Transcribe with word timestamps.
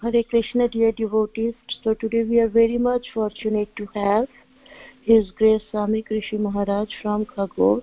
Hare 0.00 0.22
Krishna, 0.22 0.68
dear 0.68 0.92
devotees. 0.92 1.54
So 1.82 1.92
today 1.92 2.22
we 2.22 2.38
are 2.38 2.46
very 2.48 2.78
much 2.78 3.06
fortunate 3.12 3.74
to 3.74 3.86
have 3.96 4.28
His 5.02 5.32
Grace 5.32 5.62
Swami 5.72 6.04
Krishi 6.04 6.38
Maharaj 6.38 6.88
from 7.02 7.26
Khagor, 7.26 7.82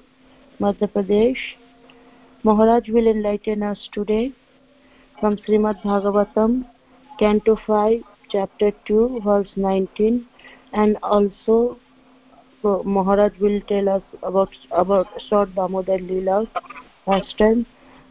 Madhya 0.61 0.87
Pradesh. 0.93 1.41
Maharaj 2.43 2.87
will 2.87 3.07
enlighten 3.07 3.61
us 3.63 3.89
today 3.91 4.31
from 5.19 5.35
Srimad 5.35 5.83
Bhagavatam, 5.83 6.63
Canto 7.19 7.57
5, 7.67 8.01
Chapter 8.29 8.71
2, 8.85 9.19
verse 9.25 9.51
19, 9.57 10.25
and 10.71 10.97
also 11.03 11.77
so 12.61 12.81
Maharaj 12.83 13.37
will 13.39 13.59
tell 13.67 13.89
us 13.89 14.03
about 14.23 14.55
about 14.71 15.07
short 15.27 15.53
Damodar 15.53 15.97
Leela 15.97 16.47
last 17.07 17.37
time. 17.37 17.65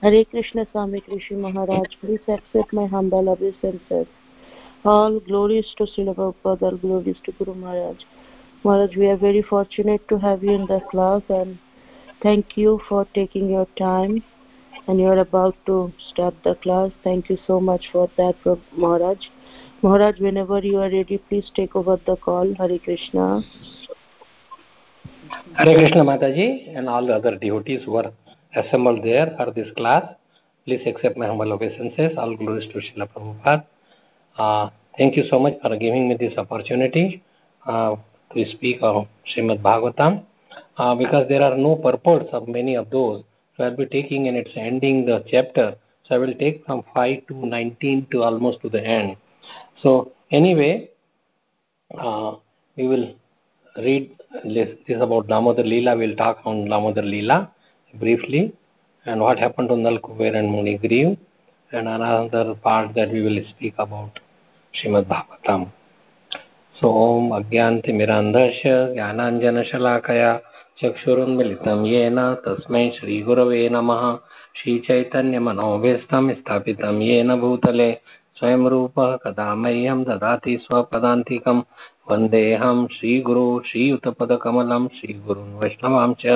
Hare 0.05 0.23
Krishna 0.27 0.67
Swami 0.71 1.01
Krishi 1.01 1.33
Maharaj, 1.33 1.95
please 1.99 2.21
accept 2.29 2.75
my 2.75 2.87
humble 2.87 3.27
obeisances. 3.27 4.07
All 4.85 5.19
glories 5.19 5.73
to 5.79 5.85
Srila 5.85 6.15
Prabhupada, 6.15 6.65
all 6.65 6.77
glories 6.77 7.17
to 7.25 7.33
Guru 7.33 7.55
Maharaj. 7.55 8.03
Maharaj, 8.65 8.97
we 8.97 9.07
are 9.07 9.17
very 9.17 9.41
fortunate 9.41 10.07
to 10.11 10.19
have 10.19 10.45
you 10.45 10.51
in 10.51 10.67
the 10.67 10.81
class 10.91 11.23
and 11.31 11.59
thank 12.23 12.59
you 12.59 12.83
for 12.87 13.07
taking 13.15 13.49
your 13.49 13.67
time 13.79 14.23
and 14.89 15.01
you 15.01 15.07
are 15.07 15.21
about 15.21 15.57
to 15.65 15.91
start 16.11 16.35
the 16.45 16.55
class. 16.57 16.91
Thank 17.03 17.31
you 17.31 17.39
so 17.47 17.59
much 17.59 17.89
for 17.91 18.11
that, 18.19 18.35
Maharaj. 18.77 19.25
Maharaj, 19.81 20.21
whenever 20.21 20.59
you 20.59 20.81
are 20.81 20.91
ready, 20.91 21.17
please 21.17 21.51
take 21.57 21.75
over 21.75 21.99
the 22.05 22.17
call. 22.17 22.55
Hare 22.59 22.79
Krishna. 22.79 23.41
Hare 25.57 25.79
Krishna 25.79 26.05
Mataji 26.05 26.77
and 26.77 26.91
all 26.91 27.07
the 27.07 27.15
other 27.15 27.39
devotees 27.39 27.85
who 27.87 27.97
are 27.97 28.13
assembled 28.57 29.05
there 29.05 29.35
for 29.37 29.53
this 29.53 29.69
class. 29.77 30.05
Please 30.65 30.83
accept 30.87 31.17
my 31.17 31.27
humble 31.27 31.53
obeisances. 31.53 32.17
All 32.17 32.37
glories 32.37 32.69
to 32.73 32.81
Srila 32.81 33.09
Prabhupada. 33.13 33.65
Uh, 34.39 34.71
thank 34.97 35.17
you 35.17 35.25
so 35.31 35.39
much 35.39 35.55
for 35.63 35.77
giving 35.77 36.09
me 36.09 36.17
this 36.17 36.37
opportunity 36.39 37.23
uh, 37.67 37.97
to 38.35 38.51
speak 38.53 38.83
on 38.83 39.07
Srimad 39.31 39.61
Bhagavatam. 39.63 40.25
Uh, 40.77 40.95
because 40.95 41.29
there 41.29 41.43
are 41.43 41.57
no 41.57 41.77
purports 41.77 42.29
of 42.33 42.49
many 42.49 42.75
of 42.77 42.91
those. 42.91 43.23
So 43.57 43.65
I'll 43.65 43.77
be 43.77 43.87
taking 43.87 44.29
and 44.29 44.37
it's 44.37 44.51
ending 44.57 45.07
the 45.07 45.25
chapter. 45.29 45.77
So 46.05 46.17
I 46.17 46.19
will 46.19 46.35
take 46.35 46.65
from 46.65 46.85
5 46.95 47.27
to 47.29 47.47
19 47.47 48.09
to 48.13 48.23
almost 48.23 48.61
to 48.63 48.69
the 48.69 48.85
end. 48.85 49.17
So 49.83 50.13
anyway, 50.31 50.91
uh, 51.97 52.37
we 52.77 52.89
will 52.89 53.15
read 53.77 54.17
this 54.45 54.69
is 54.89 55.01
about 55.01 55.29
Damodar 55.29 55.63
Leela. 55.63 55.97
We'll 55.97 56.17
talk 56.17 56.41
on 56.45 56.69
Damodar 56.69 57.03
Leela 57.03 57.51
briefly 57.94 58.54
and 59.06 59.22
what 59.22 59.40
happened 59.40 59.70
to 59.70 59.76
Nalkuber 59.76 60.36
and 60.36 60.50
Munigriv 60.50 61.18
and 61.72 61.88
another 61.88 62.56
part 62.56 62.94
that 62.96 63.12
we 63.12 63.22
will 63.22 63.44
speak 63.50 63.74
about 63.78 64.20
Srimad 64.74 65.06
Bhagavatam. 65.06 65.72
So 66.80 66.88
Om 66.90 67.30
Agyanti 67.32 67.90
Mirandhasya 67.90 68.96
Jnananjana 68.96 69.64
Shalakaya 69.72 70.42
चक्षुरुन्मिलितं 70.82 71.80
येन 71.86 72.20
तस्मै 72.44 72.84
श्रीगुरवे 72.98 73.68
नमः 73.76 74.04
श्रीचैतन्यमनोभीष्टं 74.58 76.30
स्थापितं 76.36 77.02
येन 77.02 77.36
भूतले 77.40 77.90
स्वयं 78.39 78.67
रूपः 78.67 79.17
कदा 79.17 79.55
मह्यं 79.55 80.05
ददाति 80.05 80.59
स्वपदान्तिकं। 80.59 81.63
वन्देऽहं 82.11 82.87
श्रीगुरो, 82.87 83.63
श्रीयुतपदकमलं, 83.67 84.89
श्रीगुरुन् 84.89 85.59
वैष्णवां 85.59 86.15
च 86.15 86.27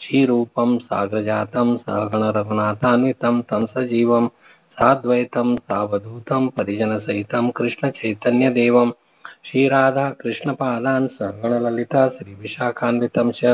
श्रीरूपं, 0.00 0.78
साग्रजातं, 0.78 1.76
सहगणरघुनाथान्वितं, 1.76 3.42
तं 3.42 3.66
सजीवं, 3.66 4.28
साद्वैतं, 4.72 5.56
सावधूतं, 5.56 6.48
परिजनसहितं, 6.48 7.50
कृष्णचैतन्यदेवं। 7.50 8.92
श्रीराधा 9.44 10.10
कृष्णपादान् 10.10 11.08
सहगणललिता, 11.08 12.08
श्रीविशाखान्वितं 12.08 13.30
च। 13.30 13.44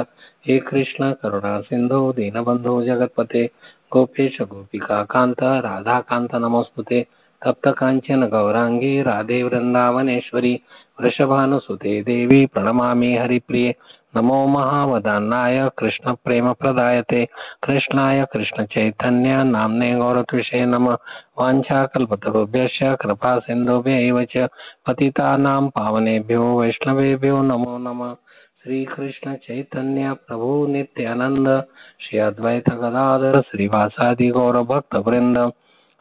हे 0.47 0.59
कृष्ण 0.59 1.13
करुणा 1.13 1.61
सिन्धो 1.61 2.13
दीनबन्धो, 2.13 2.83
जगत्पते। 2.83 3.51
गोपेश, 3.93 4.43
गोपिका 4.43 4.97
गोपिकान्त 4.97 5.43
राधाकान्त 5.43 6.35
नमोऽस्तुते 6.35 7.07
तप्तकाञ्चन 7.45 8.27
गौराङ्गी 8.27 9.03
राधे 9.03 9.43
वृन्दावनेश्वरी 9.43 10.61
वृषभानुसुते 11.01 12.03
देवी 12.03 12.47
प्रणमामि 12.47 13.17
हरिप्रिये। 13.17 13.75
नमो 14.17 14.47
महावदान्नाय 14.47 15.71
कृष्णप्रेमप्रदायते। 15.79 17.29
कृष्णाय 17.63 18.27
कृष्णचैतन्य 18.33 19.45
नाम्ने 19.45 19.95
गौरत्विषे 19.95 20.67
नमः। 20.67 20.97
वाञ्छाकल्पतरुभ्यश्च 21.39 22.97
कृपा 23.01 23.39
सिन्धुभ्यैव 23.39 24.25
च 24.25 24.49
पतितानां 24.87 25.69
पावनेभ्यो 25.69 26.61
वैष्णवेभ्यो 26.61 27.43
नमो 27.43 27.79
नमः। 27.79 28.15
श्रीकृष्ण 28.65 29.35
चैतन्य 29.35 30.13
प्रभु 30.13 30.67
नित्यानंद 30.67 31.65
श्री 32.01 32.19
अद्वैत 32.19 32.69
गदाधर 32.69 33.41
श्रीवासादि 33.41 34.29
गौर 34.29 34.57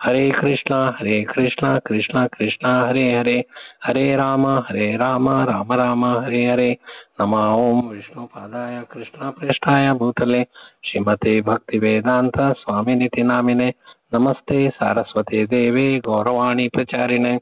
हरे 0.01 0.31
कृष्णा 0.31 0.95
हरे 0.99 1.23
कृष्णा 1.23 1.79
कृष्णा 1.79 2.27
कृष्णा, 2.27 2.87
हरे 2.87 3.13
हरे 3.13 3.45
हरे 3.83 4.15
राम 4.15 4.47
हरे 4.47 4.97
राम 4.97 5.29
राम 5.29 5.73
राम, 5.73 6.05
हरे 6.05 6.45
हरे। 6.45 6.77
नमा 7.21 7.55
ओम 7.55 7.89
विष्णुपादाय 7.89 8.83
कृष्णप्रेष्ठाय 8.91 9.93
भूतले। 9.93 10.45
श्रीमते 10.83 11.41
भक्तिवेदान्त 11.41 12.39
स्वामिनिति 12.39 13.23
नामिने। 13.23 13.73
नमस्ते 14.13 14.69
सारस्वते 14.69 15.45
देवे 15.45 15.99
गौरवाणी 15.99 16.69
प्रचारिणे। 16.69 17.39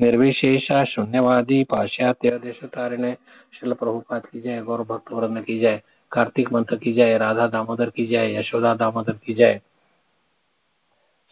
निर्विशेष 0.00 0.72
शून्यवादी 0.72 1.64
पाश्चात्य 1.64 2.30
शिल 3.54 3.72
प्रभुपाद 3.72 4.22
की 4.22 4.40
जय 4.40 4.62
गौर 4.62 4.80
भक्त 4.80 5.12
वृंद 5.12 5.44
की 5.44 5.58
जय। 5.58 5.80
कार्तिक 6.12 6.52
मंत्र 6.52 6.76
की 6.76 6.92
जय, 6.92 7.18
राधा 7.18 7.46
दामोदर 7.46 7.90
की 7.90 8.06
जय, 8.06 8.38
यशोदा 8.38 8.74
दामोदर 8.74 9.12
की 9.12 9.34
जय। 9.34 9.60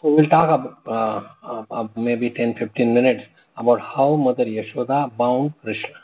So 0.00 0.14
we'll 0.14 0.28
talk 0.28 0.48
about 0.48 1.28
uh, 1.42 1.64
uh, 1.72 1.88
maybe 1.96 2.30
10-15 2.30 2.94
minutes 2.94 3.24
about 3.56 3.80
how 3.80 4.14
Mother 4.14 4.44
Yashoda 4.44 5.16
bound 5.16 5.54
Krishna. 5.60 5.98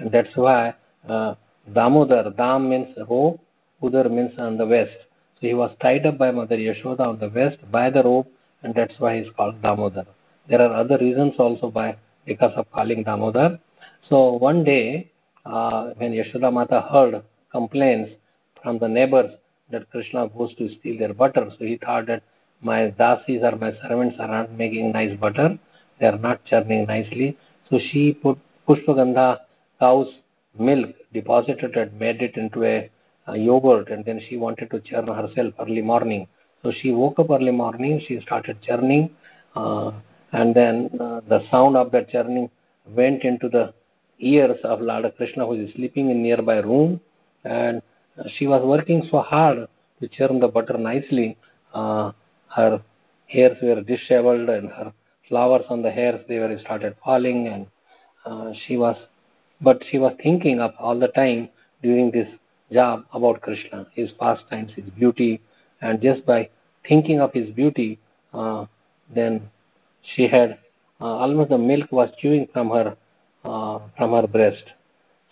And 0.00 0.10
that's 0.10 0.34
why 0.34 0.74
uh, 1.08 1.36
Damodar, 1.72 2.30
Dam 2.36 2.68
means 2.68 2.96
rope, 3.08 3.40
Udar 3.80 4.10
means 4.10 4.36
on 4.38 4.58
the 4.58 4.66
west. 4.66 4.96
So 5.36 5.46
he 5.46 5.54
was 5.54 5.70
tied 5.80 6.04
up 6.04 6.18
by 6.18 6.32
Mother 6.32 6.56
Yashoda 6.56 6.98
on 6.98 7.20
the 7.20 7.28
west 7.28 7.58
by 7.70 7.90
the 7.90 8.02
rope 8.02 8.26
and 8.64 8.74
that's 8.74 8.94
why 8.98 9.20
he's 9.20 9.30
called 9.36 9.62
Damodar. 9.62 10.06
There 10.48 10.60
are 10.60 10.74
other 10.74 10.98
reasons 10.98 11.34
also 11.38 11.70
by 11.70 11.96
because 12.26 12.52
of 12.56 12.68
calling 12.72 13.04
Damodar. 13.04 13.60
So 14.08 14.32
one 14.32 14.64
day 14.64 15.12
uh, 15.46 15.90
when 15.96 16.10
Yashoda 16.10 16.52
Mata 16.52 16.80
heard 16.90 17.22
complaints 17.52 18.10
from 18.64 18.80
the 18.80 18.88
neighbors 18.88 19.30
that 19.70 19.88
Krishna 19.92 20.28
goes 20.28 20.56
to 20.56 20.68
steal 20.80 20.98
their 20.98 21.14
butter, 21.14 21.52
so 21.56 21.64
he 21.64 21.76
thought 21.76 22.06
that 22.06 22.24
my 22.60 22.90
dasis 22.98 23.42
or 23.42 23.56
my 23.56 23.72
servants 23.82 24.16
are 24.18 24.28
not 24.28 24.52
making 24.52 24.92
nice 24.92 25.18
butter, 25.18 25.58
they 25.98 26.06
are 26.06 26.18
not 26.18 26.44
churning 26.44 26.86
nicely. 26.86 27.36
So 27.70 27.78
she 27.78 28.14
put 28.14 28.38
Pushpagandha 28.68 29.38
cow's 29.78 30.08
milk, 30.58 30.94
deposited 31.12 31.76
and 31.76 31.98
made 31.98 32.22
it 32.22 32.36
into 32.36 32.64
a, 32.64 32.90
a 33.26 33.36
yogurt, 33.36 33.90
and 33.90 34.04
then 34.04 34.20
she 34.28 34.36
wanted 34.36 34.70
to 34.70 34.80
churn 34.80 35.06
herself 35.06 35.54
early 35.60 35.82
morning. 35.82 36.26
So 36.62 36.72
she 36.72 36.90
woke 36.90 37.18
up 37.18 37.30
early 37.30 37.52
morning, 37.52 38.02
she 38.06 38.20
started 38.20 38.60
churning, 38.62 39.10
uh, 39.54 39.92
and 40.32 40.54
then 40.54 40.90
uh, 41.00 41.20
the 41.28 41.42
sound 41.50 41.76
of 41.76 41.92
that 41.92 42.10
churning 42.10 42.50
went 42.86 43.22
into 43.22 43.48
the 43.48 43.72
ears 44.18 44.58
of 44.64 44.80
Lord 44.80 45.12
Krishna, 45.16 45.46
who 45.46 45.52
is 45.52 45.72
sleeping 45.74 46.10
in 46.10 46.22
nearby 46.22 46.58
room, 46.58 47.00
and 47.44 47.80
she 48.36 48.46
was 48.46 48.64
working 48.64 49.06
so 49.10 49.20
hard 49.20 49.68
to 50.00 50.08
churn 50.08 50.40
the 50.40 50.48
butter 50.48 50.76
nicely. 50.76 51.36
Uh, 51.72 52.12
her 52.58 52.80
hairs 53.34 53.58
were 53.62 53.80
disheveled 53.92 54.48
and 54.56 54.68
her 54.78 54.92
flowers 55.28 55.66
on 55.74 55.82
the 55.82 55.90
hairs 55.98 56.20
they 56.28 56.38
were 56.42 56.58
started 56.64 56.94
falling 57.04 57.40
and 57.52 57.66
uh, 58.26 58.52
she 58.62 58.76
was 58.84 58.96
but 59.60 59.82
she 59.90 59.98
was 60.04 60.14
thinking 60.22 60.60
of 60.66 60.72
all 60.78 60.98
the 61.04 61.12
time 61.22 61.48
during 61.82 62.10
this 62.10 62.28
job 62.72 63.04
about 63.18 63.40
krishna 63.46 63.80
his 63.98 64.10
pastimes 64.22 64.72
his 64.80 64.88
beauty 65.02 65.32
and 65.82 66.00
just 66.08 66.24
by 66.32 66.40
thinking 66.88 67.20
of 67.20 67.32
his 67.32 67.48
beauty 67.60 67.90
uh, 68.34 68.64
then 69.18 69.34
she 70.14 70.26
had 70.36 70.58
uh, 71.00 71.14
almost 71.24 71.50
the 71.50 71.58
milk 71.58 71.90
was 71.92 72.10
chewing 72.20 72.46
from 72.52 72.70
her 72.76 72.96
uh, 73.44 73.78
from 73.96 74.12
her 74.18 74.26
breast 74.36 74.66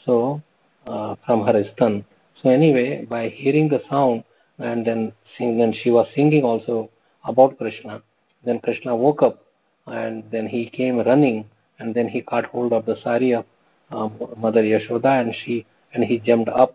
so 0.04 0.40
uh, 0.86 1.14
from 1.24 1.44
her 1.48 1.56
ston 1.72 2.04
so 2.40 2.50
anyway 2.50 2.88
by 3.16 3.28
hearing 3.28 3.68
the 3.68 3.82
sound 3.90 4.22
and 4.58 4.86
then 4.86 5.12
sing, 5.36 5.58
then 5.58 5.72
she 5.82 5.90
was 5.90 6.06
singing 6.14 6.44
also 6.44 6.90
about 7.26 7.58
Krishna. 7.58 8.02
Then 8.44 8.60
Krishna 8.60 8.94
woke 8.94 9.22
up 9.22 9.42
and 9.86 10.24
then 10.30 10.46
he 10.46 10.68
came 10.68 10.98
running 10.98 11.46
and 11.78 11.94
then 11.94 12.08
he 12.08 12.22
caught 12.22 12.46
hold 12.46 12.72
of 12.72 12.86
the 12.86 12.96
sari 13.02 13.32
of 13.34 13.44
uh, 13.90 14.08
Mother 14.36 14.62
Yashoda 14.62 15.20
and 15.20 15.34
she 15.44 15.66
and 15.92 16.04
he 16.04 16.18
jumped 16.18 16.48
up 16.48 16.74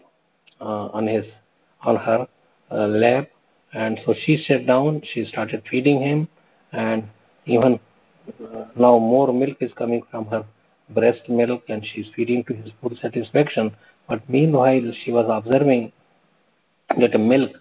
uh, 0.60 0.88
on 0.88 1.08
his 1.08 1.26
on 1.84 1.96
her 1.98 2.28
uh, 2.72 2.88
lap 2.88 3.30
and 3.74 4.00
so 4.06 4.14
she 4.26 4.38
sat 4.48 4.66
down. 4.68 5.02
She 5.14 5.26
started 5.26 5.64
feeding 5.70 6.02
him 6.02 6.28
and 6.72 7.08
even 7.46 7.80
uh, 8.30 8.66
now 8.76 8.98
more 9.00 9.34
milk 9.34 9.58
is 9.62 9.72
coming 9.74 10.04
from 10.12 10.26
her 10.28 10.46
breast 10.90 11.28
milk 11.30 11.64
and 11.70 11.86
she's 11.86 12.08
feeding 12.16 12.44
to 12.46 12.54
his 12.54 12.72
full 12.82 12.96
satisfaction. 13.02 13.76
But 14.08 14.28
meanwhile, 14.30 14.92
she 15.04 15.12
was 15.12 15.26
observing 15.30 15.92
that 17.00 17.18
milk 17.20 17.52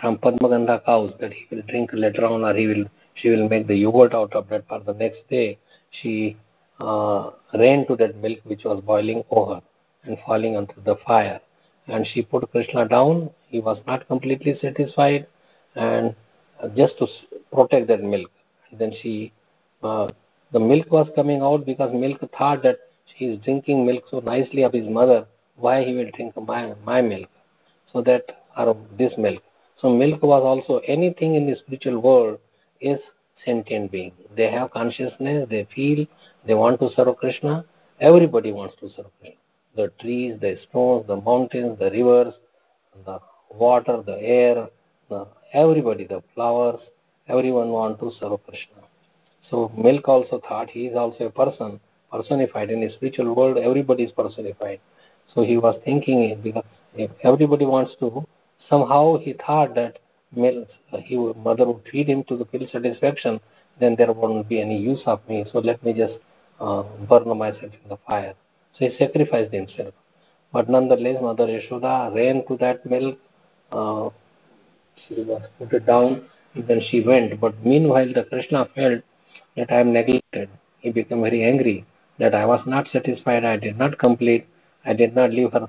from 0.00 0.16
Padmagandha 0.18 0.84
cows 0.84 1.12
that 1.20 1.32
he 1.32 1.46
will 1.50 1.62
drink 1.68 1.90
later 1.92 2.24
on 2.24 2.42
or 2.42 2.54
he 2.54 2.66
will 2.66 2.86
she 3.14 3.28
will 3.28 3.48
make 3.48 3.66
the 3.66 3.76
yogurt 3.76 4.14
out 4.14 4.32
of 4.34 4.48
that 4.48 4.66
for 4.66 4.80
the 4.80 4.94
next 4.94 5.28
day. 5.28 5.58
She 5.90 6.36
uh, 6.80 7.30
ran 7.54 7.86
to 7.88 7.96
that 7.96 8.16
milk 8.16 8.38
which 8.44 8.64
was 8.64 8.80
boiling 8.80 9.24
over 9.30 9.60
and 10.04 10.16
falling 10.24 10.56
onto 10.56 10.82
the 10.82 10.96
fire. 11.06 11.40
And 11.86 12.06
she 12.06 12.22
put 12.22 12.50
Krishna 12.50 12.88
down. 12.88 13.30
He 13.48 13.60
was 13.60 13.78
not 13.86 14.06
completely 14.06 14.56
satisfied 14.60 15.26
and 15.74 16.14
uh, 16.62 16.68
just 16.68 16.96
to 16.98 17.06
protect 17.52 17.88
that 17.88 18.02
milk. 18.02 18.30
then 18.72 18.92
she, 19.02 19.32
uh, 19.82 20.08
the 20.52 20.60
milk 20.60 20.90
was 20.90 21.08
coming 21.14 21.42
out 21.42 21.66
because 21.66 21.92
milk 21.92 22.20
thought 22.38 22.62
that 22.62 22.78
he 23.04 23.26
is 23.26 23.40
drinking 23.40 23.84
milk 23.84 24.04
so 24.10 24.20
nicely 24.20 24.62
of 24.62 24.72
his 24.72 24.88
mother. 24.88 25.26
Why 25.56 25.84
he 25.84 25.94
will 25.94 26.10
drink 26.14 26.34
my, 26.36 26.74
my 26.84 27.02
milk? 27.02 27.28
So 27.92 28.00
that, 28.02 28.44
or 28.56 28.76
this 28.96 29.12
milk. 29.18 29.42
So 29.80 29.88
milk 29.88 30.22
was 30.22 30.42
also 30.42 30.80
anything 30.86 31.36
in 31.36 31.46
the 31.46 31.56
spiritual 31.56 32.00
world 32.00 32.38
is 32.80 32.98
sentient 33.44 33.90
being. 33.90 34.12
They 34.36 34.50
have 34.50 34.70
consciousness, 34.72 35.48
they 35.48 35.66
feel, 35.74 36.06
they 36.46 36.54
want 36.54 36.80
to 36.80 36.90
serve 36.94 37.16
Krishna. 37.16 37.64
Everybody 38.00 38.52
wants 38.52 38.74
to 38.80 38.90
serve 38.94 39.06
Krishna. 39.20 39.40
The 39.76 39.92
trees, 40.00 40.38
the 40.40 40.58
stones, 40.68 41.06
the 41.06 41.16
mountains, 41.16 41.78
the 41.78 41.90
rivers, 41.90 42.34
the 43.06 43.20
water, 43.50 44.02
the 44.04 44.18
air, 44.20 44.68
the, 45.08 45.26
everybody, 45.52 46.06
the 46.06 46.22
flowers, 46.34 46.80
everyone 47.28 47.70
want 47.70 48.00
to 48.00 48.10
serve 48.20 48.44
Krishna. 48.46 48.82
So 49.50 49.72
milk 49.76 50.06
also 50.08 50.40
thought 50.46 50.68
he 50.70 50.86
is 50.86 50.96
also 50.96 51.26
a 51.26 51.30
person, 51.30 51.80
personified. 52.12 52.70
In 52.70 52.80
the 52.80 52.90
spiritual 52.92 53.34
world, 53.34 53.56
everybody 53.56 54.04
is 54.04 54.12
personified. 54.12 54.80
So 55.34 55.42
he 55.42 55.56
was 55.56 55.80
thinking 55.84 56.22
it 56.22 56.42
because 56.42 56.64
if 56.94 57.10
everybody 57.22 57.64
wants 57.64 57.92
to, 58.00 58.26
somehow 58.70 59.18
he 59.18 59.34
thought 59.34 59.74
that 59.74 59.98
milk, 60.34 60.68
he 61.04 61.16
mother 61.16 61.66
would 61.66 61.82
feed 61.90 62.08
him 62.08 62.24
to 62.24 62.36
the 62.36 62.44
full 62.46 62.66
satisfaction, 62.72 63.40
then 63.80 63.96
there 63.96 64.12
wouldn't 64.12 64.48
be 64.48 64.60
any 64.60 64.78
use 64.78 65.02
of 65.06 65.20
me. 65.28 65.44
So 65.52 65.58
let 65.58 65.84
me 65.84 65.92
just 65.92 66.14
uh, 66.60 66.82
burn 67.08 67.36
myself 67.36 67.72
in 67.82 67.88
the 67.88 67.98
fire. 68.06 68.34
So 68.78 68.88
he 68.88 68.96
sacrificed 68.96 69.52
himself. 69.52 69.92
But 70.52 70.68
nonetheless, 70.68 71.20
Mother 71.20 71.46
Yashoda 71.46 72.14
ran 72.14 72.46
to 72.46 72.56
that 72.58 72.86
milk. 72.86 73.18
Uh, 73.72 74.10
she 75.08 75.22
was 75.22 75.42
put 75.58 75.72
it 75.72 75.86
down, 75.86 76.26
and 76.54 76.66
then 76.66 76.80
she 76.90 77.00
went. 77.00 77.40
But 77.40 77.64
meanwhile, 77.64 78.12
the 78.12 78.24
Krishna 78.24 78.68
felt 78.74 79.02
that 79.56 79.70
I 79.70 79.80
am 79.80 79.92
neglected. 79.92 80.48
He 80.80 80.90
became 80.90 81.22
very 81.22 81.44
angry 81.44 81.84
that 82.18 82.34
I 82.34 82.46
was 82.46 82.60
not 82.66 82.88
satisfied. 82.92 83.44
I 83.44 83.56
did 83.56 83.78
not 83.78 83.98
complete. 83.98 84.46
I 84.84 84.92
did 84.92 85.14
not 85.14 85.30
leave 85.30 85.52
her 85.52 85.68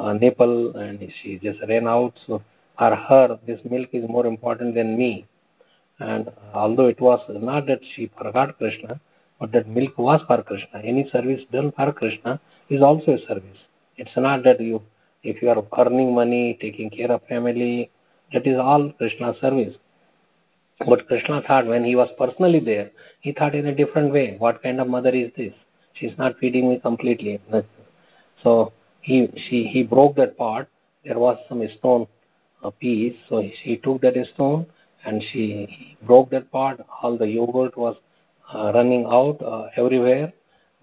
Uh, 0.00 0.14
nipple, 0.14 0.74
and 0.76 0.98
she 1.20 1.38
just 1.38 1.60
ran 1.68 1.86
out. 1.86 2.14
So 2.26 2.42
for 2.78 2.96
her, 2.96 3.38
this 3.46 3.60
milk 3.70 3.90
is 3.92 4.08
more 4.08 4.26
important 4.26 4.74
than 4.74 4.96
me. 4.96 5.26
And 5.98 6.30
although 6.54 6.86
it 6.86 7.00
was 7.00 7.20
not 7.28 7.66
that 7.66 7.80
she 7.94 8.10
forgot 8.16 8.56
Krishna, 8.56 8.98
but 9.38 9.52
that 9.52 9.68
milk 9.68 9.98
was 9.98 10.22
for 10.26 10.42
Krishna. 10.42 10.80
Any 10.82 11.04
service 11.10 11.42
done 11.52 11.72
for 11.76 11.92
Krishna 11.92 12.40
is 12.70 12.80
also 12.80 13.12
a 13.12 13.18
service. 13.26 13.60
It's 13.98 14.16
not 14.16 14.42
that 14.44 14.58
you, 14.58 14.80
if 15.22 15.42
you 15.42 15.50
are 15.50 15.62
earning 15.78 16.14
money, 16.14 16.56
taking 16.58 16.88
care 16.88 17.12
of 17.12 17.20
family, 17.28 17.90
that 18.32 18.46
is 18.46 18.58
all 18.58 18.90
Krishna 18.92 19.34
service. 19.38 19.76
But 20.88 21.06
Krishna 21.08 21.42
thought 21.46 21.66
when 21.66 21.84
he 21.84 21.94
was 21.94 22.08
personally 22.16 22.60
there, 22.60 22.90
he 23.20 23.32
thought 23.32 23.54
in 23.54 23.66
a 23.66 23.74
different 23.74 24.14
way. 24.14 24.36
What 24.38 24.62
kind 24.62 24.80
of 24.80 24.88
mother 24.88 25.10
is 25.10 25.30
this? 25.36 25.52
She's 25.92 26.16
not 26.16 26.38
feeding 26.38 26.70
me 26.70 26.80
completely. 26.80 27.38
So 28.42 28.72
he 29.00 29.28
she 29.48 29.64
he 29.64 29.82
broke 29.82 30.16
that 30.16 30.36
part. 30.36 30.68
There 31.04 31.18
was 31.18 31.38
some 31.48 31.62
stone 31.78 32.06
a 32.62 32.70
piece. 32.70 33.16
So 33.28 33.42
she 33.62 33.76
took 33.76 34.00
that 34.02 34.14
stone 34.34 34.66
and 35.04 35.22
she 35.32 35.96
broke 36.02 36.30
that 36.30 36.50
part. 36.50 36.80
All 37.02 37.16
the 37.16 37.26
yogurt 37.26 37.76
was 37.76 37.96
uh, 38.52 38.72
running 38.74 39.06
out 39.06 39.40
uh, 39.42 39.68
everywhere. 39.76 40.32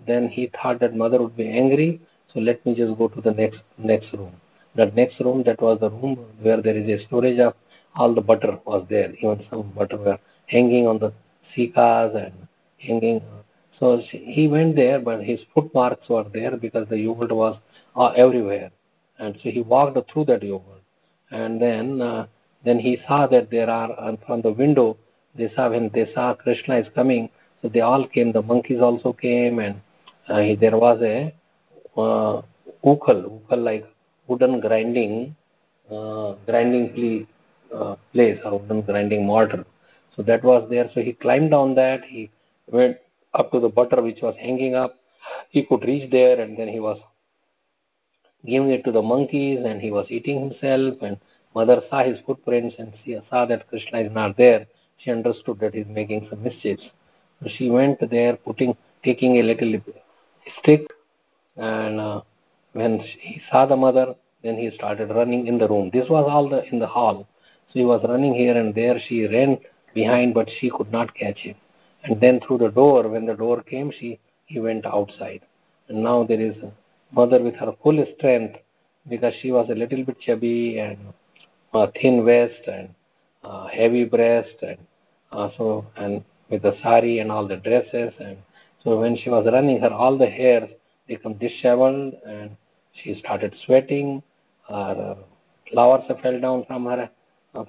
Then 0.06 0.28
he 0.30 0.52
thought 0.62 0.80
that 0.80 0.96
mother 0.96 1.22
would 1.22 1.36
be 1.36 1.50
angry. 1.50 2.02
So 2.34 2.40
let 2.40 2.66
me 2.66 2.76
just 2.76 2.98
go 2.98 3.08
to 3.08 3.22
the 3.22 3.32
next 3.32 3.60
next 3.78 4.14
room. 4.14 4.34
That 4.76 4.96
next 4.96 5.20
room, 5.20 5.44
that 5.44 5.62
was 5.62 5.80
the 5.80 5.90
room 5.90 6.26
where 6.42 6.62
there 6.62 6.78
is 6.78 6.88
a 6.90 7.06
storage 7.06 7.40
of 7.40 7.54
all 7.96 8.14
the 8.14 8.22
butter 8.22 8.60
was 8.66 8.86
there. 8.90 9.12
Even 9.16 9.44
some 9.50 9.72
butter 9.76 9.98
were 9.98 10.20
hanging 10.48 10.88
on 10.88 11.00
the 11.00 11.14
sikas 11.56 12.16
and 12.16 12.48
hanging. 12.78 13.22
So 13.80 14.02
he 14.10 14.48
went 14.48 14.76
there, 14.76 15.00
but 15.00 15.24
his 15.24 15.40
footmarks 15.54 16.10
were 16.10 16.26
there 16.34 16.58
because 16.58 16.88
the 16.90 16.98
yogurt 16.98 17.32
was 17.32 17.58
uh, 17.96 18.08
everywhere. 18.08 18.72
And 19.20 19.36
so 19.44 19.50
he 19.50 19.62
walked 19.62 20.12
through 20.12 20.26
that 20.26 20.44
yogurt. 20.44 20.84
And 21.32 21.62
then 21.62 22.02
uh, 22.02 22.28
then 22.64 22.80
he 22.80 23.00
saw 23.08 23.28
that 23.28 23.50
there 23.52 23.70
are 23.70 23.92
uh, 24.00 24.16
from 24.26 24.42
the 24.42 24.52
window 24.52 24.98
they 25.36 25.52
saw 25.56 25.70
when 25.70 25.92
they 25.94 26.12
saw 26.14 26.34
krishna 26.34 26.78
is 26.78 26.88
coming 26.96 27.30
so 27.62 27.70
they 27.70 27.82
all 27.82 28.08
came. 28.08 28.32
The 28.32 28.42
monkeys 28.42 28.82
also 28.82 29.14
came 29.14 29.60
and 29.60 29.82
uh, 30.30 30.40
he, 30.40 30.56
there 30.56 30.78
was 30.78 31.02
a 31.02 31.34
uh, 31.98 32.42
ukal 32.86 33.42
ukal 33.42 33.64
like 33.64 33.86
wooden 34.28 34.60
grinding 34.60 35.36
uh, 35.92 36.34
grinding 36.46 37.28
uh, 37.74 37.96
place 38.14 38.40
or 38.46 38.60
wooden 38.60 38.82
grinding 38.82 39.26
mortar. 39.26 39.66
So 40.16 40.24
that 40.24 40.44
was 40.44 40.70
there. 40.70 40.90
So 40.94 41.02
he 41.02 41.14
climbed 41.14 41.52
down 41.52 41.76
that. 41.76 42.04
He 42.04 42.30
went 42.68 42.98
up 43.38 43.52
to 43.52 43.60
the 43.60 43.70
butter 43.70 44.02
which 44.02 44.22
was 44.22 44.36
hanging 44.40 44.76
up. 44.76 44.96
He 45.50 45.64
could 45.64 45.84
reach 45.84 46.12
there 46.12 46.42
and 46.42 46.58
then 46.58 46.68
he 46.68 46.80
was 46.80 47.00
giving 48.46 48.72
it 48.72 48.84
to 48.86 48.92
the 48.92 49.02
monkeys 49.02 49.60
and 49.66 49.82
he 49.82 49.92
was 49.92 50.08
eating 50.10 50.50
himself. 50.50 50.96
And 51.02 51.18
mother 51.54 51.82
saw 51.90 52.04
his 52.04 52.20
footprints 52.26 52.76
and 52.80 52.94
she 53.04 53.18
saw 53.30 53.46
that 53.46 53.68
krishna 53.70 54.00
is 54.02 54.12
not 54.12 54.38
there. 54.38 54.66
She 54.98 55.12
understood 55.12 55.60
that 55.60 55.76
he's 55.76 55.88
making 55.88 56.28
some 56.30 56.44
mischiefs. 56.44 56.84
So 57.42 57.50
she 57.58 57.70
went 57.70 58.00
there 58.10 58.36
putting 58.38 58.76
taking 59.04 59.38
a 59.38 59.44
little 59.44 59.80
stick. 60.60 60.88
And 61.56 62.00
uh, 62.00 62.22
when 62.74 63.00
he 63.00 63.42
saw 63.52 63.66
the 63.66 63.76
mother 63.76 64.16
then 64.44 64.58
he 64.58 64.70
started 64.72 65.10
running 65.10 65.48
in 65.48 65.58
the 65.58 65.68
room. 65.68 65.90
This 65.92 66.10
was 66.10 66.26
all 66.30 66.48
the 66.50 66.64
in 66.72 66.80
the 66.80 66.88
hall. 66.88 67.28
So 67.70 67.80
he 67.80 67.86
was 67.86 68.04
running 68.08 68.34
here 68.34 68.58
and 68.58 68.74
there. 68.74 69.00
She 69.08 69.26
ran 69.26 69.58
behind 69.94 70.34
but 70.34 70.50
she 70.60 70.70
could 70.70 70.92
not 70.92 71.14
catch 71.16 71.40
him 71.40 71.56
and 72.08 72.20
then 72.22 72.40
through 72.40 72.58
the 72.60 72.70
door 72.70 73.08
when 73.08 73.26
the 73.26 73.36
door 73.36 73.62
came 73.62 73.92
she 73.92 74.20
he 74.46 74.60
went 74.60 74.86
outside. 74.86 75.42
And 75.90 76.04
now 76.04 76.24
there 76.24 76.40
is 76.40 76.56
mother 77.12 77.42
with 77.42 77.56
her 77.56 77.74
full 77.84 78.04
strength 78.18 78.58
because 79.10 79.34
she 79.42 79.52
was 79.52 79.70
a 79.70 79.76
little 79.76 80.04
bit 80.04 80.20
chubby 80.20 80.80
and 80.80 80.98
uh, 81.74 81.88
thin 82.02 82.26
waist 82.26 82.62
and 82.68 82.90
uh, 83.44 83.68
heavy 83.68 84.06
breast 84.06 84.56
and 84.62 84.78
uh, 85.32 85.50
so 85.58 85.86
and 85.98 86.24
with 86.50 86.62
the 86.62 86.76
sari 86.82 87.20
and 87.20 87.32
all 87.32 87.46
the 87.48 87.58
dresses 87.58 88.14
and 88.20 88.38
so 88.84 89.00
when 89.00 89.18
she 89.18 89.30
was 89.30 89.46
running 89.52 89.80
her 89.82 89.92
all 89.94 90.18
the 90.18 90.26
hair 90.30 90.68
become 91.08 91.34
disheveled 91.34 92.14
and 92.26 92.56
she 92.94 93.16
started 93.20 93.54
sweating. 93.66 94.22
Her 94.68 95.16
flowers 95.72 96.04
fell 96.22 96.40
down 96.40 96.66
from 96.66 96.86
her 96.86 97.10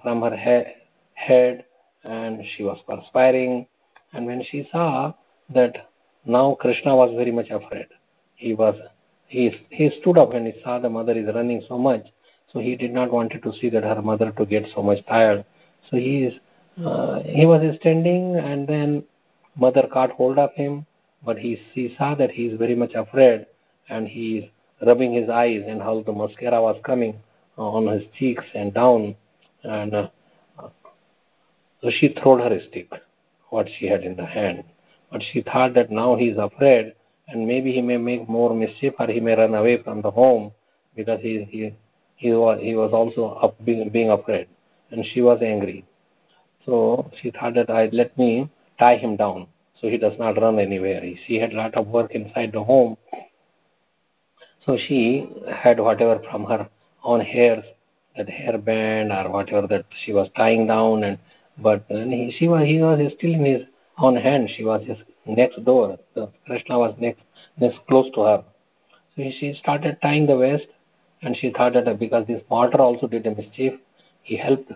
from 0.02 0.22
her 0.22 0.36
he- 0.36 0.72
head 1.14 1.64
and 2.04 2.44
she 2.56 2.62
was 2.62 2.78
perspiring 2.88 3.66
and 4.12 4.26
when 4.26 4.42
she 4.50 4.68
saw 4.72 5.12
that 5.54 5.88
now 6.24 6.56
krishna 6.60 6.94
was 6.94 7.10
very 7.16 7.30
much 7.30 7.50
afraid 7.50 7.86
he 8.36 8.54
was 8.54 8.76
he, 9.28 9.54
he 9.68 9.90
stood 10.00 10.16
up 10.16 10.32
when 10.32 10.46
he 10.46 10.54
saw 10.64 10.78
the 10.78 10.88
mother 10.88 11.12
is 11.12 11.26
running 11.34 11.62
so 11.68 11.78
much, 11.78 12.06
so 12.50 12.58
he 12.58 12.76
did 12.76 12.92
not 12.92 13.12
want 13.12 13.30
to 13.30 13.52
see 13.60 13.68
that 13.68 13.84
her 13.84 14.00
mother 14.02 14.32
to 14.32 14.46
get 14.46 14.66
so 14.74 14.82
much 14.82 15.04
tired. 15.06 15.44
So 15.90 15.98
he 15.98 16.24
is 16.24 16.34
uh, 16.84 17.20
he 17.24 17.44
was 17.44 17.76
standing, 17.80 18.36
and 18.36 18.66
then 18.66 19.04
mother 19.56 19.86
caught 19.92 20.12
hold 20.12 20.38
of 20.38 20.52
him, 20.54 20.86
but 21.24 21.36
he, 21.36 21.60
he 21.72 21.94
saw 21.98 22.14
that 22.14 22.30
he 22.30 22.46
is 22.46 22.58
very 22.58 22.74
much 22.74 22.94
afraid, 22.94 23.46
and 23.88 24.06
he 24.08 24.38
is 24.38 24.44
rubbing 24.86 25.12
his 25.12 25.28
eyes, 25.28 25.62
and 25.66 25.82
how 25.82 26.02
the 26.02 26.12
mascara 26.12 26.62
was 26.62 26.80
coming 26.84 27.20
on 27.58 27.88
his 27.88 28.04
cheeks 28.16 28.44
and 28.54 28.72
down, 28.72 29.14
and 29.64 29.94
uh, 29.94 30.08
so 31.82 31.90
she 31.90 32.14
threw 32.22 32.38
her 32.38 32.58
stick, 32.70 32.88
what 33.50 33.68
she 33.78 33.86
had 33.86 34.02
in 34.02 34.16
the 34.16 34.26
hand. 34.26 34.64
But 35.10 35.22
she 35.32 35.42
thought 35.42 35.74
that 35.74 35.90
now 35.90 36.16
he 36.16 36.28
is 36.28 36.38
afraid, 36.38 36.94
and 37.28 37.46
maybe 37.46 37.72
he 37.72 37.82
may 37.82 37.96
make 37.96 38.28
more 38.28 38.54
mischief 38.54 38.94
or 38.98 39.06
he 39.06 39.20
may 39.20 39.34
run 39.34 39.54
away 39.54 39.82
from 39.82 40.02
the 40.02 40.10
home 40.10 40.52
because 40.94 41.20
he 41.20 41.44
he 41.44 41.74
he 42.16 42.32
was 42.32 42.60
he 42.60 42.74
was 42.74 42.92
also 42.92 43.34
up 43.36 43.62
being, 43.64 43.88
being 43.90 44.10
afraid. 44.10 44.48
And 44.90 45.04
she 45.04 45.20
was 45.20 45.40
angry. 45.42 45.84
So 46.64 47.10
she 47.20 47.30
thought 47.30 47.54
that 47.54 47.70
i 47.70 47.88
let 47.92 48.16
me 48.18 48.50
tie 48.78 48.96
him 48.96 49.16
down 49.16 49.46
so 49.80 49.88
he 49.88 49.96
does 49.96 50.18
not 50.18 50.40
run 50.40 50.58
anywhere. 50.58 51.02
She 51.26 51.36
had 51.36 51.52
lot 51.52 51.74
of 51.74 51.86
work 51.86 52.12
inside 52.12 52.52
the 52.52 52.64
home. 52.64 52.96
So 54.66 54.76
she 54.76 55.28
had 55.50 55.78
whatever 55.78 56.20
from 56.30 56.44
her 56.44 56.68
own 57.04 57.20
hairs 57.20 57.64
that 58.16 58.26
hairband 58.26 59.12
or 59.12 59.30
whatever 59.30 59.66
that 59.68 59.86
she 60.04 60.12
was 60.12 60.28
tying 60.36 60.66
down 60.66 61.04
and 61.04 61.18
but 61.58 61.84
he, 61.88 62.34
she 62.38 62.48
was 62.48 62.66
he 62.66 62.80
was 62.80 62.98
still 63.16 63.34
in 63.34 63.44
his 63.44 63.62
own 63.98 64.16
hand 64.16 64.48
she 64.56 64.64
was 64.64 64.84
his 64.86 64.98
next 65.28 65.64
door. 65.64 65.98
The 66.14 66.30
Krishna 66.46 66.78
was 66.78 66.94
next, 66.98 67.20
next 67.60 67.78
close 67.88 68.10
to 68.14 68.22
her. 68.22 68.44
So 69.16 69.22
she 69.38 69.54
started 69.60 69.98
tying 70.02 70.26
the 70.26 70.36
waist, 70.36 70.66
and 71.22 71.36
she 71.36 71.50
thought 71.50 71.74
that 71.74 71.98
because 71.98 72.26
this 72.26 72.42
mortar 72.50 72.80
also 72.80 73.06
did 73.06 73.26
a 73.26 73.34
mischief, 73.34 73.74
he 74.22 74.36
helped 74.36 74.72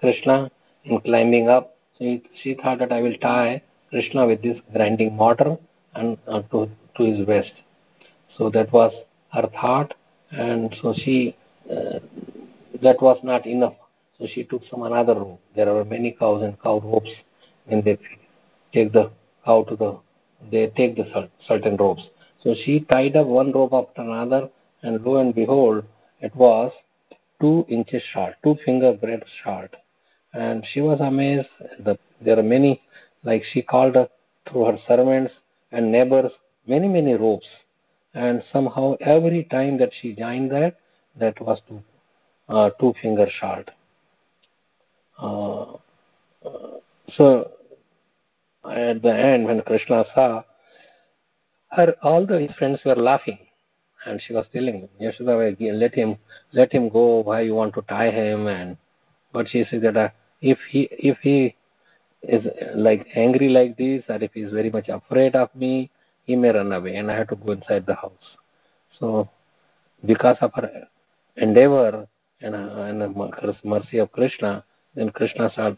Krishna 0.00 0.50
in 0.84 1.00
climbing 1.00 1.48
up. 1.48 1.76
So 1.98 2.04
he, 2.04 2.22
she 2.42 2.54
thought 2.54 2.78
that 2.80 2.92
I 2.92 3.00
will 3.00 3.16
tie 3.18 3.62
Krishna 3.90 4.26
with 4.26 4.42
this 4.42 4.58
grinding 4.72 5.16
mortar 5.16 5.56
and 5.94 6.18
uh, 6.26 6.42
to 6.50 6.70
to 6.96 7.04
his 7.04 7.26
waist. 7.26 7.52
So 8.36 8.50
that 8.50 8.72
was 8.72 8.92
her 9.32 9.48
thought, 9.60 9.94
and 10.30 10.74
so 10.82 10.94
she 10.96 11.36
uh, 11.70 12.00
that 12.82 13.00
was 13.00 13.18
not 13.22 13.46
enough. 13.46 13.74
So 14.18 14.26
she 14.26 14.44
took 14.44 14.62
some 14.70 14.82
another 14.82 15.14
rope. 15.14 15.40
There 15.54 15.68
are 15.74 15.84
many 15.84 16.12
cows 16.12 16.42
and 16.42 16.60
cow 16.60 16.80
ropes 16.80 17.10
when 17.66 17.82
they 17.82 17.98
take 18.72 18.92
the 18.92 19.10
cow 19.44 19.62
to 19.64 19.76
the 19.76 19.98
they 20.50 20.68
take 20.76 20.96
the 20.96 21.28
certain 21.46 21.76
ropes. 21.76 22.02
So 22.42 22.54
she 22.64 22.80
tied 22.80 23.16
up 23.16 23.26
one 23.26 23.52
rope 23.52 23.72
after 23.72 24.02
another, 24.02 24.48
and 24.82 25.04
lo 25.04 25.16
and 25.16 25.34
behold, 25.34 25.84
it 26.20 26.34
was 26.36 26.72
two 27.40 27.66
inches 27.68 28.02
short, 28.12 28.34
two 28.44 28.56
finger 28.64 28.92
breadth 28.92 29.26
short. 29.42 29.74
And 30.32 30.64
she 30.72 30.80
was 30.80 31.00
amazed 31.00 31.48
that 31.80 31.98
there 32.20 32.38
are 32.38 32.42
many, 32.42 32.82
like 33.24 33.42
she 33.52 33.62
called 33.62 33.94
her 33.96 34.08
through 34.48 34.66
her 34.66 34.78
servants 34.86 35.32
and 35.72 35.90
neighbors, 35.90 36.32
many, 36.66 36.88
many 36.88 37.14
ropes. 37.14 37.46
And 38.14 38.42
somehow 38.52 38.96
every 39.00 39.44
time 39.44 39.78
that 39.78 39.90
she 40.00 40.14
joined 40.14 40.50
that, 40.52 40.76
that 41.16 41.40
was 41.40 41.60
two, 41.68 41.82
uh, 42.48 42.70
two 42.80 42.94
finger 43.02 43.28
short. 43.40 43.70
Uh, 45.18 45.72
uh, 46.44 46.78
so 47.16 47.50
at 48.64 49.02
the 49.02 49.14
end, 49.14 49.46
when 49.46 49.62
Krishna 49.62 50.04
saw 50.14 50.42
her, 51.70 51.94
all 52.02 52.26
the 52.26 52.48
friends 52.58 52.80
were 52.84 52.94
laughing, 52.96 53.38
and 54.06 54.20
she 54.24 54.32
was 54.32 54.46
telling 54.52 54.80
him, 54.80 54.88
Yashoda, 55.00 55.56
let 55.78 55.94
him, 55.94 56.16
let 56.52 56.72
him 56.72 56.88
go. 56.88 57.20
Why 57.20 57.42
you 57.42 57.54
want 57.54 57.74
to 57.74 57.82
tie 57.82 58.10
him? 58.10 58.46
And 58.46 58.76
but 59.32 59.48
she 59.48 59.64
said 59.70 59.82
that 59.82 59.96
uh, 59.96 60.08
if 60.40 60.58
he, 60.70 60.88
if 60.92 61.18
he 61.18 61.56
is 62.22 62.46
like 62.74 63.06
angry 63.14 63.48
like 63.48 63.76
this, 63.76 64.02
or 64.08 64.22
if 64.22 64.32
he 64.32 64.40
is 64.40 64.52
very 64.52 64.70
much 64.70 64.88
afraid 64.88 65.34
of 65.34 65.54
me, 65.54 65.90
he 66.24 66.36
may 66.36 66.50
run 66.50 66.72
away, 66.72 66.96
and 66.96 67.10
I 67.10 67.16
have 67.16 67.28
to 67.28 67.36
go 67.36 67.52
inside 67.52 67.86
the 67.86 67.94
house. 67.94 68.12
So, 68.98 69.28
because 70.04 70.36
of 70.40 70.52
her 70.54 70.88
endeavor 71.36 72.06
and, 72.40 72.54
and 72.54 73.16
mercy 73.64 73.98
of 73.98 74.12
Krishna, 74.12 74.64
then 74.98 75.10
Krishna 75.10 75.48
saw, 75.54 75.74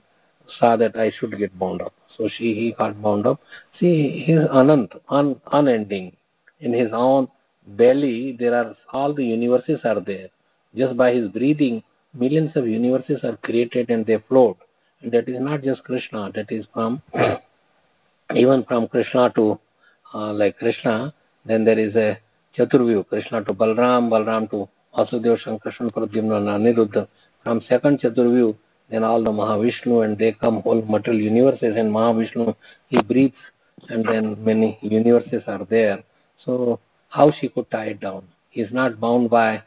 saw 0.59 0.77
that 0.77 0.97
I 0.97 1.11
should 1.11 1.37
get 1.37 1.57
bound 1.59 1.83
up. 1.83 1.93
So 2.17 2.27
she 2.27 2.55
he 2.55 2.73
got 2.73 3.01
bound 3.03 3.27
up. 3.27 3.39
See, 3.79 4.25
he 4.25 4.33
is 4.33 4.49
anant, 4.49 4.99
un, 5.11 5.39
unending. 5.53 6.17
In 6.61 6.73
his 6.73 6.89
own 6.93 7.29
belly, 7.67 8.35
there 8.39 8.55
are 8.55 8.75
all 8.93 9.13
the 9.13 9.25
universes 9.25 9.81
are 9.85 10.01
there. 10.01 10.29
Just 10.75 10.97
by 10.97 11.13
his 11.13 11.29
breathing, 11.29 11.83
millions 12.15 12.53
of 12.57 12.67
universes 12.67 13.23
are 13.23 13.37
created 13.37 13.91
and 13.91 14.07
they 14.07 14.19
float. 14.27 14.57
And 15.03 15.13
that 15.13 15.29
is 15.29 15.39
not 15.39 15.63
just 15.63 15.85
Krishna. 15.85 16.33
That 16.35 16.51
is 16.51 16.65
from 16.73 17.03
even 18.35 18.65
from 18.65 18.89
Krishna 18.89 19.31
to 19.37 19.61
uh, 20.15 20.33
like 20.33 20.59
Krishna. 20.59 21.13
Then 21.45 21.65
there 21.67 21.79
is 21.79 21.95
a 21.95 22.19
Chaturvyu, 22.57 23.07
Krishna 23.07 23.45
to 23.45 23.53
Balram, 23.53 24.09
Balram 24.09 24.51
to 24.51 24.67
Vasudeva, 24.97 25.39
Shankarshan, 25.45 25.93
Pradyumna, 25.93 26.41
Aniruddha. 26.57 27.07
From 27.45 27.61
second 27.69 28.01
Chaturvyu, 28.01 28.57
then 28.91 29.05
all 29.05 29.23
the 29.23 29.31
Mahavishnu 29.31 30.05
and 30.05 30.19
they 30.19 30.33
come 30.33 30.63
whole 30.63 30.83
material 30.83 31.23
universes 31.23 31.77
and 31.77 31.91
Mahavishnu, 31.93 32.55
he 32.89 33.01
breathes 33.03 33.37
and 33.89 34.05
then 34.05 34.43
many 34.45 34.79
universes 34.83 35.43
are 35.47 35.65
there. 35.65 36.03
So 36.45 36.81
how 37.09 37.33
she 37.41 37.49
could 37.49 37.71
tie 37.71 37.87
it 37.87 38.01
down? 38.01 38.25
He 38.51 38.61
is 38.61 38.73
not 38.73 39.01
bound 39.01 39.31
by 39.31 39.63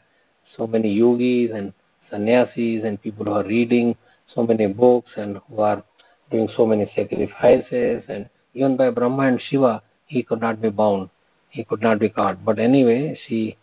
so 0.56 0.66
many 0.66 0.92
yogis 0.92 1.50
and 1.54 1.72
sannyasis 2.10 2.84
and 2.84 3.00
people 3.00 3.24
who 3.26 3.32
are 3.32 3.44
reading 3.44 3.96
so 4.34 4.46
many 4.46 4.66
books 4.66 5.10
and 5.16 5.38
who 5.48 5.60
are 5.60 5.82
doing 6.30 6.48
so 6.56 6.66
many 6.66 6.90
sacrifices 6.94 8.04
and 8.08 8.28
even 8.54 8.76
by 8.76 8.90
Brahma 8.90 9.22
and 9.28 9.40
Shiva 9.40 9.82
he 10.06 10.22
could 10.22 10.40
not 10.40 10.60
be 10.60 10.68
bound. 10.68 11.08
He 11.48 11.64
could 11.64 11.80
not 11.80 11.98
be 11.98 12.08
caught. 12.08 12.44
But 12.44 12.58
anyway, 12.58 13.18
she 13.26 13.56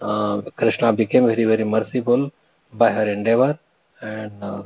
uh, 0.00 0.42
Krishna 0.56 0.92
became 0.92 1.26
very 1.26 1.44
very 1.44 1.64
merciful 1.64 2.30
by 2.72 2.90
her 2.92 3.08
endeavor 3.08 3.58
and 4.00 4.32
uh, 4.42 4.62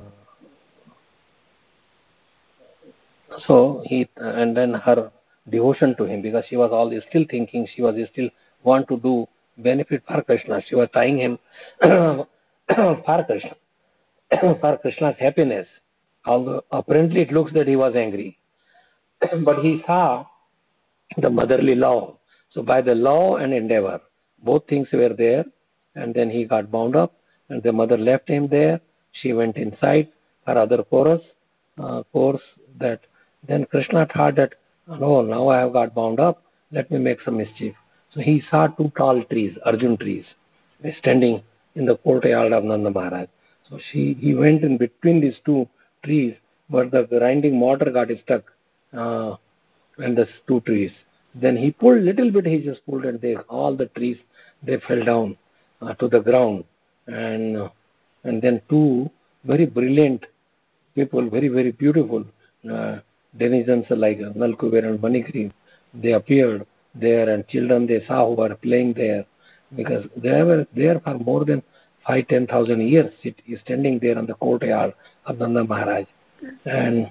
so 3.46 3.82
he 3.84 4.08
and 4.16 4.56
then 4.56 4.74
her 4.74 5.10
devotion 5.48 5.94
to 5.96 6.04
him 6.04 6.22
because 6.22 6.44
she 6.48 6.56
was 6.56 6.70
always 6.72 7.02
still 7.08 7.24
thinking 7.30 7.66
she 7.74 7.82
was 7.82 7.94
still 8.12 8.28
want 8.62 8.88
to 8.88 8.98
do 8.98 9.26
benefit 9.58 10.02
for 10.06 10.22
krishna. 10.22 10.60
She 10.66 10.74
was 10.74 10.88
tying 10.92 11.18
him 11.18 11.38
for 11.80 13.24
krishna. 13.26 13.56
For 14.60 14.76
krishna's 14.78 15.14
happiness. 15.20 15.68
Although 16.24 16.64
apparently 16.72 17.20
it 17.20 17.30
looks 17.30 17.52
that 17.52 17.68
he 17.68 17.76
was 17.76 17.94
angry. 17.94 18.38
But 19.44 19.60
he 19.60 19.82
saw 19.86 20.26
the 21.16 21.30
motherly 21.30 21.76
love 21.76 22.16
so 22.50 22.62
by 22.62 22.80
the 22.82 22.94
love 22.94 23.40
and 23.40 23.52
endeavor 23.54 24.00
both 24.42 24.66
things 24.66 24.88
were 24.92 25.14
there. 25.14 25.44
And 25.94 26.14
then 26.14 26.28
he 26.28 26.44
got 26.44 26.70
bound 26.70 26.96
up 26.96 27.14
and 27.48 27.62
the 27.62 27.72
mother 27.72 27.96
left 27.96 28.28
him 28.28 28.48
there. 28.48 28.80
She 29.12 29.32
went 29.32 29.56
inside 29.56 30.08
her 30.46 30.58
other 30.58 30.82
chorus 30.82 31.22
uh, 31.78 32.02
course 32.12 32.42
that 32.78 33.00
then 33.48 33.66
Krishna 33.66 34.06
thought 34.06 34.36
that, 34.36 34.54
no, 34.88 35.22
now 35.22 35.48
I 35.48 35.60
have 35.60 35.72
got 35.72 35.94
bound 35.94 36.20
up, 36.20 36.42
let 36.72 36.90
me 36.90 36.98
make 36.98 37.20
some 37.22 37.36
mischief. 37.36 37.74
So 38.12 38.20
he 38.20 38.42
saw 38.50 38.66
two 38.68 38.92
tall 38.96 39.22
trees, 39.24 39.56
Arjun 39.64 39.96
trees, 39.96 40.24
standing 40.98 41.42
in 41.74 41.86
the 41.86 41.96
courtyard 41.98 42.52
of 42.52 42.64
Nanda 42.64 42.90
Maharaj. 42.90 43.28
So 43.68 43.78
she, 43.90 44.14
he 44.14 44.34
went 44.34 44.62
in 44.62 44.78
between 44.78 45.20
these 45.20 45.36
two 45.44 45.68
trees, 46.04 46.34
but 46.70 46.90
the 46.90 47.04
grinding 47.04 47.56
mortar 47.56 47.90
got 47.90 48.08
stuck 48.24 48.44
uh, 48.96 49.36
in 49.98 50.14
the 50.14 50.26
two 50.46 50.60
trees. 50.60 50.92
Then 51.34 51.56
he 51.56 51.70
pulled 51.70 52.02
little 52.02 52.30
bit, 52.30 52.46
he 52.46 52.60
just 52.60 52.84
pulled, 52.86 53.04
and 53.04 53.20
they 53.20 53.36
all 53.48 53.76
the 53.76 53.86
trees 53.86 54.16
they 54.62 54.78
fell 54.88 55.04
down 55.04 55.36
uh, 55.82 55.92
to 55.94 56.08
the 56.08 56.20
ground, 56.20 56.64
and 57.06 57.56
uh, 57.56 57.68
and 58.24 58.40
then 58.40 58.62
two 58.70 59.10
very 59.44 59.66
brilliant 59.66 60.24
people, 60.94 61.28
very 61.28 61.48
very 61.48 61.72
beautiful, 61.72 62.24
uh, 62.72 62.98
denizens 63.38 63.86
like 63.90 64.18
Nalkuber 64.18 64.84
and 64.84 64.98
Manigriv, 65.00 65.52
they 65.94 66.12
appeared 66.12 66.66
there 66.94 67.28
and 67.28 67.46
children 67.48 67.86
they 67.86 68.04
saw 68.06 68.28
who 68.28 68.34
were 68.34 68.54
playing 68.56 68.94
there 68.94 69.24
because 69.74 70.04
they 70.16 70.42
were 70.42 70.66
there 70.74 71.00
for 71.00 71.14
more 71.18 71.44
than 71.44 71.62
five, 72.06 72.28
ten 72.28 72.46
thousand 72.46 72.86
years, 72.86 73.12
it 73.22 73.36
is 73.46 73.60
standing 73.60 73.98
there 73.98 74.16
on 74.18 74.26
the 74.26 74.34
courtyard 74.34 74.94
of 75.26 75.38
Nanda 75.38 75.64
Maharaj. 75.64 76.06
And 76.64 77.10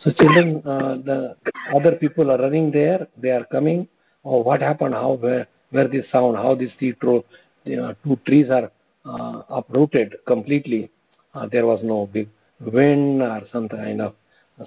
so 0.00 0.12
children, 0.12 0.62
uh, 0.64 0.96
the 1.04 1.36
other 1.74 1.92
people 1.96 2.30
are 2.30 2.38
running 2.38 2.70
there, 2.70 3.06
they 3.16 3.30
are 3.30 3.44
coming. 3.44 3.88
Oh, 4.24 4.42
what 4.42 4.60
happened? 4.60 4.94
How, 4.94 5.12
where, 5.12 5.48
where 5.70 5.88
this 5.88 6.06
sound? 6.12 6.36
How 6.36 6.54
these 6.54 6.70
two, 6.78 7.24
you 7.64 7.76
know, 7.76 7.94
two 8.04 8.16
trees 8.26 8.48
are 8.50 8.70
uh, 9.04 9.42
uprooted 9.48 10.16
completely? 10.26 10.90
Uh, 11.34 11.46
there 11.50 11.66
was 11.66 11.80
no 11.82 12.06
big 12.06 12.28
wind 12.60 13.22
or 13.22 13.42
some 13.52 13.68
kind 13.68 14.00
of 14.00 14.14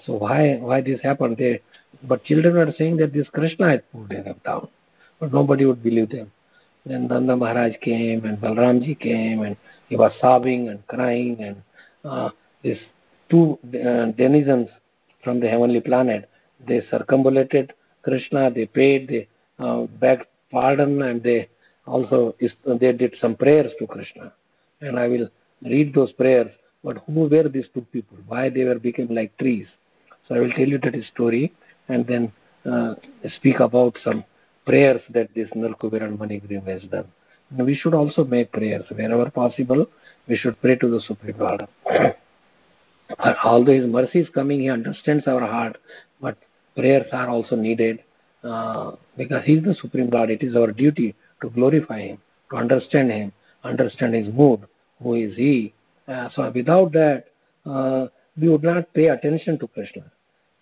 so 0.06 0.14
why 0.14 0.58
why 0.58 0.82
this 0.82 1.00
happened? 1.02 1.38
They, 1.38 1.62
but 2.04 2.24
children 2.26 2.58
are 2.58 2.74
saying 2.74 2.98
that 2.98 3.14
this 3.14 3.28
Krishna 3.30 3.70
had 3.70 3.92
pulled 3.92 4.10
them 4.10 4.40
down, 4.44 4.68
but 5.20 5.32
nobody 5.32 5.66
would 5.66 5.84
believe 5.84 6.10
them. 6.10 6.32
Then 6.86 7.08
Nanda 7.08 7.36
Maharaj 7.36 7.74
came 7.82 8.26
and 8.26 8.38
Balramji 8.40 9.00
came 9.00 9.42
and 9.42 9.58
he 9.90 9.96
was 9.96 10.12
sobbing 10.22 10.70
and 10.70 10.86
crying 10.88 11.42
and 11.42 11.62
uh, 12.04 12.30
these 12.62 12.78
two 13.30 13.58
uh, 13.74 14.12
denizens 14.12 14.70
from 15.24 15.40
the 15.40 15.50
heavenly 15.50 15.82
planet 15.82 16.30
they 16.68 16.82
circumambulated 16.90 17.74
Krishna, 18.02 18.52
they 18.52 18.66
paid, 18.66 19.08
they 19.08 19.28
uh, 19.60 19.84
begged 20.00 20.26
pardon 20.52 21.02
and 21.02 21.22
they 21.22 21.50
also 21.86 22.36
they 22.40 22.92
did 22.94 23.16
some 23.20 23.36
prayers 23.36 23.72
to 23.80 23.88
Krishna. 23.88 24.32
And 24.82 25.00
I 25.00 25.08
will 25.08 25.30
read 25.64 25.94
those 25.94 26.12
prayers. 26.14 26.52
But 26.86 26.98
who 27.08 27.22
were 27.22 27.50
these 27.50 27.66
two 27.74 27.82
people? 27.92 28.18
Why 28.28 28.50
they 28.50 28.64
were 28.64 28.78
became 28.78 29.08
like 29.14 29.36
trees? 29.40 29.66
So 30.28 30.36
I 30.36 30.40
will 30.40 30.52
tell 30.52 30.68
you 30.68 30.78
that 30.78 30.94
story 31.12 31.52
and 31.90 32.06
then 32.06 32.32
uh, 32.72 32.94
speak 33.38 33.60
about 33.60 33.98
some 34.04 34.24
prayers 34.68 35.02
that 35.10 35.30
this 35.34 35.50
Nalkuber 35.56 36.04
and 36.04 36.20
Manigriv 36.20 36.68
has 36.68 36.84
done. 36.84 37.08
And 37.50 37.66
we 37.66 37.76
should 37.76 37.96
also 37.96 38.24
make 38.24 38.52
prayers 38.52 38.84
wherever 38.90 39.30
possible. 39.32 39.88
We 40.28 40.36
should 40.38 40.62
pray 40.62 40.76
to 40.76 40.90
the 40.90 41.02
Supreme 41.02 41.40
Lord. 41.40 41.68
Although 43.44 43.74
His 43.74 43.88
mercy 43.88 44.20
is 44.20 44.30
coming, 44.30 44.62
He 44.62 44.70
understands 44.70 45.28
our 45.28 45.46
heart, 45.46 45.78
but 46.22 46.38
prayers 46.76 47.08
are 47.12 47.30
also 47.30 47.56
needed 47.56 48.04
uh, 48.44 48.92
because 49.18 49.44
He 49.46 49.54
is 49.54 49.64
the 49.64 49.76
Supreme 49.76 50.10
Lord. 50.10 50.30
It 50.30 50.44
is 50.44 50.56
our 50.56 50.72
duty 50.72 51.16
to 51.42 51.50
glorify 51.50 52.02
Him, 52.02 52.18
to 52.52 52.58
understand 52.58 53.12
Him, 53.12 53.32
understand 53.64 54.16
His 54.16 54.34
mood, 54.34 54.62
who 55.02 55.16
is 55.16 55.36
He. 55.36 55.75
Uh, 56.08 56.30
so 56.34 56.52
without 56.52 56.92
that, 56.94 57.26
uh, 57.66 58.08
we 58.40 58.50
would 58.50 58.64
not 58.64 58.94
pay 58.94 59.08
attention 59.08 59.58
to 59.60 59.68
Krishna. 59.68 60.04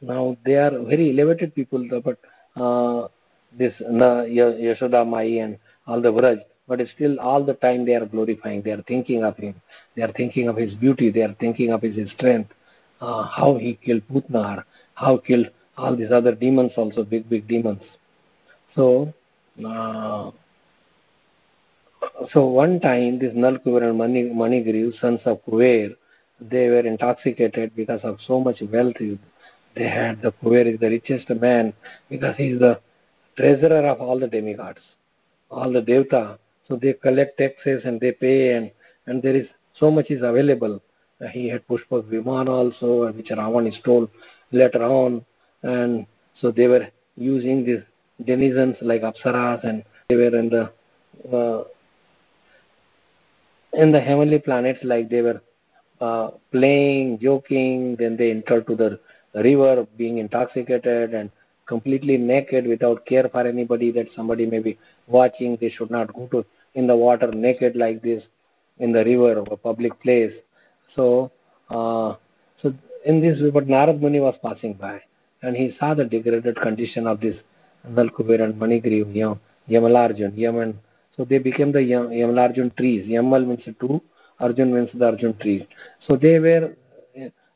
Now 0.02 0.38
they 0.46 0.56
are 0.56 0.72
very 0.84 1.12
elevated 1.12 1.56
people, 1.56 1.88
but 2.04 2.18
uh, 2.62 3.08
this 3.58 3.74
Yashoda 3.82 5.08
Mai 5.08 5.42
and 5.44 5.58
all 5.88 6.02
the 6.02 6.12
Vraj, 6.12 6.42
but 6.68 6.80
still 6.96 7.20
all 7.20 7.44
the 7.44 7.54
time 7.56 7.86
they 7.86 7.96
are 7.96 8.06
glorifying, 8.06 8.62
they 8.62 8.72
are 8.72 8.82
thinking 8.84 9.24
of 9.24 9.36
him, 9.38 9.56
they 9.96 10.02
are 10.02 10.12
thinking 10.12 10.48
of 10.48 10.56
his 10.56 10.74
beauty, 10.76 11.10
they 11.10 11.22
are 11.22 11.36
thinking 11.40 11.72
of 11.72 11.82
his 11.82 12.10
strength, 12.12 12.52
uh, 13.02 13.24
how 13.24 13.58
he 13.58 13.76
killed 13.76 14.02
Putnar, 14.12 14.64
how 14.96 15.18
killed 15.18 15.50
all 15.78 15.96
these 15.96 16.12
other 16.12 16.36
demons 16.36 16.72
also, 16.78 17.04
big, 17.04 17.30
big 17.30 17.48
demons. 17.48 17.82
So, 18.76 19.14
uh, 19.66 20.32
so 22.32 22.46
one 22.46 22.80
time 22.80 23.20
this 23.20 23.34
Nalkuber 23.34 23.84
and 23.84 23.98
Mani, 23.98 24.24
Manigriv, 24.24 25.00
sons 25.00 25.20
of 25.26 25.44
Kuver, 25.46 25.96
they 26.42 26.70
were 26.70 26.80
intoxicated 26.80 27.76
because 27.76 28.02
of 28.04 28.20
so 28.28 28.40
much 28.40 28.62
wealth 28.72 28.96
they 29.76 29.88
had. 29.88 30.22
The 30.22 30.32
Kuver 30.32 30.74
is 30.74 30.80
the 30.80 30.90
richest 30.90 31.30
man 31.30 31.74
because 32.10 32.36
he 32.38 32.50
is 32.50 32.60
the 32.60 32.80
treasurer 33.38 33.88
of 33.88 34.02
all 34.02 34.20
the 34.20 34.28
demigods, 34.28 34.80
all 35.50 35.72
the 35.72 35.82
devta. 35.82 36.38
So 36.68 36.76
they 36.76 36.94
collect 36.94 37.38
taxes 37.38 37.82
and 37.86 38.00
they 38.00 38.12
pay, 38.12 38.56
and, 38.56 38.72
and 39.08 39.22
there 39.22 39.36
is 39.36 39.48
so 39.80 39.92
much 39.92 40.10
is 40.10 40.22
available. 40.24 40.82
Uh, 41.24 41.28
he 41.28 41.48
had 41.48 41.68
Pushpak 41.68 42.04
Viman 42.04 42.48
also, 42.48 43.12
which 43.12 43.28
Ravan 43.28 43.72
stole 43.80 44.10
later 44.52 44.84
on, 44.84 45.26
and 45.62 46.06
so 46.40 46.52
they 46.52 46.68
were 46.68 46.88
using 47.18 47.66
these 47.66 47.82
denizens 48.26 48.78
like 48.82 49.02
Apsaras, 49.02 49.64
and 49.68 49.84
they 50.10 50.16
were 50.16 50.36
in 50.36 50.50
the 50.50 50.72
uh, 51.36 51.64
in 53.74 53.92
the 53.92 54.00
heavenly 54.00 54.40
planets 54.40 54.80
like 54.84 55.10
they 55.10 55.22
were 55.22 55.42
uh, 56.02 56.32
playing, 56.52 57.20
joking, 57.20 57.96
then 57.98 58.18
they 58.18 58.32
entered 58.32 58.68
to 58.68 58.76
the 58.76 59.00
river, 59.34 59.88
being 59.98 60.18
intoxicated 60.18 61.14
and 61.14 61.32
completely 61.66 62.18
naked 62.18 62.68
without 62.68 63.06
care 63.06 63.30
for 63.30 63.48
anybody 63.48 63.92
that 63.92 64.08
somebody 64.16 64.46
may 64.46 64.60
be 64.60 64.78
watching. 65.08 65.58
They 65.60 65.70
should 65.70 65.92
not 65.92 66.14
go 66.14 66.28
to 66.28 66.46
in 66.76 66.88
the 66.88 66.96
water 66.96 67.32
naked 67.32 67.76
like 67.76 68.02
this 68.02 68.24
in 68.80 68.92
the 68.92 69.04
river 69.04 69.40
or 69.40 69.54
a 69.54 69.58
public 69.58 70.00
place. 70.02 70.34
So, 70.96 71.32
uh, 71.70 72.16
so 72.62 72.74
in 73.06 73.22
this, 73.22 73.40
but 73.54 73.68
Narad 73.68 74.00
Muni 74.00 74.20
was 74.20 74.36
passing 74.44 74.74
by 74.74 75.02
and 75.42 75.56
he 75.56 75.76
saw 75.80 75.94
the 75.94 76.06
degraded 76.06 76.56
condition 76.62 77.06
of 77.06 77.20
this 77.20 77.36
Nalkuber 77.88 78.42
and 78.42 78.56
Manigriv, 78.56 79.14
Yam, 79.14 79.40
Yaman. 79.68 80.80
So 81.16 81.26
they 81.26 81.38
became 81.38 81.72
the 81.72 81.82
Yam, 81.82 82.10
Yamalarjun 82.10 82.76
trees. 82.76 83.06
Yamal 83.08 83.46
means 83.46 83.64
two, 83.80 84.02
Arjun 84.40 84.74
means 84.74 84.90
the 84.94 85.06
Arjun 85.06 85.38
trees. 85.38 85.64
So 86.08 86.16
they 86.16 86.40
were, 86.40 86.76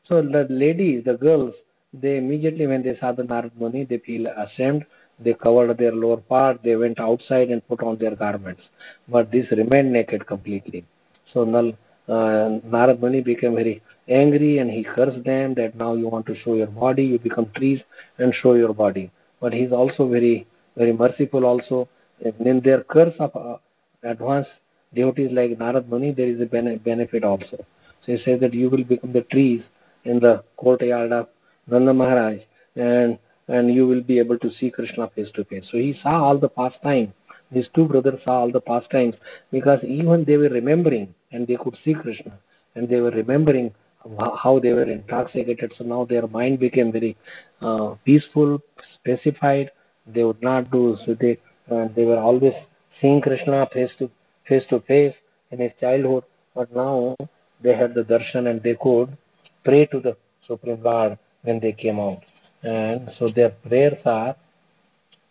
so 0.04 0.22
the 0.22 0.46
ladies, 0.48 1.04
the 1.04 1.14
girls, 1.14 1.54
they 1.92 2.18
immediately 2.18 2.66
when 2.66 2.82
they 2.82 2.96
saw 2.98 3.12
the 3.12 3.22
Narad 3.22 3.50
Muni, 3.58 3.84
they 3.84 3.98
feel 3.98 4.26
ashamed. 4.28 4.84
They 5.20 5.34
covered 5.34 5.76
their 5.78 5.92
lower 5.92 6.18
part. 6.18 6.62
They 6.62 6.76
went 6.76 7.00
outside 7.00 7.50
and 7.50 7.66
put 7.66 7.82
on 7.82 7.98
their 7.98 8.14
garments. 8.14 8.62
But 9.08 9.32
this 9.32 9.50
remained 9.50 9.92
naked 9.92 10.26
completely. 10.26 10.84
So 11.32 11.44
Nal, 11.44 11.72
uh, 12.08 12.60
Narad 12.72 13.00
Muni 13.00 13.20
became 13.22 13.54
very 13.54 13.82
angry 14.08 14.58
and 14.58 14.70
he 14.70 14.84
cursed 14.84 15.24
them 15.24 15.54
that 15.54 15.74
now 15.74 15.94
you 15.94 16.08
want 16.08 16.26
to 16.26 16.36
show 16.36 16.54
your 16.54 16.68
body, 16.68 17.04
you 17.04 17.18
become 17.18 17.50
trees 17.56 17.80
and 18.18 18.32
show 18.34 18.54
your 18.54 18.72
body. 18.72 19.10
But 19.40 19.52
he 19.52 19.62
is 19.62 19.72
also 19.72 20.08
very, 20.08 20.46
very 20.76 20.92
merciful 20.92 21.44
also. 21.44 21.88
In 22.20 22.60
their 22.64 22.82
curse 22.82 23.14
of 23.18 23.34
uh, 23.36 23.56
advanced 24.02 24.50
devotees 24.94 25.30
like 25.32 25.50
Narad 25.58 25.88
Muni, 25.88 26.12
there 26.12 26.28
is 26.28 26.40
a 26.40 26.46
benefit 26.46 27.24
also. 27.24 27.64
So 28.04 28.12
he 28.12 28.18
says 28.24 28.40
that 28.40 28.54
you 28.54 28.70
will 28.70 28.84
become 28.84 29.12
the 29.12 29.22
trees 29.22 29.62
in 30.04 30.20
the 30.20 30.42
courtyard 30.56 31.12
of 31.12 31.28
Nanda 31.66 31.92
Maharaj 31.92 32.40
and 32.76 33.18
and 33.48 33.72
you 33.72 33.86
will 33.86 34.02
be 34.02 34.18
able 34.18 34.38
to 34.38 34.50
see 34.52 34.70
Krishna 34.70 35.08
face 35.14 35.30
to 35.34 35.44
face. 35.44 35.64
So 35.70 35.78
he 35.78 35.98
saw 36.02 36.22
all 36.22 36.38
the 36.38 36.50
pastime. 36.50 37.14
These 37.50 37.68
two 37.74 37.86
brothers 37.86 38.20
saw 38.22 38.40
all 38.40 38.52
the 38.52 38.60
pastimes 38.60 39.14
because 39.50 39.82
even 39.82 40.24
they 40.24 40.36
were 40.36 40.50
remembering 40.50 41.14
and 41.32 41.46
they 41.46 41.56
could 41.56 41.76
see 41.82 41.94
Krishna 41.94 42.38
and 42.74 42.88
they 42.88 43.00
were 43.00 43.10
remembering 43.10 43.74
how 44.18 44.60
they 44.62 44.72
were 44.74 44.84
intoxicated. 44.84 45.72
So 45.78 45.84
now 45.84 46.04
their 46.04 46.26
mind 46.26 46.60
became 46.60 46.92
very 46.92 47.16
uh, 47.62 47.94
peaceful, 48.04 48.60
specified. 48.94 49.70
They 50.06 50.24
would 50.24 50.42
not 50.42 50.70
do 50.70 50.98
so 51.06 51.14
they 51.14 51.38
uh, 51.70 51.88
they 51.94 52.04
were 52.04 52.18
always 52.18 52.54
seeing 53.00 53.20
Krishna 53.20 53.68
face 53.72 53.90
to 53.98 54.10
face 54.46 54.64
to 54.70 54.80
face 54.80 55.14
in 55.50 55.60
his 55.60 55.72
childhood, 55.80 56.24
but 56.54 56.74
now 56.74 57.16
they 57.62 57.74
had 57.74 57.94
the 57.94 58.02
darshan 58.02 58.48
and 58.48 58.62
they 58.62 58.74
could 58.74 59.16
pray 59.64 59.86
to 59.86 60.00
the 60.00 60.16
Supreme 60.46 60.82
Lord 60.82 61.18
when 61.42 61.60
they 61.60 61.72
came 61.72 62.00
out. 62.00 62.22
And 62.62 63.10
so 63.18 63.28
their 63.28 63.50
prayers 63.50 64.00
are, 64.04 64.34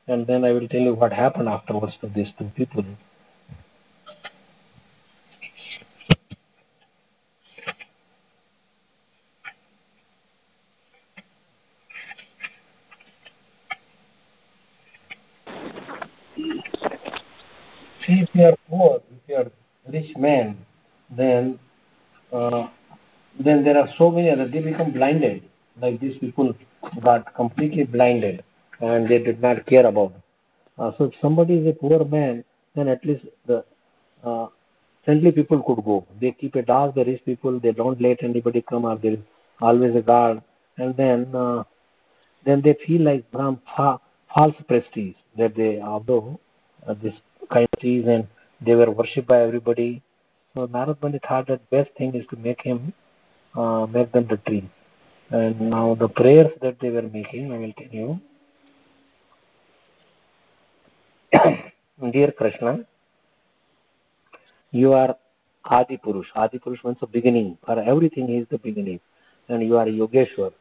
and 0.08 0.26
then 0.26 0.46
I 0.46 0.52
will 0.52 0.68
tell 0.68 0.82
you 0.82 0.94
what 0.94 1.12
happened 1.12 1.50
afterwards 1.50 1.98
to 2.02 2.08
these 2.08 2.30
two 2.38 2.52
people. 2.56 2.86
See, 18.06 18.22
if 18.22 18.30
you 18.34 18.46
are 18.46 18.56
poor, 18.70 19.02
if 19.12 19.20
you 19.28 19.36
are 19.36 19.52
rich 20.08 20.18
man, 20.18 20.58
then 21.10 21.60
uh, 22.32 22.68
then 23.40 23.64
there 23.64 23.78
are 23.78 23.88
so 23.98 24.12
many 24.12 24.30
other, 24.30 24.48
they 24.48 24.60
become 24.60 24.92
blinded. 24.92 25.44
Like 25.82 26.00
these 26.00 26.18
people 26.18 26.56
got 27.04 27.34
completely 27.36 27.84
blinded 27.84 28.44
and 28.80 29.08
they 29.08 29.20
did 29.20 29.42
not 29.42 29.66
care 29.66 29.86
about. 29.86 30.14
Uh, 30.78 30.92
so 30.98 31.06
if 31.06 31.14
somebody 31.22 31.56
is 31.56 31.68
a 31.68 31.74
poor 31.74 32.04
man, 32.06 32.44
then 32.76 32.88
at 32.88 33.04
least 33.06 33.26
the 33.46 33.64
uh, 34.24 34.48
friendly 35.06 35.32
people 35.32 35.62
could 35.62 35.84
go. 35.84 36.06
They 36.20 36.32
keep 36.32 36.56
a 36.56 36.64
dog, 36.64 36.96
the 36.96 37.06
rich 37.06 37.24
people, 37.26 37.60
they 37.60 37.72
don't 37.72 38.02
let 38.02 38.24
anybody 38.24 38.62
come 38.62 38.86
or 38.86 38.98
there 38.98 39.14
is 39.14 39.20
always 39.62 39.96
a 39.96 40.02
guard. 40.02 40.42
And 40.78 40.96
then 40.98 41.36
uh, 41.36 41.64
then 42.46 42.62
they 42.62 42.76
feel 42.86 43.02
like 43.02 43.26
some 43.32 43.62
fa- 43.76 44.00
false 44.34 44.56
prestige 44.68 45.16
that 45.38 45.56
they, 45.56 45.80
although 45.80 46.40
uh, 46.88 46.96
this 47.02 47.14
kind 47.52 47.68
of 47.74 48.08
and 48.08 48.28
they 48.62 48.76
were 48.76 48.92
worshipped 48.92 49.28
by 49.28 49.42
everybody. 49.42 50.02
So 50.54 50.68
Narad 50.68 51.00
thought 51.28 51.48
that 51.48 51.62
the 51.70 51.78
best 51.78 51.96
thing 51.98 52.16
is 52.16 52.26
to 52.28 52.36
make 52.36 52.62
him 52.62 52.94
uh, 53.56 53.86
make 53.86 54.12
them 54.12 54.28
the 54.30 54.38
tree. 54.38 54.70
And 55.30 55.60
now 55.70 55.96
the 55.96 56.08
prayers 56.08 56.52
that 56.62 56.80
they 56.80 56.90
were 56.90 57.02
making, 57.02 57.52
I 57.52 57.58
will 57.58 57.74
tell 57.74 57.88
you. 57.92 58.20
Dear 62.12 62.32
Krishna, 62.32 62.86
you 64.72 64.94
are 64.94 65.18
Adi 65.66 65.98
Purush. 65.98 66.28
Adi 66.36 66.60
Purush 66.60 66.84
means 66.84 66.98
the 67.02 67.08
beginning. 67.08 67.58
For 67.66 67.80
everything 67.80 68.30
is 68.30 68.48
the 68.50 68.58
beginning. 68.58 69.00
And 69.50 69.64
you 69.64 69.78
are 69.78 69.86
Yogeshwar. 69.86 70.54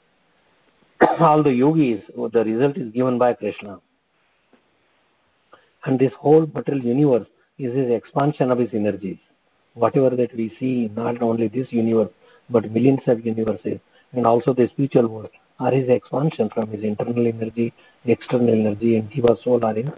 All 1.20 1.42
the 1.42 1.52
yogis, 1.52 2.02
the 2.16 2.44
result 2.44 2.76
is 2.78 2.92
given 2.92 3.18
by 3.18 3.34
Krishna. 3.34 3.80
And 5.84 5.98
this 5.98 6.12
whole 6.18 6.46
material 6.46 6.84
universe 6.84 7.28
is 7.58 7.74
his 7.74 7.90
expansion 7.90 8.50
of 8.50 8.58
his 8.58 8.70
energies. 8.72 9.18
Whatever 9.74 10.10
that 10.16 10.34
we 10.34 10.54
see, 10.58 10.90
not 10.94 11.22
only 11.22 11.48
this 11.48 11.70
universe, 11.70 12.10
but 12.50 12.70
millions 12.70 13.00
of 13.06 13.24
universes, 13.24 13.78
and 14.12 14.26
also 14.26 14.52
the 14.54 14.68
spiritual 14.68 15.08
world, 15.08 15.30
are 15.58 15.72
his 15.72 15.88
expansion 15.88 16.50
from 16.52 16.70
his 16.70 16.84
internal 16.84 17.26
energy, 17.26 17.72
external 18.04 18.50
energy, 18.50 18.96
and 18.96 19.10
Jiva 19.10 19.42
soul 19.42 19.64
are 19.64 19.76
in 19.76 19.92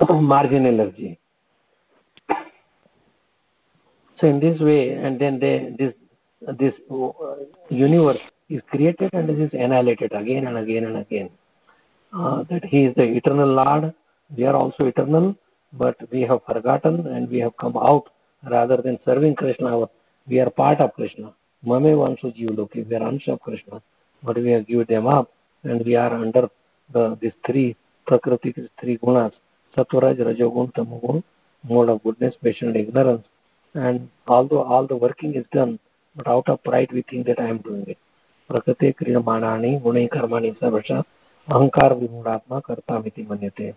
margin 0.26 0.66
energy. 0.66 1.18
So 4.18 4.26
in 4.26 4.40
this 4.40 4.60
way, 4.60 4.92
and 4.92 5.18
then 5.18 5.38
they, 5.38 5.74
this 5.78 5.94
this 6.58 6.74
uh, 6.90 7.10
universe 7.68 8.18
is 8.48 8.62
created 8.70 9.10
and 9.12 9.30
is 9.30 9.52
annihilated 9.52 10.12
again 10.12 10.46
and 10.46 10.58
again 10.58 10.84
and 10.84 10.96
again. 10.98 11.30
Uh, 12.12 12.44
that 12.50 12.64
He 12.64 12.84
is 12.84 12.94
the 12.96 13.04
eternal 13.04 13.48
Lord. 13.48 13.94
We 14.36 14.44
are 14.44 14.54
also 14.54 14.86
eternal, 14.86 15.36
but 15.72 15.96
we 16.10 16.22
have 16.22 16.44
forgotten 16.44 17.06
and 17.06 17.28
we 17.30 17.38
have 17.38 17.56
come 17.56 17.76
out 17.76 18.10
rather 18.50 18.78
than 18.78 18.98
serving 19.04 19.36
Krishna. 19.36 19.86
We 20.26 20.40
are 20.40 20.50
part 20.50 20.80
of 20.80 20.94
Krishna. 20.94 21.32
Mame 21.62 21.94
Vanshu 21.94 22.34
Jivloki, 22.36 22.88
we 22.88 22.96
are 22.96 23.00
ansh 23.00 23.28
of 23.28 23.40
Krishna, 23.40 23.82
but 24.22 24.36
we 24.36 24.50
have 24.50 24.66
given 24.66 24.86
them 24.88 25.06
up 25.06 25.30
and 25.64 25.84
we 25.84 25.94
are 25.94 26.12
under 26.12 26.48
the 26.92 27.16
these 27.20 27.32
three 27.46 27.76
Prakriti, 28.06 28.52
these 28.52 28.68
three 28.80 28.98
gunas, 28.98 29.32
Satvaraj, 29.76 30.18
Rajogun, 30.18 30.72
Tamogun, 30.72 31.22
mode 31.68 31.90
of 31.90 32.02
goodness, 32.02 32.34
patient 32.42 32.76
ignorance. 32.76 33.26
And 33.74 34.08
although 34.26 34.62
all 34.62 34.86
the 34.86 34.96
working 34.96 35.34
is 35.34 35.44
done, 35.52 35.78
but 36.16 36.26
out 36.26 36.48
of 36.48 36.64
pride 36.64 36.90
we 36.92 37.02
think 37.02 37.26
that 37.26 37.38
I 37.38 37.48
am 37.48 37.58
doing 37.58 37.84
it. 37.86 37.98
Prakriti 38.48 38.94
Kriyamanani, 38.94 39.80
Gunai 39.80 40.08
Karmani 40.08 40.58
Savasha, 40.58 41.04
Ahankar 41.48 41.92
Vimudatma 42.00 42.62
Kartamiti 42.62 43.26
Manyate. 43.26 43.76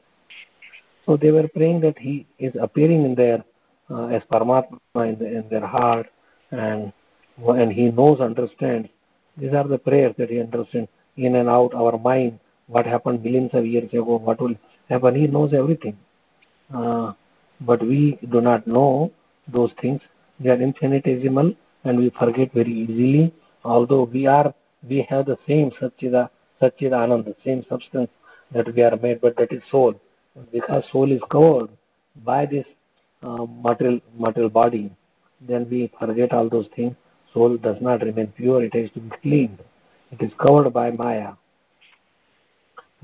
So 1.05 1.17
they 1.17 1.31
were 1.31 1.47
praying 1.47 1.81
that 1.81 1.97
he 1.97 2.25
is 2.39 2.53
appearing 2.59 3.03
in 3.03 3.15
their 3.15 3.43
uh, 3.89 4.07
as 4.07 4.23
Paramatma 4.31 4.79
in, 4.95 5.17
the, 5.19 5.25
in 5.25 5.49
their 5.49 5.65
heart 5.65 6.07
and 6.51 6.93
and 7.47 7.71
he 7.71 7.89
knows, 7.89 8.19
understands. 8.19 8.89
These 9.37 9.53
are 9.53 9.67
the 9.67 9.79
prayers 9.79 10.13
that 10.19 10.29
he 10.29 10.39
understands 10.39 10.89
in 11.17 11.35
and 11.35 11.49
out 11.49 11.73
our 11.73 11.97
mind. 11.97 12.39
what 12.67 12.85
happened 12.85 13.23
millions 13.23 13.51
of 13.53 13.65
years 13.65 13.91
ago, 13.91 14.17
what 14.17 14.39
will 14.41 14.55
happen. 14.89 15.15
He 15.15 15.27
knows 15.27 15.53
everything. 15.53 15.97
Uh, 16.73 17.13
but 17.61 17.81
we 17.81 18.17
do 18.31 18.41
not 18.41 18.65
know 18.67 19.11
those 19.47 19.71
things. 19.81 20.01
They 20.39 20.49
are 20.49 20.61
infinitesimal 20.61 21.53
and 21.83 21.97
we 21.97 22.09
forget 22.11 22.53
very 22.53 22.71
easily. 22.71 23.33
Although 23.63 24.03
we 24.03 24.27
are, 24.27 24.53
we 24.87 25.05
have 25.09 25.25
the 25.25 25.37
same 25.47 25.71
Satchida, 25.71 26.29
Satchidanand, 26.61 27.25
the 27.25 27.35
same 27.43 27.65
substance 27.69 28.09
that 28.51 28.73
we 28.73 28.81
are 28.81 28.95
made, 28.97 29.21
but 29.21 29.35
that 29.37 29.51
is 29.51 29.61
soul. 29.69 29.99
Because 30.51 30.83
soul 30.91 31.11
is 31.11 31.21
covered 31.29 31.69
by 32.25 32.45
this 32.45 32.65
uh, 33.21 33.45
material 33.45 33.99
material 34.17 34.49
body, 34.49 34.91
then 35.41 35.67
we 35.69 35.91
forget 35.99 36.33
all 36.33 36.49
those 36.49 36.67
things. 36.75 36.95
Soul 37.33 37.57
does 37.57 37.77
not 37.81 38.01
remain 38.01 38.27
pure; 38.27 38.63
it 38.63 38.73
has 38.73 38.89
to 38.91 38.99
be 38.99 39.15
cleaned. 39.21 39.59
It 40.11 40.21
is 40.21 40.31
covered 40.39 40.71
by 40.71 40.91
Maya, 40.91 41.33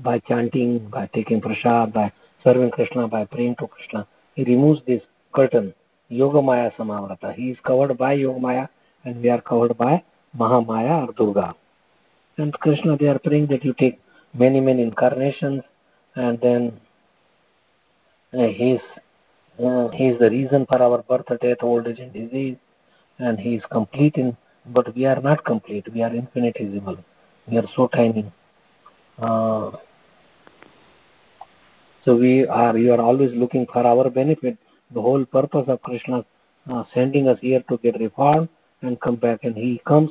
by 0.00 0.18
chanting, 0.20 0.88
by 0.88 1.06
taking 1.14 1.40
prasad, 1.40 1.92
by 1.92 2.12
serving 2.42 2.70
Krishna, 2.70 3.06
by 3.08 3.24
praying 3.24 3.56
to 3.60 3.66
Krishna. 3.68 4.06
He 4.34 4.44
removes 4.44 4.80
this 4.86 5.02
curtain, 5.32 5.74
Yoga 6.08 6.42
Maya 6.42 6.70
Samavrata. 6.78 7.34
He 7.34 7.50
is 7.50 7.58
covered 7.64 7.96
by 7.96 8.14
Yoga 8.14 8.40
Maya, 8.40 8.68
and 9.04 9.22
we 9.22 9.28
are 9.28 9.40
covered 9.40 9.76
by 9.76 10.02
Mahamaya 10.36 11.08
or 11.08 11.12
Durga. 11.12 11.54
And 12.38 12.52
Krishna, 12.54 12.96
they 12.96 13.06
are 13.06 13.18
praying 13.18 13.48
that 13.48 13.64
you 13.64 13.74
take 13.74 14.00
many, 14.34 14.60
many 14.60 14.82
incarnations, 14.82 15.62
and 16.14 16.40
then 16.40 16.80
he 18.32 18.72
is 18.72 18.80
he 19.58 20.06
is 20.08 20.18
the 20.18 20.30
reason 20.30 20.66
for 20.66 20.80
our 20.82 21.02
birth, 21.02 21.26
death, 21.40 21.58
old 21.62 21.86
age, 21.86 21.98
and 21.98 22.12
disease, 22.12 22.56
and 23.18 23.38
he 23.38 23.56
is 23.56 23.62
complete 23.70 24.16
in. 24.16 24.36
But 24.66 24.94
we 24.94 25.04
are 25.06 25.20
not 25.20 25.44
complete. 25.44 25.92
We 25.92 26.02
are 26.02 26.14
infinitesimal. 26.14 26.98
We 27.46 27.58
are 27.58 27.66
so 27.74 27.88
tiny. 27.88 28.32
Uh, 29.18 29.72
so 32.04 32.16
we 32.16 32.46
are. 32.46 32.76
You 32.78 32.92
are 32.92 33.00
always 33.00 33.32
looking 33.34 33.66
for 33.72 33.86
our 33.86 34.08
benefit. 34.08 34.56
The 34.92 35.00
whole 35.00 35.24
purpose 35.24 35.64
of 35.68 35.82
Krishna 35.82 36.24
uh, 36.70 36.84
sending 36.94 37.28
us 37.28 37.38
here 37.40 37.62
to 37.68 37.78
get 37.78 37.98
reformed 37.98 38.48
and 38.82 39.00
come 39.00 39.16
back, 39.16 39.44
and 39.44 39.56
He 39.56 39.82
comes 39.86 40.10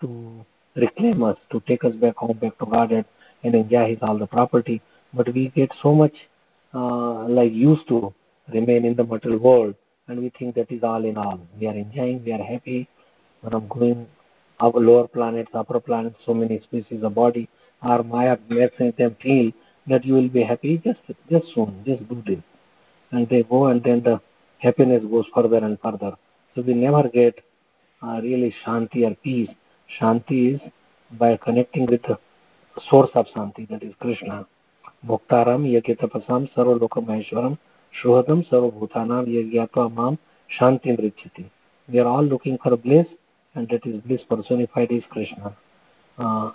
to 0.00 0.44
reclaim 0.76 1.22
us, 1.22 1.36
to 1.52 1.60
take 1.60 1.84
us 1.84 1.94
back 1.94 2.16
home, 2.16 2.38
back 2.38 2.58
to 2.58 2.66
Godhead, 2.66 3.04
and 3.44 3.54
enjoy 3.54 3.90
His 3.90 3.98
all 4.02 4.18
the 4.18 4.26
property. 4.26 4.82
But 5.14 5.32
we 5.32 5.48
get 5.48 5.70
so 5.82 5.94
much 5.94 6.14
uh, 6.74 7.28
like 7.28 7.52
used 7.52 7.86
to 7.88 8.14
remain 8.52 8.84
in 8.84 8.94
the 8.94 9.04
material 9.04 9.40
world, 9.40 9.74
and 10.08 10.20
we 10.20 10.30
think 10.38 10.54
that 10.54 10.70
is 10.70 10.82
all 10.82 11.04
in 11.04 11.16
all. 11.16 11.40
We 11.58 11.66
are 11.66 11.74
enjoying, 11.74 12.24
we 12.24 12.32
are 12.32 12.42
happy. 12.42 12.88
When 13.40 13.54
I'm 13.54 13.68
going 13.68 14.06
up 14.60 14.74
lower 14.74 15.08
planets, 15.08 15.50
upper 15.54 15.80
planets, 15.80 16.16
so 16.26 16.34
many 16.34 16.60
species 16.60 17.02
of 17.02 17.14
body, 17.14 17.48
our 17.82 18.02
Maya 18.02 18.36
makes 18.48 18.76
them 18.78 19.16
feel 19.22 19.52
that 19.86 20.04
you 20.04 20.14
will 20.14 20.28
be 20.28 20.42
happy 20.42 20.78
just 20.78 21.00
just 21.30 21.46
soon, 21.54 21.82
just 21.86 22.06
do 22.08 22.22
this. 22.26 22.42
And 23.12 23.28
they 23.28 23.42
go 23.42 23.66
and 23.66 23.82
then 23.82 24.02
the 24.02 24.20
happiness 24.58 25.02
goes 25.04 25.26
further 25.34 25.58
and 25.58 25.78
further. 25.80 26.16
So 26.54 26.62
we 26.62 26.74
never 26.74 27.08
get 27.08 27.42
uh, 28.02 28.20
really 28.22 28.54
shanti 28.64 29.10
or 29.10 29.14
peace. 29.16 29.48
Shanti 29.98 30.54
is 30.54 30.60
by 31.12 31.36
connecting 31.38 31.86
with 31.86 32.02
the 32.02 32.18
source 32.88 33.10
of 33.14 33.26
shanti, 33.34 33.68
that 33.70 33.82
is 33.82 33.94
Krishna. 33.98 34.46
Yakitapasam 35.06 36.50
sarvalokamaheshwaram 36.54 37.56
shuhadam 38.02 38.44
sarvabhutanam 38.48 39.26
yagyatva 39.26 39.92
mam 39.94 40.18
shanti 40.58 40.96
mrichati. 40.96 41.44
We 41.88 41.98
are 42.00 42.06
all 42.06 42.22
looking 42.22 42.58
for 42.58 42.76
bliss 42.76 43.06
and 43.54 43.68
that 43.68 43.86
is 43.86 44.00
bliss 44.02 44.20
personified 44.28 44.92
is 44.92 45.02
Krishna. 45.10 45.56
Uh, 46.18 46.52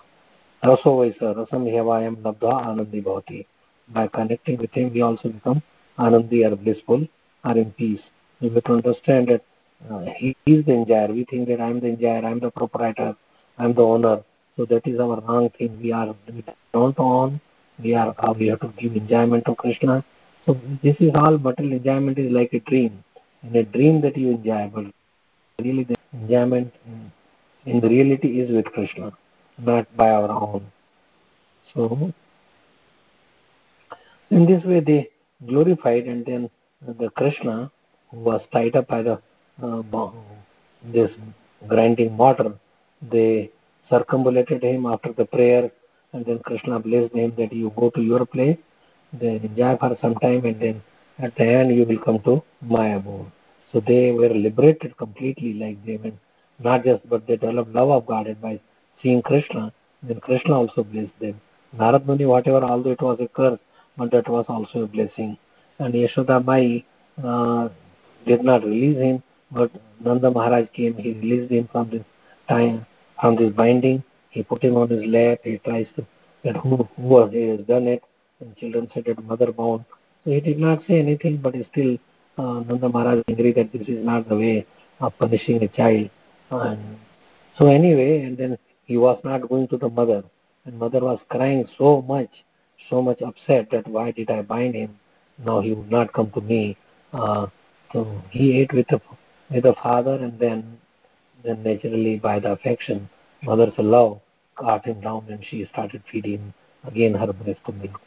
Raso 0.63 0.97
Vaisa, 0.97 1.35
Rasam 1.35 1.65
Hyavayam 1.65 2.17
Labdha 2.17 2.65
Anandi 2.65 3.03
Bhavati. 3.03 3.45
By 3.89 4.07
connecting 4.07 4.57
with 4.57 4.71
him, 4.71 4.93
we 4.93 5.01
also 5.01 5.29
become 5.29 5.61
Anandi 5.97 6.49
or 6.49 6.55
blissful 6.55 7.07
or 7.43 7.57
in 7.57 7.71
peace. 7.71 8.01
We 8.41 8.49
have 8.49 8.63
to 8.63 8.73
understand 8.73 9.27
that 9.29 9.41
uh, 9.89 10.05
he 10.17 10.35
is 10.45 10.65
the 10.65 10.73
enjoyer. 10.73 11.07
We 11.07 11.25
think 11.25 11.47
that 11.49 11.61
I 11.61 11.69
am 11.69 11.79
the 11.79 11.87
enjoyer, 11.87 12.25
I 12.25 12.31
am 12.31 12.39
the 12.39 12.51
proprietor, 12.51 13.15
I 13.57 13.65
am 13.65 13.73
the 13.73 13.81
owner. 13.81 14.23
So 14.55 14.65
that 14.65 14.87
is 14.87 14.99
our 14.99 15.19
wrong 15.21 15.49
thing. 15.57 15.79
We 15.81 15.91
are 15.91 16.15
we 16.27 16.43
don't 16.71 16.97
own. 16.97 17.41
We 17.81 17.93
are 17.95 18.15
uh, 18.17 18.33
we 18.33 18.47
have 18.47 18.61
to 18.61 18.73
give 18.77 18.95
enjoyment 18.95 19.45
to 19.45 19.55
Krishna. 19.55 20.03
So 20.45 20.59
this 20.83 20.95
is 20.99 21.11
all 21.15 21.37
material 21.37 21.77
enjoyment 21.77 22.17
is 22.17 22.31
like 22.31 22.53
a 22.53 22.59
dream. 22.59 23.03
In 23.43 23.55
a 23.55 23.63
dream 23.63 24.01
that 24.01 24.17
you 24.17 24.31
enjoy, 24.31 24.71
but 24.73 24.85
really 25.63 25.83
the 25.83 25.95
enjoyment 26.13 26.73
in, 26.85 27.11
in 27.65 27.79
the 27.79 27.89
reality 27.89 28.39
is 28.39 28.51
with 28.51 28.65
Krishna 28.65 29.11
not 29.57 29.95
by 29.95 30.09
our 30.09 30.29
own. 30.29 30.71
So, 31.73 32.13
in 34.29 34.45
this 34.45 34.63
way, 34.63 34.79
they 34.79 35.09
glorified, 35.45 36.05
and 36.05 36.25
then 36.25 36.49
the 36.81 37.09
Krishna, 37.11 37.71
who 38.11 38.17
was 38.19 38.41
tied 38.51 38.75
up 38.75 38.87
by 38.87 39.01
the 39.01 39.21
uh, 39.61 40.11
this 40.83 41.11
grinding 41.67 42.13
mortar, 42.13 42.53
they 43.01 43.51
circumambulated 43.89 44.63
him 44.63 44.85
after 44.85 45.13
the 45.13 45.25
prayer, 45.25 45.71
and 46.15 46.25
then 46.25 46.39
Krishna 46.39 46.79
blessed 46.79 47.13
him 47.13 47.33
that 47.37 47.51
you 47.51 47.71
go 47.75 47.89
to 47.89 48.01
your 48.01 48.25
place, 48.25 48.57
then 49.21 49.35
enjoy 49.47 49.75
for 49.77 49.97
some 50.01 50.15
time, 50.15 50.45
and 50.45 50.59
then 50.59 50.81
at 51.19 51.35
the 51.35 51.43
end 51.43 51.75
you 51.77 51.85
will 51.89 51.99
come 52.07 52.19
to 52.27 52.41
my 52.61 52.87
abode. 52.99 53.31
So 53.71 53.81
they 53.81 54.11
were 54.11 54.29
liberated 54.29 54.95
completely, 54.97 55.53
like 55.53 55.77
went 55.85 56.17
not 56.59 56.85
just, 56.85 57.07
but 57.09 57.27
they 57.27 57.35
developed 57.35 57.73
love 57.73 57.91
of 57.97 58.05
God, 58.05 58.27
and 58.27 58.39
by 58.41 58.59
seeing 59.01 59.21
Krishna, 59.21 59.73
then 60.03 60.21
Krishna 60.21 60.53
also 60.61 60.83
blessed 60.83 61.19
them. 61.19 61.41
Narad 61.77 62.05
Muni, 62.05 62.25
whatever, 62.25 62.63
although 62.63 62.91
it 62.91 63.01
was 63.01 63.19
a 63.19 63.27
curse, 63.27 63.59
but 63.97 64.11
that 64.11 64.29
was 64.29 64.45
also 64.47 64.83
a 64.83 64.87
blessing. 64.87 65.37
And 65.79 65.93
Yashoda 65.93 66.43
Mai 66.45 66.85
uh, 67.21 67.67
did 68.25 68.41
not 68.43 68.63
release 68.63 68.97
him, 68.97 69.21
but 69.51 69.69
Nanda 69.99 70.31
Maharaj 70.31 70.67
came, 70.73 70.95
he 70.95 71.11
released 71.13 71.51
him 71.51 71.67
from 71.71 71.89
this 71.89 72.03
time, 72.47 72.85
from 73.19 73.35
this 73.35 73.51
binding. 73.51 74.03
He 74.35 74.43
put 74.43 74.61
him 74.61 74.75
on 74.75 74.89
his 74.89 75.05
lap, 75.05 75.39
he 75.45 75.59
tries 75.59 75.87
to, 75.95 76.05
that 76.43 76.57
who, 76.63 76.89
who 76.97 77.27
he 77.29 77.47
has 77.47 77.61
done 77.61 77.87
it, 77.87 78.03
and 78.41 78.55
children 78.57 78.89
said 78.93 79.05
that 79.05 79.23
mother 79.23 79.53
bound. 79.53 79.85
So 80.23 80.31
he 80.31 80.41
did 80.41 80.59
not 80.59 80.79
say 80.85 80.99
anything, 80.99 81.37
but 81.37 81.55
still 81.71 81.97
uh, 82.37 82.59
Nanda 82.67 82.89
Maharaj 82.89 83.23
agreed 83.29 83.55
that 83.55 83.71
this 83.71 83.87
is 83.87 84.03
not 84.03 84.27
the 84.27 84.35
way 84.35 84.67
of 84.99 85.17
punishing 85.17 85.63
a 85.63 85.69
child. 85.69 86.09
And 86.51 86.97
so 87.57 87.67
anyway, 87.67 88.23
and 88.23 88.37
then 88.37 88.57
he 88.83 88.97
was 88.97 89.17
not 89.23 89.47
going 89.47 89.69
to 89.69 89.77
the 89.77 89.87
mother. 89.87 90.21
And 90.65 90.77
mother 90.77 90.99
was 90.99 91.19
crying 91.29 91.65
so 91.77 92.01
much, 92.01 92.43
so 92.89 93.01
much 93.01 93.21
upset 93.21 93.69
that 93.71 93.87
why 93.87 94.11
did 94.11 94.29
I 94.29 94.41
bind 94.41 94.75
him? 94.75 94.99
Now 95.45 95.61
he 95.61 95.71
would 95.71 95.89
not 95.89 96.11
come 96.11 96.29
to 96.31 96.41
me. 96.41 96.77
Uh, 97.13 97.47
so 97.93 98.21
he 98.31 98.59
ate 98.59 98.73
with 98.73 98.87
the 98.89 98.99
with 99.49 99.63
the 99.63 99.75
father, 99.81 100.15
and 100.15 100.37
then 100.39 100.77
then 101.43 101.63
naturally 101.63 102.17
by 102.17 102.39
the 102.39 102.51
affection, 102.51 103.07
mother's 103.43 103.73
love 103.77 104.19
caught 104.55 104.85
him 104.85 105.01
down, 105.01 105.25
and 105.29 105.43
she 105.43 105.65
started 105.71 106.03
feeding 106.11 106.53
again 106.85 107.13
her 107.13 107.31
breast 107.33 107.61
milk. 107.67 107.99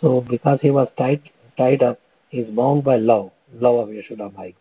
So 0.00 0.20
because 0.20 0.60
he 0.60 0.70
was 0.70 0.88
tied 0.96 1.22
tied 1.56 1.82
up, 1.82 2.00
he 2.28 2.38
is 2.38 2.50
bound 2.50 2.84
by 2.84 2.96
love, 2.96 3.30
love 3.54 3.88
of 3.88 3.94
Yashoda 3.94 4.34
Mai, 4.36 4.54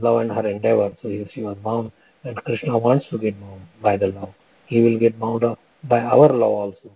love 0.00 0.20
and 0.20 0.32
her 0.32 0.46
endeavor. 0.46 0.96
So 1.02 1.08
he, 1.08 1.28
she 1.32 1.42
was 1.42 1.56
bound, 1.58 1.92
and 2.24 2.36
Krishna 2.44 2.76
wants 2.78 3.06
to 3.10 3.18
get 3.18 3.40
bound 3.40 3.62
by 3.82 3.96
the 3.96 4.08
love 4.08 4.34
he 4.68 4.82
will 4.82 4.98
get 4.98 5.18
bound 5.18 5.44
up 5.44 5.58
by 5.84 6.00
our 6.00 6.28
love 6.28 6.56
also. 6.62 6.90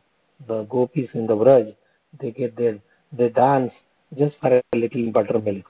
The 0.46 0.64
gopis 0.64 1.10
in 1.14 1.26
the 1.26 1.34
Vraj, 1.34 1.74
they 2.20 2.30
get 2.30 2.56
their, 2.56 2.78
they 3.12 3.28
dance 3.30 3.72
just 4.16 4.36
for 4.40 4.50
a 4.58 4.76
little 4.76 5.10
buttermilk. 5.10 5.64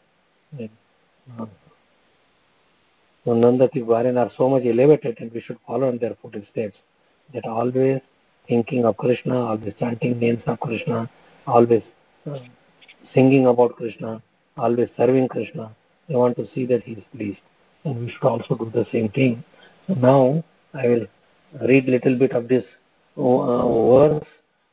Uh, 0.61 1.47
so 3.25 3.35
Nanda 3.35 3.69
Tigwaran 3.69 4.17
are 4.19 4.31
so 4.37 4.49
much 4.49 4.65
elevated 4.65 5.19
and 5.21 5.33
we 5.33 5.41
should 5.41 5.59
follow 5.67 5.89
in 5.89 5.99
their 5.99 6.17
footsteps. 6.21 6.77
That 7.35 7.47
always 7.47 8.01
thinking 8.49 8.85
of 8.85 8.97
Krishna, 8.97 9.47
always 9.47 9.75
chanting 9.79 10.19
names 10.19 10.43
of 10.47 10.61
Krishna, 10.61 11.09
always 11.47 11.83
uh, 12.31 12.39
singing 13.15 13.47
about 13.47 13.77
Krishna, 13.77 14.23
always 14.57 14.89
serving 14.97 15.29
Krishna. 15.29 15.75
They 16.09 16.15
want 16.15 16.37
to 16.37 16.47
see 16.55 16.67
that 16.67 16.83
he 16.83 16.93
is 16.93 17.05
pleased. 17.15 17.41
And 17.85 18.01
we 18.01 18.11
should 18.11 18.25
also 18.25 18.55
do 18.57 18.71
the 18.71 18.87
same 18.93 19.09
thing. 19.09 19.45
So 19.87 19.95
now 19.95 20.45
I 20.75 20.87
will 20.89 21.07
read 21.61 21.87
little 21.87 22.17
bit 22.17 22.33
of 22.33 22.49
this 22.49 22.65
uh, 23.17 23.89
verse 23.93 24.25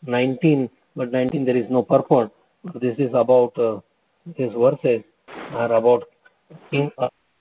19 0.06 0.69
but 0.95 1.12
19 1.12 1.45
there 1.45 1.58
is 1.58 1.69
no 1.69 1.84
purport 1.84 2.32
this 2.76 2.98
is 2.98 3.12
about 3.13 3.58
uh, 3.58 3.80
these 4.38 4.54
verses 4.54 5.04
are 5.52 5.74
about 5.74 6.04
king 6.72 6.89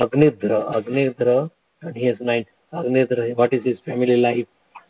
agnidra 0.00 0.58
agnidra 0.76 1.50
and 1.82 1.96
he 1.96 2.04
has 2.06 2.16
nine 2.20 2.44
agnidra 2.72 3.34
what 3.36 3.52
is 3.52 3.62
his 3.64 3.78
family 3.86 4.16
life 4.16 4.46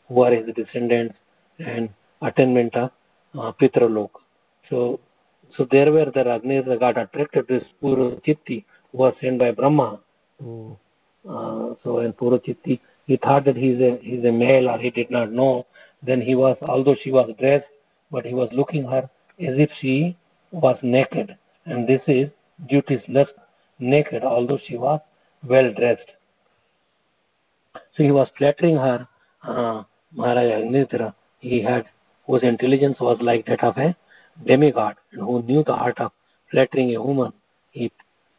who 0.09 0.23
are 0.23 0.33
his 0.33 0.55
descendants 0.55 1.16
and 1.59 1.88
attainment 2.23 2.75
of 2.75 2.90
uh, 3.38 3.53
pitralok 3.61 4.11
so 4.68 5.01
so 5.57 5.66
there 5.71 5.90
where 5.92 6.11
the 6.16 6.25
agnidra 6.37 6.79
got 6.79 6.99
attracted 6.99 7.47
to 7.49 7.55
this 7.55 7.66
purochitti 7.83 8.64
who 8.90 8.99
was 8.99 9.14
sent 9.21 9.38
by 9.38 9.51
brahma 9.51 10.01
to, 10.38 10.77
uh, 11.29 11.75
so 11.83 11.99
and 11.99 12.16
purochitti 12.16 12.81
he 13.07 13.16
thought 13.16 13.44
that 13.44 13.57
he's 13.57 13.81
a 13.81 13.99
he's 14.09 14.25
a 14.25 14.33
male 14.33 14.68
or 14.68 14.79
he 14.79 14.90
did 14.90 15.11
not 15.11 15.31
know 15.31 15.66
then 16.03 16.21
he 16.21 16.35
was 16.35 16.57
although 16.62 16.97
she 17.03 17.11
was 17.11 17.31
dressed 17.38 17.73
but 18.11 18.25
he 18.25 18.35
was 18.35 18.49
looking 18.53 18.85
her 18.85 19.09
as 19.40 19.55
if 19.59 19.71
she 19.81 20.16
was 20.51 20.79
naked, 20.83 21.37
and 21.66 21.87
this 21.87 22.03
is 22.07 22.31
duties 22.68 23.03
less 23.09 23.29
naked, 23.79 24.25
although 24.25 24.59
she 24.66 24.77
was 24.77 25.01
well 25.47 25.73
dressed. 25.75 26.11
So 27.75 28.03
he 28.03 28.11
was 28.11 28.29
flattering 28.37 28.77
her, 28.77 29.07
uh, 29.42 29.85
Maharaja 30.12 30.64
Nitra. 30.64 31.14
He 31.40 31.62
had 31.62 31.87
whose 32.27 32.42
intelligence 32.42 32.99
was 33.01 33.18
like 33.21 33.47
that 33.47 33.62
of 33.62 33.77
a 33.79 33.97
demigod, 34.47 34.97
and 35.12 35.23
who 35.23 35.42
knew 35.42 35.64
the 35.64 35.73
art 35.73 35.99
of 36.01 36.12
flattering 36.51 36.94
a 36.94 37.03
woman. 37.03 37.33
He 37.71 37.92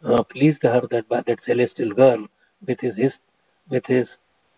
uh, 0.03 0.23
pleased 0.23 0.63
her 0.63 0.81
that 0.91 1.07
by 1.09 1.21
that 1.27 1.39
celestial 1.45 1.91
girl 1.91 2.27
with 2.65 2.79
his, 2.79 2.95
his 2.95 3.13
with 3.69 3.85
his 3.85 4.07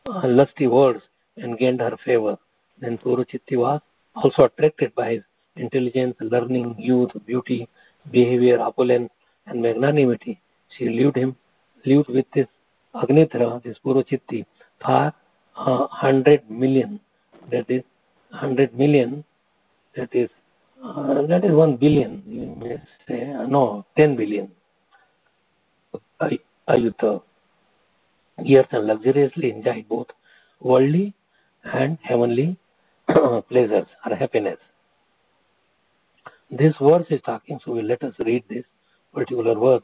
uh, 0.07 0.27
lusty 0.27 0.67
words 0.67 1.01
and 1.37 1.57
gained 1.57 1.81
her 1.81 1.97
favor. 2.05 2.37
Then 2.79 2.97
Puruchitti 2.97 3.57
was 3.57 3.81
also 4.15 4.45
attracted 4.45 4.93
by 4.95 5.13
his 5.13 5.23
intelligence, 5.55 6.15
learning, 6.19 6.75
youth, 6.77 7.11
beauty, 7.25 7.67
behavior, 8.11 8.59
opulence, 8.59 9.11
and 9.47 9.61
magnanimity. 9.61 10.41
She 10.77 10.89
lived 10.89 11.17
him, 11.17 11.35
lived 11.85 12.09
with 12.09 12.25
this 12.33 12.47
Agnitra, 12.95 13.61
this 13.63 13.77
Puruchitti, 13.85 14.45
for 14.83 15.13
a 15.60 15.86
hundred 15.88 16.50
million. 16.50 17.00
That 17.50 17.70
is 17.70 17.82
hundred 18.30 18.74
million. 18.74 19.24
That 19.96 20.14
is 20.14 20.28
uh, 20.82 21.22
that 21.26 21.44
is 21.44 21.52
one 21.52 21.76
billion. 21.76 22.22
You 22.26 22.54
may 22.56 22.76
say 23.08 23.32
uh, 23.32 23.46
no, 23.46 23.86
ten 23.96 24.16
billion. 24.16 24.50
Ayuta 26.68 27.22
years 28.42 28.66
and 28.70 28.86
luxuriously 28.86 29.50
enjoyed 29.50 29.88
both 29.88 30.08
worldly 30.60 31.14
and 31.64 31.98
heavenly 32.02 32.56
pleasures 33.48 33.86
or 34.04 34.14
happiness. 34.16 34.58
This 36.50 36.74
verse 36.80 37.06
is 37.10 37.20
talking, 37.22 37.58
so 37.64 37.72
we 37.72 37.82
let 37.82 38.02
us 38.02 38.14
read 38.18 38.44
this 38.48 38.64
particular 39.12 39.54
verse. 39.54 39.82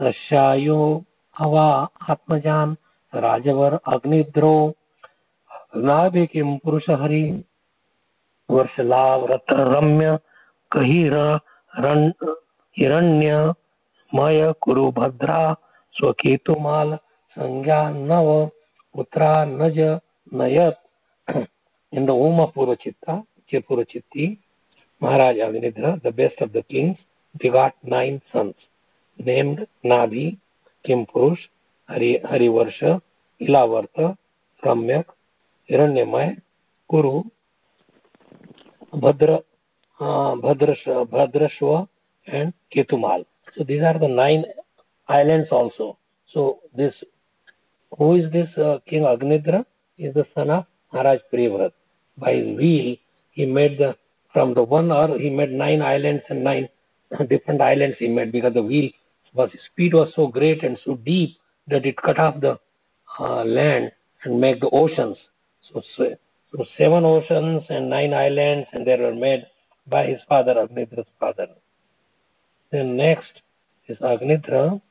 रश्यायो 0.00 1.04
हवा 1.38 1.66
आत्मजान 2.10 2.76
राजवर 3.15 3.79
अग्निद्रो, 3.87 4.73
नाभि 5.75 6.27
किम 6.27 6.57
पुरुष 6.57 6.89
हरि 6.89 7.43
वर्ष 8.49 8.79
लाभ 8.79 9.31
रत्न 9.31 9.55
रम्य 9.55 10.19
कही 10.71 11.09
हिरण्य, 12.77 13.53
मय 14.15 14.53
कुरु 14.61 14.91
भद्रा 14.91 15.55
स्वकेतु 15.91 16.55
माल 16.55 16.95
संज्ञा 17.31 17.89
नव, 17.89 18.49
पुत्रा 18.93 19.45
नज, 19.45 19.99
नयत। 20.33 20.79
Maharaj 25.03 25.39
Agnidhra 25.39 25.91
the 25.91 26.31
of 26.41 26.49
the 26.49 26.63
kings 26.69 26.97
Kimpurusha 31.03 31.39
Hari, 31.89 32.11
Harivarsha, 32.25 32.83
Ilavrita, 33.41 34.01
Samyak, 34.63 35.11
Hiranmaya, 35.69 36.35
Kuru, 36.89 37.21
Bhadra 38.95 39.39
Bhadrash 40.43 40.87
Bhadrashva 41.11 41.87
and 42.27 42.51
Ketumala. 42.71 43.23
So 43.57 43.63
these 43.63 43.83
are 43.83 43.97
the 43.99 44.09
nine 44.11 44.43
islands 45.09 45.53
also 45.53 45.95
so 46.33 46.43
this 46.77 47.01
who 47.99 48.15
is 48.15 48.27
this 48.31 48.53
king 48.89 49.05
Agnidhra 49.05 49.63
is 49.99 50.13
the 50.17 50.23
son 50.25 50.49
of 50.49 50.65
Maharaj 50.93 51.19
Priyavrata 51.31 51.73
by 52.17 52.35
his 52.35 52.55
wheel 52.57 52.95
he 53.37 53.45
made 53.53 53.77
the 53.81 53.93
from 54.35 54.53
the 54.53 54.65
one 54.69 54.89
or 54.91 55.15
he 55.21 55.29
made 55.29 55.51
nine 55.57 55.81
islands 55.81 56.31
and 56.31 56.43
nine 56.43 56.67
different 57.11 57.61
islands 57.61 58.01
he 58.01 58.07
made 58.07 58.31
because 58.31 58.53
the 58.53 58.65
wheel 58.67 58.89
was 59.35 59.57
speed 59.65 59.95
was 59.95 60.07
so 60.07 60.27
great 60.37 60.63
and 60.63 60.77
so 60.77 60.93
deep 61.03 61.35
that 61.69 61.85
it 61.85 61.97
cut 61.97 62.19
off 62.19 62.39
the 62.41 62.59
uh, 63.19 63.43
land 63.43 63.91
and 64.23 64.39
make 64.39 64.59
the 64.59 64.69
oceans. 64.69 65.17
So, 65.61 65.81
so, 65.95 66.15
seven 66.77 67.05
oceans 67.05 67.63
and 67.69 67.89
nine 67.89 68.13
islands 68.13 68.67
and 68.73 68.85
they 68.85 68.97
were 68.97 69.13
made 69.13 69.45
by 69.87 70.07
his 70.07 70.21
father 70.27 70.55
Agnidra's 70.55 71.07
father. 71.19 71.47
Then 72.71 72.97
next 72.97 73.41
is 73.87 73.97
Agnidra 73.99 74.81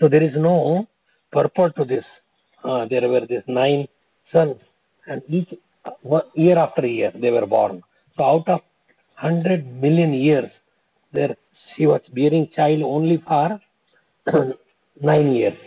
So 0.00 0.08
there 0.08 0.22
is 0.22 0.34
no 0.34 0.88
purport 1.30 1.76
to 1.76 1.84
this. 1.84 2.04
Uh, 2.64 2.86
there 2.86 3.06
were 3.06 3.26
these 3.26 3.46
nine 3.46 3.86
sons, 4.32 4.56
and 5.06 5.22
each 5.28 5.52
uh, 5.84 6.20
year 6.34 6.58
after 6.58 6.86
year 6.86 7.12
they 7.14 7.30
were 7.30 7.46
born. 7.46 7.82
So 8.16 8.24
out 8.24 8.48
of 8.48 8.60
hundred 9.20 9.66
million 9.84 10.12
years, 10.12 10.50
there 11.12 11.36
she 11.74 11.86
was 11.86 12.00
bearing 12.14 12.48
child 12.56 12.82
only 12.82 13.22
for 13.26 13.60
nine 15.02 15.32
years, 15.32 15.58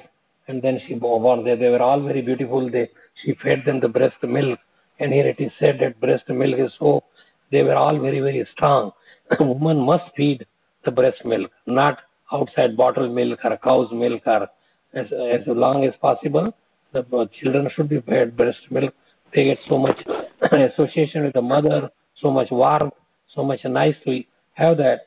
and 0.48 0.62
then 0.62 0.80
she 0.86 0.96
born. 0.96 1.44
They, 1.46 1.56
they 1.56 1.70
were 1.70 1.82
all 1.82 2.02
very 2.02 2.22
beautiful. 2.22 2.70
They 2.70 2.90
she 3.22 3.36
fed 3.44 3.64
them 3.66 3.80
the 3.80 3.90
breast 3.90 4.22
milk, 4.24 4.60
and 5.00 5.14
here 5.14 5.28
it 5.28 5.40
is 5.40 5.52
said 5.60 5.80
that 5.82 6.00
breast 6.00 6.28
milk 6.30 6.60
is 6.60 6.74
so. 6.80 7.04
They 7.52 7.64
were 7.64 7.76
all 7.76 8.00
very 8.00 8.20
very 8.20 8.48
strong. 8.54 8.92
Woman 9.40 9.80
must 9.80 10.06
feed 10.18 10.46
the 10.86 10.92
breast 10.92 11.24
milk, 11.24 11.52
not 11.68 12.00
outside 12.32 12.76
bottle 12.76 13.14
milk 13.14 13.40
or 13.44 13.58
cow's 13.58 13.92
milk 13.92 14.24
or 14.26 14.48
as, 14.94 15.08
as 15.12 15.42
long 15.48 15.86
as 15.86 15.94
possible. 16.02 16.54
The 16.92 17.30
children 17.40 17.70
should 17.76 17.90
be 17.90 18.02
fed 18.02 18.36
breast 18.36 18.60
milk. 18.70 18.94
They 19.34 19.46
get 19.46 19.60
so 19.68 19.78
much 19.78 20.00
association 20.52 21.24
with 21.24 21.34
the 21.34 21.42
mother, 21.42 21.90
so 22.22 22.30
much 22.30 22.50
warmth, 22.52 22.94
so 23.34 23.44
much 23.44 23.66
nice 23.66 23.96
to 24.06 24.24
have 24.54 24.78
that. 24.78 25.02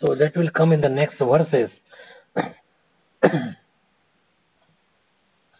So 0.00 0.14
that 0.14 0.36
will 0.36 0.50
come 0.50 0.72
in 0.72 0.80
the 0.80 0.88
next 0.88 1.18
verses. 1.18 1.70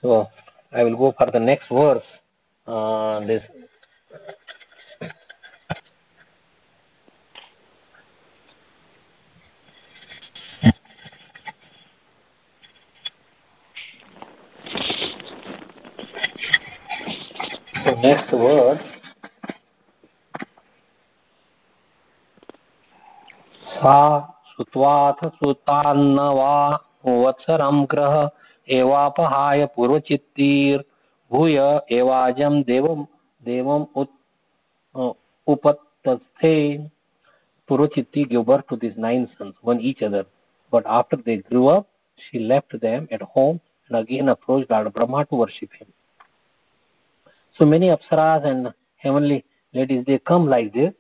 so 0.02 0.28
I 0.72 0.82
will 0.82 0.96
go 0.96 1.14
for 1.16 1.30
the 1.30 1.40
next 1.40 1.68
verse. 1.70 2.04
Uh, 2.66 3.20
this 3.20 3.42
next 18.02 18.32
word 18.32 18.95
सा 23.86 23.98
श्रुत्वाथ 24.46 25.20
श्रुतान्नवा 25.28 26.54
वत्सरं 27.06 27.84
ग्रह 27.90 28.14
एवापहाय 28.76 29.64
पूर्वचित्तीर्भूय 29.76 31.58
एवाजं 31.98 32.60
देवं 32.62 33.04
देवम् 33.44 33.84
उत, 33.96 34.10
uh, 34.94 35.12
upatasthe 35.46 36.90
Purochitti 37.68 38.28
gave 38.28 38.46
birth 38.46 38.66
to 38.68 38.76
these 38.76 38.96
nine 38.96 39.28
sons, 39.38 39.54
one 39.60 39.80
each 39.80 40.02
other. 40.02 40.24
But 40.72 40.84
after 40.86 41.16
they 41.16 41.36
grew 41.36 41.68
up, 41.68 41.88
she 42.16 42.40
left 42.40 42.80
them 42.80 43.08
at 43.12 43.22
home 43.22 43.60
and 43.88 43.98
again 43.98 44.28
approached 44.28 44.70
Lord 44.70 44.92
Brahma 44.92 45.26
to 45.26 45.34
worship 45.36 45.72
him. 45.72 45.86
So 47.58 47.64
many 47.64 47.88
apsaras 47.88 48.44
and 48.44 48.72
heavenly 48.96 49.44
ladies, 49.72 50.04
they 50.06 50.18
come 50.18 50.46
like 50.48 50.72
this. 50.72 50.92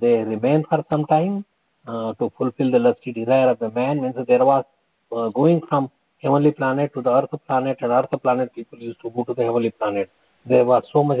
They 0.00 0.22
remain 0.22 0.64
for 0.68 0.84
some 0.90 1.04
time 1.06 1.44
to 1.88 2.30
fulfill 2.36 2.70
the 2.70 2.78
lusty 2.78 3.12
desire 3.12 3.48
of 3.48 3.58
the 3.58 3.70
man. 3.70 4.00
Means 4.02 4.14
there 4.26 4.44
was 4.44 4.64
uh, 5.10 5.28
going 5.30 5.60
from 5.68 5.90
heavenly 6.22 6.52
planet 6.52 6.92
to 6.94 7.02
the 7.02 7.10
earth 7.10 7.34
planet, 7.46 7.78
and 7.80 7.92
earth 7.92 8.14
planet 8.22 8.54
people 8.54 8.78
used 8.78 9.00
to 9.00 9.10
go 9.10 9.24
to 9.24 9.34
the 9.34 9.44
heavenly 9.44 9.70
planet. 9.70 10.10
There 10.44 10.64
was 10.64 10.84
so 10.92 11.02
much 11.02 11.18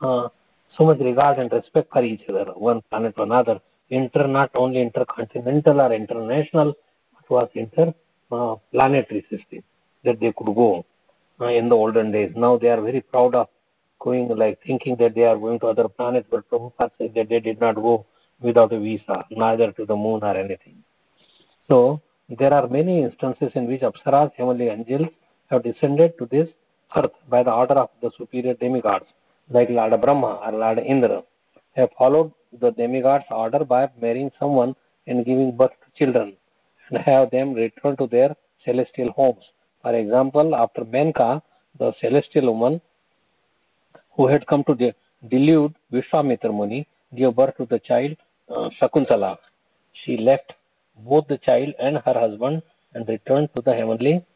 uh, 0.00 0.28
so 0.76 0.84
much 0.84 0.98
regard 1.00 1.38
and 1.38 1.52
respect 1.52 1.92
for 1.92 2.02
each 2.02 2.22
other, 2.28 2.46
one 2.54 2.82
planet 2.90 3.14
to 3.16 3.22
another. 3.22 3.60
Inter 3.90 4.26
not 4.26 4.50
only 4.54 4.80
intercontinental 4.80 5.80
or 5.80 5.92
international, 5.92 6.74
but 7.14 7.30
was 7.30 7.48
inter 7.54 7.92
uh, 8.30 8.56
planetary 8.72 9.24
system 9.30 9.62
that 10.04 10.18
they 10.18 10.32
could 10.32 10.54
go 10.54 10.84
uh, 11.40 11.46
in 11.46 11.68
the 11.68 11.76
olden 11.76 12.10
days. 12.10 12.32
Now 12.34 12.56
they 12.56 12.68
are 12.68 12.80
very 12.80 13.02
proud 13.02 13.34
of 13.34 13.48
going 14.00 14.28
like 14.28 14.58
thinking 14.66 14.96
that 14.96 15.14
they 15.14 15.24
are 15.24 15.36
going 15.36 15.60
to 15.60 15.66
other 15.66 15.88
planets, 15.88 16.26
but 16.30 16.48
Prabhupada 16.50 16.90
said 16.98 17.14
that 17.14 17.28
they 17.28 17.40
did 17.40 17.60
not 17.60 17.76
go 17.76 18.06
without 18.42 18.72
a 18.72 18.78
visa, 18.78 19.24
neither 19.30 19.72
to 19.72 19.84
the 19.86 19.96
moon 19.96 20.22
or 20.22 20.36
anything. 20.36 20.82
So 21.68 22.00
there 22.28 22.52
are 22.52 22.66
many 22.68 23.02
instances 23.02 23.52
in 23.54 23.66
which 23.66 23.82
Apsaras, 23.82 24.32
heavenly 24.36 24.68
angels, 24.68 25.08
have 25.50 25.62
descended 25.62 26.16
to 26.18 26.26
this 26.26 26.48
earth 26.96 27.12
by 27.28 27.42
the 27.42 27.52
order 27.52 27.74
of 27.74 27.90
the 28.00 28.10
superior 28.16 28.54
demigods, 28.54 29.06
like 29.50 29.70
Lord 29.70 30.00
Brahma 30.00 30.40
or 30.44 30.52
Lord 30.52 30.78
Indra, 30.78 31.22
have 31.76 31.90
followed 31.98 32.32
the 32.60 32.70
demigods' 32.70 33.24
order 33.30 33.64
by 33.64 33.90
marrying 34.00 34.30
someone 34.38 34.74
and 35.06 35.24
giving 35.24 35.56
birth 35.56 35.72
to 35.84 36.04
children, 36.04 36.36
and 36.88 36.98
have 36.98 37.30
them 37.30 37.54
return 37.54 37.96
to 37.96 38.06
their 38.06 38.36
celestial 38.64 39.10
homes 39.12 39.44
For 39.82 39.94
example, 39.94 40.54
after 40.54 40.84
Menka, 40.84 41.42
the 41.78 41.92
celestial 42.00 42.52
woman 42.52 42.80
who 44.16 44.28
had 44.28 44.46
come 44.46 44.62
to 44.64 44.74
de- 44.74 44.94
delude 45.28 45.74
Vishwamitra 45.92 46.52
Muni 46.52 46.86
gave 47.14 47.34
birth 47.34 47.56
to 47.56 47.66
the 47.66 47.80
child 47.80 48.16
Uh, 48.54 48.68
Shakuntala. 48.78 49.38
She 49.92 50.18
left 50.18 50.52
both 50.94 51.26
the 51.26 51.38
child 51.38 51.74
and 51.78 51.96
her 51.96 52.12
husband 52.12 52.62
and 52.92 53.08
returned 53.08 53.48
to 53.54 53.62
the 53.62 53.74
heavenly 53.74 54.26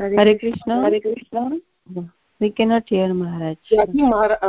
Hare 0.00 0.34
Krishna. 0.34 0.74
Hare 0.82 0.98
Krishna. 1.00 1.40
We 2.40 2.48
can 2.50 2.68
not 2.68 2.90
hear 2.90 3.12
Maharaj 3.12 3.74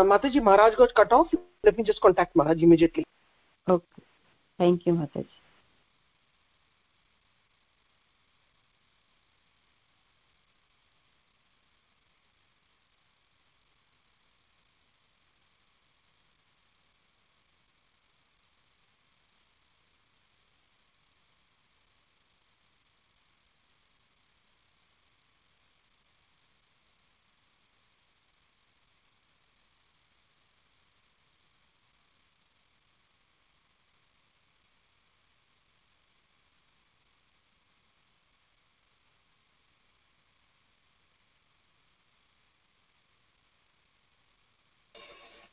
Mataji 0.07 0.39
Maharaj 0.39 0.73
goes 0.75 0.91
cut 0.97 1.13
off 1.13 1.35
let 1.35 1.77
me 1.77 1.83
just 1.83 2.01
contact 2.03 2.37
Maharaj 2.37 2.63
immediately 2.63 3.03
okay 3.67 4.01
thank 4.59 4.87
you 4.87 4.93
Mataji 4.93 5.36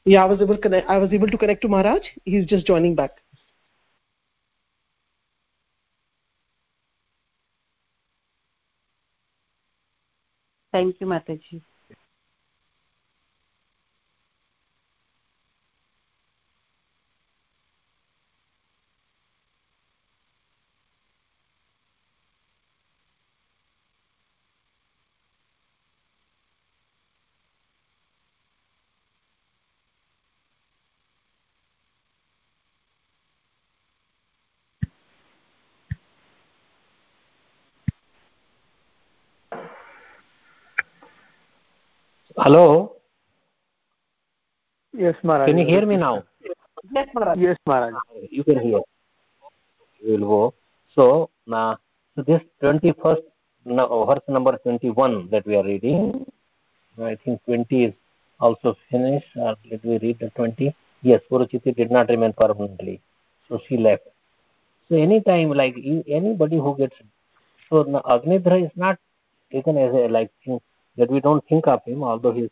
Yeah, 0.07 0.23
I 0.23 0.27
was 0.27 0.41
able 0.41 0.57
connect. 0.59 0.89
I 0.89 0.97
was 0.99 1.13
able 1.13 1.29
to 1.29 1.37
connect 1.39 1.61
to 1.63 1.69
Maharaj. 1.69 2.03
He's 2.25 2.47
just 2.47 2.67
joining 2.67 2.95
back. 2.95 3.19
Thank 10.73 11.01
you, 11.01 11.07
Mataji. 11.07 11.63
Hello, 42.37 42.97
Yes, 44.93 45.15
Maharaj. 45.23 45.47
can 45.47 45.59
you 45.59 45.67
hear 45.67 45.87
me 45.87 45.97
now? 45.97 46.25
Yes, 46.91 47.07
Maharaj. 47.15 47.39
Yes, 47.39 47.57
Maharaj. 47.65 47.95
You 48.29 48.43
can 48.43 48.59
hear. 48.59 48.81
We 50.03 50.17
will 50.17 50.27
go. 50.29 50.55
So, 50.97 51.31
now, 51.47 51.79
so 52.17 52.23
this 52.23 52.43
21st 52.61 53.23
no, 53.67 54.05
verse 54.05 54.27
number 54.27 54.59
21 54.59 55.31
that 55.31 55.47
we 55.47 55.55
are 55.55 55.63
reading, 55.63 56.27
I 56.99 57.17
think 57.25 57.41
20 57.45 57.85
is 57.85 57.95
also 58.41 58.77
finished. 58.91 59.37
Uh, 59.37 59.55
let 59.71 59.85
me 59.85 59.99
read 59.99 60.19
the 60.19 60.31
20. 60.31 60.75
Yes, 61.03 61.21
Puruchiti 61.31 61.75
did 61.77 61.93
not 61.93 62.09
remain 62.09 62.33
permanently. 62.33 63.01
So 63.49 63.61
she 63.69 63.77
left. 63.77 64.09
So 64.89 64.97
anytime, 64.97 65.51
like 65.51 65.77
anybody 66.09 66.57
who 66.57 66.77
gets, 66.77 66.97
so 67.71 67.85
now 67.85 68.03
Agnidhra 68.05 68.65
is 68.65 68.73
not 68.75 68.99
taken 69.53 69.79
as 69.79 69.95
a 69.95 70.09
like 70.09 70.33
thing 70.45 70.61
that 70.97 71.11
we 71.11 71.21
don't 71.21 71.45
think 71.49 71.67
of 71.67 71.81
him, 71.85 72.03
although 72.03 72.33
he's 72.33 72.51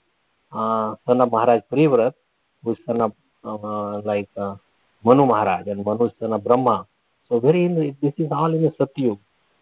uh, 0.53 0.95
son 1.07 1.21
of 1.21 1.31
Maharaj 1.31 1.63
Privrat, 1.71 2.15
who 2.63 2.73
is 2.73 2.79
son 2.87 3.01
of 3.01 3.13
uh, 3.45 4.01
like 4.01 4.29
uh, 4.37 4.57
Manu 5.05 5.27
Maharaj, 5.27 5.67
and 5.67 5.85
Manu 5.85 6.07
is 6.07 6.13
son 6.21 6.33
of 6.33 6.45
Brahma. 6.45 6.87
So 7.29 7.41
very 7.41 7.65
in, 7.65 7.97
this 8.03 8.15
is 8.19 8.31
all 8.31 8.53
in 8.55 8.63
the 8.63 8.71
Satyug, 8.79 9.19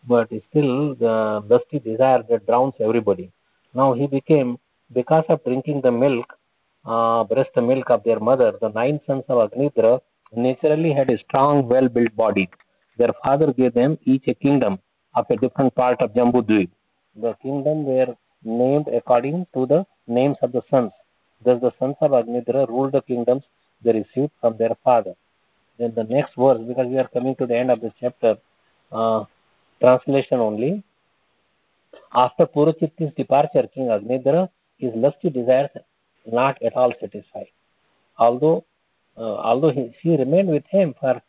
but 0.07 0.29
still 0.51 0.95
the 0.95 1.43
lusty 1.49 1.79
desire 1.79 2.23
that 2.29 2.47
drowns 2.47 2.75
everybody. 2.81 3.31
Now 3.75 3.93
he 3.95 4.07
became 4.07 4.59
because 4.93 5.25
of 5.29 5.45
drinking 5.45 5.83
the 5.83 5.93
milk, 5.93 6.27
uh, 6.85 7.25
breast 7.25 7.55
milk 7.57 7.91
of 7.91 8.03
their 8.05 8.19
mother, 8.19 8.53
the 8.61 8.71
nine 8.71 9.01
sons 9.07 9.25
of 9.29 9.51
Agnidhra 9.51 10.01
naturally 10.35 10.93
had 10.93 11.11
a 11.11 11.19
strong, 11.19 11.69
well-built 11.69 12.15
body. 12.17 12.49
Their 12.99 13.13
father 13.23 13.53
gave 13.53 13.75
them 13.75 13.99
each 14.05 14.27
a 14.27 14.35
kingdom 14.35 14.79
of 15.15 15.27
a 15.31 15.37
different 15.37 15.75
part 15.75 16.01
of 16.01 16.13
Jambudvip. 16.13 16.71
The 17.17 17.35
kingdom 17.43 17.85
were 17.85 18.17
named 18.43 18.89
according 18.89 19.47
to 19.55 19.67
the 19.67 19.87
names 20.07 20.37
of 20.43 20.53
the 20.53 20.63
sons. 20.71 20.93
Thus 21.45 21.61
the 21.61 21.73
sons 21.79 21.97
of 22.01 22.11
Agnidhra 22.13 22.69
ruled 22.69 22.93
the 22.93 23.03
kingdoms 23.03 23.45
they 23.83 23.93
received 23.93 24.33
from 24.41 24.57
their 24.57 24.77
father. 24.85 25.15
Then 25.79 25.95
the 25.95 26.05
next 26.05 26.35
verse, 26.37 26.61
because 26.67 26.87
we 26.87 26.99
are 26.99 27.09
coming 27.09 27.35
to 27.37 27.47
the 27.47 27.57
end 27.57 27.71
of 27.71 27.81
this 27.81 27.93
chapter, 27.99 28.37
uh, 28.93 29.25
translation 29.81 30.39
only. 30.39 30.83
After 32.13 32.47
Puruchitti's 32.47 33.15
departure, 33.15 33.67
King 33.75 33.87
Agnidhra, 33.87 34.51
his 34.79 34.93
lusty 34.95 35.31
desires 35.31 35.71
not 36.27 36.63
at 36.63 36.75
all 36.75 36.93
satisfied. 37.01 37.49
Although, 38.19 38.65
uh, 39.17 39.37
although 39.37 39.71
he, 39.71 39.95
she 40.01 40.17
remained 40.17 40.49
with 40.49 40.67
him 40.67 40.95
for 41.01 41.23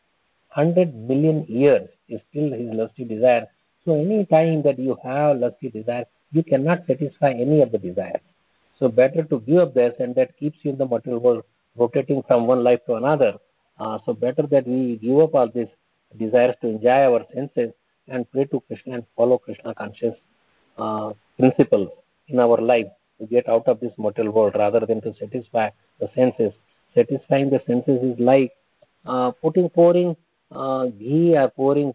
hundred 0.49 0.93
million 0.93 1.45
years, 1.47 1.87
still 2.29 2.51
his 2.51 2.73
lusty 2.73 3.05
desire. 3.05 3.47
So 3.85 3.95
any 3.95 4.25
time 4.25 4.61
that 4.63 4.77
you 4.77 4.97
have 5.03 5.37
lusty 5.37 5.69
desire, 5.69 6.05
you 6.31 6.43
cannot 6.43 6.85
satisfy 6.87 7.31
any 7.31 7.61
of 7.61 7.71
the 7.71 7.77
desires. 7.77 8.21
So 8.79 8.89
better 8.89 9.23
to 9.23 9.39
give 9.41 9.57
up 9.57 9.73
this, 9.73 9.93
and 9.99 10.15
that 10.15 10.37
keeps 10.37 10.57
you 10.63 10.71
in 10.71 10.77
the 10.77 10.85
material 10.85 11.21
world, 11.21 11.43
rotating 11.75 12.23
from 12.27 12.47
one 12.47 12.63
life 12.63 12.79
to 12.87 12.95
another. 12.95 13.37
Uh, 13.79 13.99
so 14.05 14.13
better 14.13 14.43
that 14.43 14.67
we 14.67 14.97
give 14.97 15.19
up 15.19 15.35
all 15.35 15.49
these 15.49 15.67
desires 16.17 16.55
to 16.61 16.67
enjoy 16.67 16.89
our 16.89 17.25
senses 17.33 17.71
and 18.07 18.29
pray 18.31 18.45
to 18.45 18.59
Krishna 18.67 18.95
and 18.95 19.05
follow 19.15 19.37
Krishna 19.37 19.73
conscious 19.73 20.15
uh, 20.77 21.13
principles 21.37 21.89
in 22.27 22.39
our 22.39 22.57
life 22.57 22.87
to 23.19 23.27
get 23.27 23.47
out 23.47 23.67
of 23.67 23.79
this 23.79 23.93
material 23.97 24.33
world 24.33 24.55
rather 24.55 24.81
than 24.85 25.01
to 25.01 25.13
satisfy 25.19 25.69
the 25.99 26.09
senses. 26.15 26.53
Satisfying 26.95 27.49
the 27.49 27.61
senses 27.65 28.01
is 28.03 28.19
like 28.19 28.51
uh, 29.05 29.31
putting 29.31 29.69
pouring 29.69 30.15
uh, 30.51 30.85
ghee 30.87 31.37
or 31.37 31.49
pouring 31.49 31.93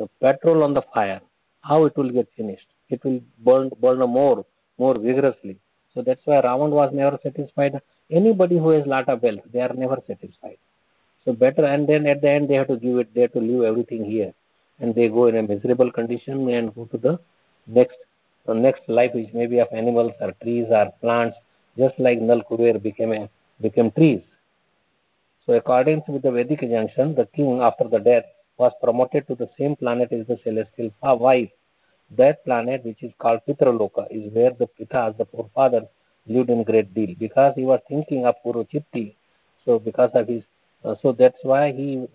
uh, 0.00 0.06
petrol 0.20 0.62
on 0.62 0.74
the 0.74 0.82
fire. 0.94 1.20
How 1.62 1.84
it 1.86 1.96
will 1.96 2.10
get 2.10 2.28
finished? 2.36 2.68
It 2.90 3.02
will 3.04 3.20
burn 3.38 3.70
burn 3.80 3.98
more 3.98 4.44
more 4.78 4.94
vigorously. 4.98 5.58
So 5.94 6.02
that's 6.02 6.24
why 6.24 6.40
Ravan 6.40 6.70
was 6.70 6.92
never 6.92 7.18
satisfied. 7.22 7.80
Anybody 8.10 8.56
who 8.58 8.70
has 8.70 8.86
lot 8.86 9.08
of 9.08 9.22
wealth, 9.22 9.40
they 9.52 9.60
are 9.60 9.74
never 9.74 9.98
satisfied. 10.06 10.58
So 11.24 11.32
better, 11.32 11.64
and 11.64 11.86
then 11.86 12.06
at 12.06 12.22
the 12.22 12.30
end 12.30 12.48
they 12.48 12.54
have 12.54 12.68
to 12.68 12.76
give 12.76 12.98
it, 12.98 13.14
they 13.14 13.22
have 13.22 13.32
to 13.32 13.40
leave 13.40 13.62
everything 13.62 14.04
here, 14.04 14.32
and 14.80 14.94
they 14.94 15.08
go 15.08 15.26
in 15.26 15.36
a 15.36 15.42
miserable 15.42 15.90
condition 15.92 16.48
and 16.48 16.74
go 16.74 16.86
to 16.86 16.96
the 16.96 17.18
next 17.66 17.98
the 18.46 18.54
next 18.54 18.88
life, 18.88 19.12
which 19.14 19.32
may 19.34 19.46
be 19.46 19.58
of 19.58 19.68
animals 19.72 20.12
or 20.20 20.32
trees 20.42 20.66
or 20.70 20.90
plants, 21.02 21.36
just 21.76 21.98
like 21.98 22.18
Nalkuber 22.18 22.82
became 22.82 23.12
a, 23.12 23.28
became 23.60 23.90
trees. 23.90 24.22
So 25.44 25.52
according 25.54 26.02
to 26.06 26.18
the 26.18 26.30
Vedic 26.30 26.62
injunction, 26.62 27.14
the 27.14 27.26
king 27.26 27.60
after 27.60 27.84
the 27.88 27.98
death 27.98 28.24
was 28.56 28.72
promoted 28.82 29.26
to 29.28 29.34
the 29.34 29.48
same 29.58 29.76
planet 29.76 30.12
as 30.12 30.26
the 30.26 30.38
celestial 30.44 30.90
wife. 31.02 31.50
That 32.16 32.44
planet, 32.44 32.84
which 32.84 33.02
is 33.02 33.12
called 33.18 33.40
Pitraloka, 33.46 34.06
is 34.10 34.32
where 34.32 34.50
the 34.50 34.66
Pitas, 34.66 35.16
the 35.18 35.26
forefathers, 35.26 35.84
lived 36.26 36.50
in 36.50 36.62
great 36.62 36.94
deal 36.94 37.14
because 37.18 37.54
he 37.56 37.64
was 37.64 37.80
thinking 37.88 38.26
of 38.26 38.34
Puruchitti. 38.44 39.14
So 39.64 39.78
because 39.78 40.10
of 40.14 40.28
his, 40.28 40.42
uh, 40.84 40.94
so 41.02 41.12
that's 41.12 41.38
why 41.42 41.72
he, 41.72 42.06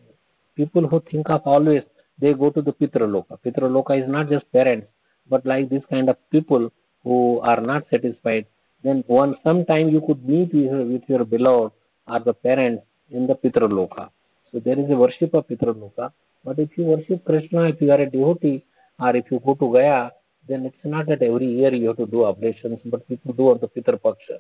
people 0.56 0.88
who 0.88 1.02
think 1.12 1.30
of 1.30 1.42
always 1.46 1.84
they 2.20 2.34
go 2.34 2.50
to 2.52 2.62
the 2.62 2.74
Pitraloka. 2.74 3.40
Pitraloka 3.44 4.02
is 4.02 4.10
not 4.10 4.30
just 4.30 4.52
parents, 4.52 4.88
but 5.30 5.46
like 5.46 5.70
this 5.70 5.84
kind 5.90 6.10
of 6.10 6.18
people 6.32 6.72
who 7.04 7.40
are 7.42 7.62
not 7.62 7.86
satisfied. 7.92 8.46
Then 8.84 9.04
one 9.08 9.36
sometime 9.44 9.90
you 9.90 10.02
could 10.02 10.28
meet 10.28 10.54
with, 10.54 10.72
with 10.90 11.04
your 11.08 11.26
beloved 11.26 11.74
or 12.08 12.20
the 12.20 12.34
parents 12.34 12.84
in 13.10 13.28
the 13.28 13.36
Pitraloka. 13.36 14.10
So 14.52 14.60
there 14.60 14.80
is 14.80 14.90
a 14.90 14.96
worship 14.96 15.34
of 15.34 15.48
Pitra 15.48 15.74
Loka. 15.74 16.12
But 16.46 16.60
if 16.60 16.78
you 16.78 16.84
worship 16.84 17.26
Krishna, 17.26 17.70
if 17.70 17.82
you 17.82 17.92
are 17.92 18.02
a 18.02 18.10
devotee, 18.10 18.64
or 19.00 19.16
if 19.16 19.26
you 19.32 19.40
go 19.40 19.56
to 19.56 19.72
Gaya, 19.74 20.12
then 20.48 20.66
it's 20.66 20.78
not 20.84 21.08
that 21.08 21.22
every 21.22 21.48
year 21.48 21.74
you 21.74 21.88
have 21.88 21.98
to 21.98 22.06
do 22.06 22.26
oblations, 22.26 22.80
but 22.86 23.08
people 23.08 23.34
do 23.34 23.52
on 23.52 23.60
the 23.60 23.68
Paksha. 23.68 24.40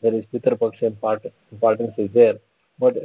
There 0.00 0.14
is 0.14 0.24
Pitra 0.32 0.58
Paksha 0.58 0.84
importance 1.52 1.94
is 1.98 2.10
there. 2.12 2.38
But 2.78 2.96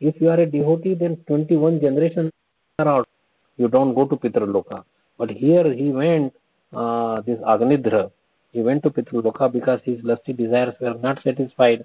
if 0.00 0.20
you 0.20 0.30
are 0.30 0.40
a 0.40 0.46
devotee, 0.46 0.94
then 0.94 1.16
21 1.26 1.80
generations 1.80 2.32
are 2.78 2.88
out. 2.88 3.08
You 3.56 3.68
don't 3.68 3.94
go 3.94 4.06
to 4.06 4.16
Pitra 4.16 4.46
Loka. 4.46 4.84
But 5.18 5.30
here 5.30 5.72
he 5.72 5.90
went, 5.92 6.32
uh, 6.72 7.20
this 7.20 7.38
Agnidhra, 7.40 8.10
he 8.52 8.62
went 8.62 8.82
to 8.84 8.90
Pitra 8.90 9.22
Loka 9.22 9.52
because 9.52 9.80
his 9.84 10.02
lusty 10.02 10.32
desires 10.32 10.74
were 10.80 10.94
not 10.94 11.22
satisfied. 11.22 11.84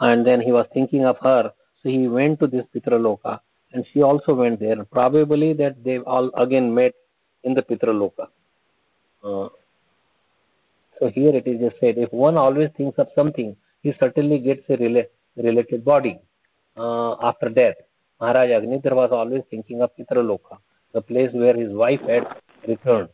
And 0.00 0.26
then 0.26 0.40
he 0.40 0.52
was 0.52 0.66
thinking 0.72 1.04
of 1.04 1.16
her. 1.22 1.52
So 1.82 1.88
he 1.88 2.06
went 2.06 2.38
to 2.40 2.46
this 2.46 2.66
Pitra 2.74 3.00
Loka 3.00 3.40
and 3.72 3.84
she 3.92 4.02
also 4.02 4.34
went 4.34 4.60
there. 4.60 4.84
Probably 4.84 5.52
that 5.54 5.82
they 5.82 5.98
all 5.98 6.30
again 6.36 6.74
met 6.74 6.94
in 7.44 7.54
the 7.54 7.62
Pitraloka. 7.62 8.28
Uh, 9.22 9.48
so 10.98 11.08
here 11.08 11.34
it 11.34 11.46
is 11.46 11.60
just 11.60 11.76
said, 11.80 11.98
if 11.98 12.12
one 12.12 12.36
always 12.36 12.70
thinks 12.76 12.98
of 12.98 13.08
something, 13.14 13.56
he 13.82 13.94
certainly 14.00 14.38
gets 14.38 14.62
a 14.68 14.76
rela 14.76 15.06
related 15.36 15.84
body 15.84 16.18
uh, 16.76 17.14
after 17.22 17.48
death. 17.48 17.76
Maharaj 18.20 18.50
Agnidhar 18.50 18.94
was 18.94 19.10
always 19.12 19.42
thinking 19.50 19.80
of 19.80 19.90
Pitraloka, 19.96 20.58
the 20.92 21.00
place 21.00 21.30
where 21.32 21.54
his 21.54 21.72
wife 21.72 22.00
had 22.00 22.26
returned. 22.66 23.08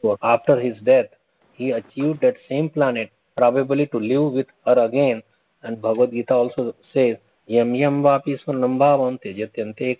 So 0.00 0.16
after 0.22 0.60
his 0.60 0.78
death, 0.80 1.06
he 1.54 1.72
achieved 1.72 2.20
that 2.20 2.36
same 2.48 2.70
planet, 2.70 3.10
probably 3.36 3.86
to 3.88 3.98
live 3.98 4.32
with 4.32 4.46
her 4.66 4.78
again. 4.84 5.22
And 5.62 5.80
Bhagavad 5.80 6.12
Gita 6.12 6.34
also 6.34 6.74
says, 6.92 7.16
Yam 7.46 7.74
yam 7.74 8.02
vapi 8.02 8.38
swarnam 8.44 8.78
bhavam 8.78 9.18
tejatyante 9.20 9.98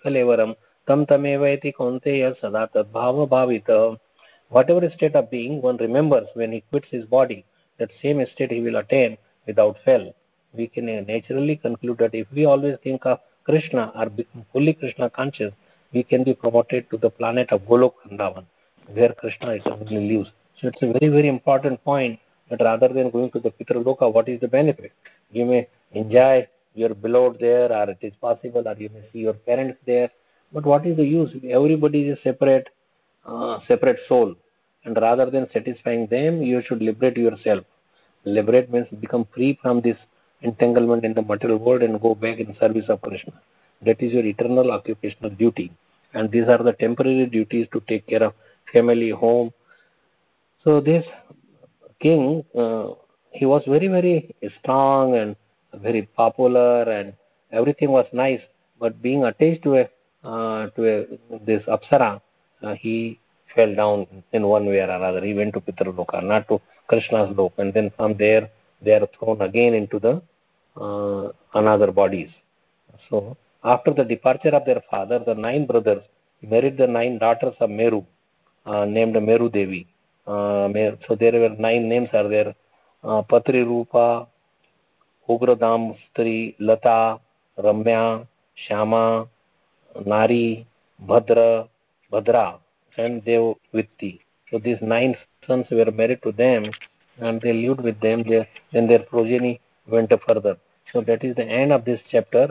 tam 0.87 1.05
tameva 1.05 1.53
iti 1.53 1.71
konteya 1.71 2.39
sada 2.39 2.69
tadbhava. 2.73 3.97
Whatever 4.49 4.89
state 4.91 5.15
of 5.15 5.31
being 5.31 5.61
one 5.61 5.77
remembers 5.77 6.27
when 6.35 6.51
he 6.51 6.61
quits 6.69 6.87
his 6.91 7.05
body, 7.05 7.43
that 7.79 7.89
same 8.01 8.23
state 8.33 8.51
he 8.51 8.61
will 8.61 8.75
attain 8.75 9.17
without 9.47 9.77
fail. 9.83 10.13
We 10.53 10.67
can 10.67 10.85
naturally 10.85 11.55
conclude 11.55 11.97
that 11.97 12.13
if 12.13 12.27
we 12.31 12.45
always 12.45 12.77
think 12.83 13.05
of 13.05 13.19
Krishna 13.45 13.91
or 13.95 14.09
become 14.09 14.45
fully 14.53 14.73
Krishna 14.73 15.09
conscious, 15.09 15.53
we 15.91 16.03
can 16.03 16.23
be 16.23 16.33
promoted 16.33 16.89
to 16.91 16.97
the 16.97 17.09
planet 17.09 17.51
of 17.51 17.61
Golok 17.61 17.93
Vrindavan, 18.05 18.45
where 18.93 19.13
Krishna 19.13 19.53
is 19.53 19.63
eternally 19.65 20.17
lives. 20.17 20.31
So 20.61 20.67
it's 20.67 20.81
a 20.83 20.91
very, 20.91 21.07
very 21.11 21.27
important 21.27 21.83
point 21.83 22.19
that 22.49 22.61
rather 22.61 22.89
than 22.89 23.09
going 23.09 23.31
to 23.31 23.39
the 23.39 23.49
Pitraloka, 23.49 24.13
what 24.13 24.29
is 24.29 24.39
the 24.39 24.47
benefit? 24.47 24.91
You 25.31 25.45
may 25.45 25.67
enjoy 25.93 26.47
your 26.75 26.93
beloved 26.93 27.39
there, 27.39 27.71
or 27.71 27.89
it 27.89 27.97
is 28.01 28.13
possible, 28.21 28.67
or 28.67 28.75
you 28.77 28.89
may 28.89 29.01
see 29.11 29.19
your 29.19 29.33
parents 29.33 29.79
there, 29.85 30.11
but 30.53 30.65
what 30.65 30.85
is 30.85 30.95
the 30.97 31.05
use? 31.05 31.31
Everybody 31.49 32.09
is 32.09 32.17
a 32.17 32.21
separate 32.21 32.69
uh, 33.25 33.59
separate 33.67 33.99
soul. 34.07 34.35
And 34.85 34.97
rather 34.97 35.29
than 35.29 35.47
satisfying 35.51 36.07
them 36.07 36.41
you 36.41 36.61
should 36.65 36.81
liberate 36.81 37.17
yourself. 37.17 37.65
Liberate 38.25 38.71
means 38.71 38.87
become 38.99 39.25
free 39.33 39.57
from 39.61 39.81
this 39.81 39.97
entanglement 40.41 41.05
in 41.05 41.13
the 41.13 41.21
material 41.21 41.57
world 41.57 41.81
and 41.83 42.01
go 42.01 42.13
back 42.15 42.39
in 42.39 42.55
service 42.59 42.85
of 42.89 43.01
krishna. 43.01 43.33
That 43.81 44.01
is 44.01 44.13
your 44.13 44.25
eternal 44.25 44.71
occupational 44.71 45.31
duty. 45.31 45.71
And 46.13 46.31
these 46.31 46.47
are 46.47 46.61
the 46.61 46.73
temporary 46.73 47.25
duties 47.25 47.67
to 47.73 47.81
take 47.87 48.07
care 48.07 48.23
of 48.23 48.33
family 48.71 49.09
home. 49.09 49.51
So 50.63 50.79
this 50.79 51.05
king 51.99 52.43
uh, 52.57 52.89
he 53.31 53.45
was 53.45 53.63
very 53.65 53.87
very 53.87 54.35
strong 54.59 55.15
and 55.15 55.35
very 55.73 56.03
popular 56.03 56.83
and 56.83 57.13
everything 57.51 57.89
was 57.89 58.05
nice. 58.13 58.41
But 58.79 59.01
being 59.01 59.23
attached 59.23 59.63
to 59.63 59.77
a 59.77 59.89
to 60.23 61.19
this 61.45 61.63
Apsara, 61.63 62.21
uh, 62.61 62.73
he 62.75 63.19
fell 63.55 63.73
down 63.75 64.07
in 64.31 64.47
one 64.47 64.65
way 64.65 64.79
or 64.79 64.89
another. 64.89 65.23
He 65.23 65.33
went 65.33 65.53
to 65.53 65.61
Pitraloka, 65.61 66.23
not 66.23 66.47
to 66.47 66.61
Krishna's 66.87 67.35
loka, 67.35 67.59
and 67.59 67.73
then 67.73 67.91
from 67.95 68.15
there 68.17 68.49
they 68.81 68.93
are 68.93 69.07
thrown 69.17 69.41
again 69.41 69.73
into 69.73 69.99
the 69.99 70.21
uh, 70.79 71.31
another 71.53 71.91
bodies. 71.91 72.29
So 73.09 73.37
after 73.63 73.91
the 73.93 74.03
departure 74.03 74.49
of 74.49 74.65
their 74.65 74.81
father, 74.89 75.19
the 75.19 75.35
nine 75.35 75.65
brothers 75.65 76.03
married 76.41 76.77
the 76.77 76.87
nine 76.87 77.17
daughters 77.19 77.55
of 77.59 77.69
Meru, 77.69 78.03
uh, 78.65 78.85
named 78.85 79.21
Meru 79.21 79.49
Devi. 79.49 79.87
Uh, 80.25 80.69
so 81.07 81.15
there 81.19 81.33
were 81.33 81.55
nine 81.59 81.87
names 81.87 82.09
are 82.13 82.27
there: 82.27 82.55
uh, 83.03 83.21
Patri 83.21 83.63
Rupa, 83.63 84.27
Ugradam 85.29 85.97
Stri, 86.03 86.55
Lata, 86.59 87.19
Ramya, 87.57 88.25
Shama, 88.55 89.27
nari 90.13 90.65
bhadra 91.09 91.67
bhadra 92.11 92.59
and 92.97 93.23
devvitti 93.25 94.19
so 94.49 94.59
these 94.59 94.81
nine 94.81 95.15
sons 95.47 95.67
were 95.71 95.91
married 95.91 96.21
to 96.23 96.31
them 96.43 96.63
and 97.19 97.41
they 97.41 97.53
lived 97.53 97.81
with 97.81 97.99
them 98.01 98.23
there 98.29 98.47
then 98.71 98.87
their 98.87 99.03
progeny 99.11 99.59
went 99.87 100.13
further 100.27 100.55
so 100.91 101.01
that 101.01 101.23
is 101.23 101.35
the 101.35 101.47
end 101.61 101.71
of 101.71 101.83
this 101.85 102.01
chapter 102.11 102.45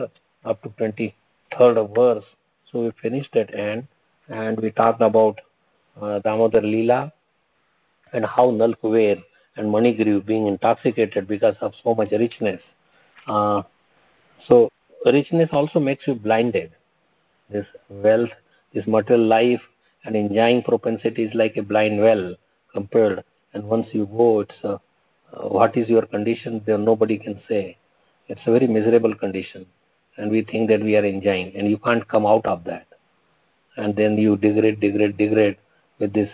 up 0.45 0.61
to 0.63 0.69
23rd 0.81 1.95
verse 1.95 2.29
so 2.69 2.83
we 2.83 2.91
finished 3.01 3.31
that 3.33 3.53
end 3.53 3.87
and 4.29 4.59
we 4.59 4.71
talked 4.71 5.01
about 5.01 5.39
uh, 6.01 6.19
damodar 6.19 6.61
leela 6.61 7.11
and 8.13 8.25
how 8.25 8.51
Nalkuber 8.51 9.21
and 9.57 9.67
Manigriv 9.67 10.25
being 10.25 10.47
intoxicated 10.47 11.27
because 11.27 11.55
of 11.61 11.73
so 11.83 11.93
much 11.93 12.11
richness. 12.11 12.61
Uh, 13.27 13.63
so 14.47 14.69
richness 15.05 15.49
also 15.51 15.79
makes 15.79 16.07
you 16.07 16.15
blinded. 16.15 16.71
This 17.49 17.65
wealth, 17.89 18.29
this 18.73 18.87
material 18.87 19.25
life 19.25 19.61
and 20.05 20.15
enjoying 20.15 20.63
propensity 20.63 21.23
is 21.23 21.33
like 21.33 21.57
a 21.57 21.63
blind 21.63 21.99
well 21.99 22.35
compared. 22.73 23.23
And 23.53 23.63
once 23.65 23.87
you 23.91 24.05
go, 24.05 24.41
it's 24.41 24.55
uh, 24.63 24.77
uh, 25.33 25.47
what 25.47 25.77
is 25.77 25.89
your 25.89 26.05
condition? 26.05 26.61
There 26.65 26.77
nobody 26.77 27.17
can 27.17 27.39
say. 27.47 27.77
It's 28.27 28.41
a 28.45 28.51
very 28.51 28.67
miserable 28.67 29.13
condition, 29.15 29.65
and 30.17 30.31
we 30.31 30.43
think 30.43 30.69
that 30.69 30.81
we 30.81 30.95
are 30.95 31.03
enjoying, 31.03 31.55
and 31.55 31.69
you 31.69 31.77
can't 31.77 32.07
come 32.07 32.25
out 32.25 32.45
of 32.45 32.63
that. 32.63 32.87
And 33.75 33.95
then 33.95 34.17
you 34.17 34.37
degrade, 34.37 34.79
degrade, 34.79 35.17
degrade 35.17 35.57
with 35.99 36.13
this 36.13 36.29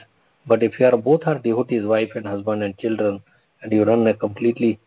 but 0.50 0.64
if 0.64 0.80
you 0.80 0.86
are 0.88 0.98
both 0.98 1.28
are 1.28 1.38
devotees, 1.38 1.84
wife 1.86 2.12
and 2.16 2.26
husband 2.26 2.64
and 2.64 2.78
children, 2.78 3.22
and 3.62 3.72
you 3.72 3.84
run 3.84 4.08
a 4.08 4.14
completely 4.14 4.80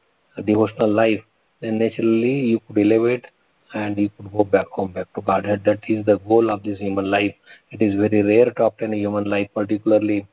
devotional 0.44 0.90
life, 0.90 1.22
then 1.60 1.78
naturally 1.78 2.40
you 2.52 2.60
could 2.66 2.78
elevate 2.78 3.26
and 3.74 3.98
you 3.98 4.10
could 4.16 4.32
go 4.32 4.44
back 4.44 4.66
home, 4.68 4.92
back 4.92 5.12
to 5.14 5.20
Godhead. 5.20 5.62
That 5.64 5.80
is 5.88 6.04
the 6.04 6.18
goal 6.18 6.50
of 6.50 6.62
this 6.62 6.78
human 6.78 7.10
life. 7.10 7.34
It 7.70 7.82
is 7.82 7.94
very 7.94 8.22
rare 8.22 8.50
to 8.52 8.64
obtain 8.64 8.92
a 8.94 8.96
human 8.96 9.24
life, 9.24 9.48
particularly 9.54 10.26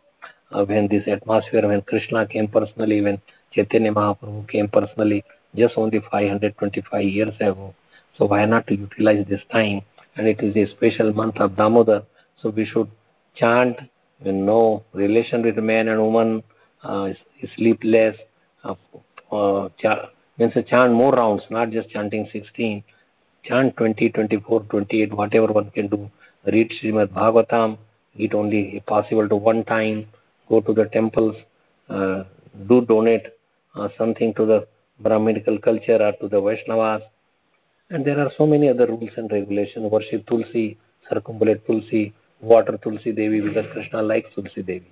uh, 0.52 0.66
when 0.66 0.88
this 0.88 1.04
atmosphere, 1.08 1.68
when 1.68 1.82
Krishna 1.82 2.28
came 2.28 2.48
personally, 2.48 3.02
when 3.02 3.22
Chaitanya 3.52 3.94
Mahaprabhu 3.94 4.48
came 4.50 4.68
personally, 4.68 5.24
just 5.56 5.78
only 5.78 6.00
525 6.12 7.04
years 7.04 7.36
ago. 7.40 7.74
So 8.18 8.26
why 8.26 8.46
not 8.46 8.68
to 8.68 8.76
utilize 8.76 9.26
this 9.28 9.42
time? 9.52 9.82
And 10.16 10.28
it 10.28 10.42
is 10.42 10.56
a 10.56 10.72
special 10.72 11.14
month 11.14 11.38
of 11.38 11.56
Damodar, 11.56 12.04
so 12.42 12.50
we 12.50 12.66
should 12.66 12.90
chant 13.36 13.78
when 14.22 14.46
no 14.46 14.84
relation 14.94 15.44
with 15.44 15.58
man 15.58 15.88
and 15.88 16.02
woman 16.02 16.44
uh, 16.84 17.14
is 17.42 17.50
sleepless, 17.56 18.18
uh, 18.64 18.76
uh, 19.32 19.70
means 20.38 20.54
chant 20.68 20.94
more 20.94 21.14
rounds, 21.14 21.44
not 21.50 21.70
just 21.70 21.90
chanting 21.90 22.28
16. 22.32 22.84
Chant 23.44 23.76
20, 23.78 24.10
24, 24.10 24.62
28, 24.62 25.14
whatever 25.14 25.48
one 25.48 25.72
can 25.72 25.88
do. 25.88 26.10
Read 26.46 26.72
Srimad 26.72 27.08
Bhagavatam, 27.08 27.78
eat 28.16 28.34
only 28.34 28.84
possible 28.86 29.28
to 29.28 29.36
one 29.36 29.64
time, 29.64 30.08
go 30.48 30.62
to 30.62 30.74
the 30.74 30.86
temples, 30.86 31.36
uh, 31.90 32.24
do 32.68 32.82
donate 32.86 33.28
uh, 33.76 33.90
something 33.98 34.34
to 34.34 34.46
the 34.46 34.68
Brahminical 35.00 35.58
culture 35.60 36.02
or 36.02 36.12
to 36.22 36.28
the 36.28 36.42
Vaishnavas. 36.42 37.02
And 37.90 38.06
there 38.06 38.20
are 38.20 38.32
so 38.38 38.46
many 38.46 38.70
other 38.70 38.88
rules 38.88 39.12
and 39.18 39.32
regulations. 39.32 39.90
Worship 39.92 40.28
Tulsi, 40.28 40.78
circumambulate 41.12 41.66
Tulsi, 41.66 42.14
water 42.42 42.78
Tulsi 42.78 43.12
Devi 43.12 43.42
because 43.42 43.66
Krishna 43.72 44.02
likes 44.02 44.30
Tulsi 44.36 44.62
Devi. 44.62 44.92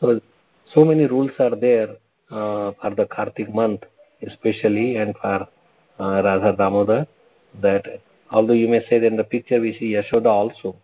So, 0.00 0.20
so 0.74 0.84
many 0.84 1.06
rules 1.06 1.30
are 1.38 1.54
there 1.54 1.96
uh, 2.30 2.72
for 2.80 2.94
the 2.96 3.06
Kartik 3.06 3.54
month, 3.54 3.82
especially, 4.26 4.96
and 4.96 5.14
for 5.20 5.46
uh, 6.00 6.22
Radha 6.24 6.54
Damodar. 6.56 7.06
That 7.60 8.00
although 8.30 8.54
you 8.54 8.68
may 8.68 8.80
say 8.88 8.98
that 8.98 9.06
in 9.06 9.16
the 9.16 9.24
picture 9.24 9.60
we 9.60 9.76
see 9.78 9.92
Yashoda 9.92 10.26
also, 10.26 10.76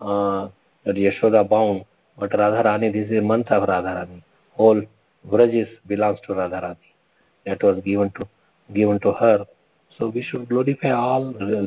uh, 0.00 0.48
that 0.84 0.96
Yashoda 0.96 1.48
bound, 1.48 1.84
but 2.18 2.30
Radharani, 2.30 2.92
this 2.92 3.10
is 3.10 3.18
a 3.18 3.22
month 3.22 3.48
of 3.48 3.68
Radharani. 3.68 4.22
Whole 4.52 4.82
Vrajis 5.28 5.68
belongs 5.86 6.20
to 6.26 6.32
Radharani. 6.32 6.76
That 7.46 7.62
was 7.62 7.82
given 7.84 8.10
to 8.12 8.28
given 8.72 9.00
to 9.00 9.12
her. 9.12 9.46
So 9.98 10.08
we 10.08 10.22
should 10.22 10.48
glorify 10.48 10.90
all, 10.90 11.34
uh, 11.40 11.66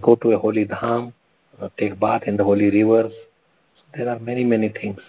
go 0.00 0.16
to 0.16 0.32
a 0.32 0.38
holy 0.38 0.64
dham, 0.66 1.12
uh, 1.60 1.68
take 1.78 1.98
bath 2.00 2.22
in 2.26 2.36
the 2.36 2.44
holy 2.44 2.70
rivers. 2.70 3.12
So 3.76 3.82
there 3.96 4.08
are 4.08 4.18
many, 4.18 4.44
many 4.44 4.68
things. 4.70 5.00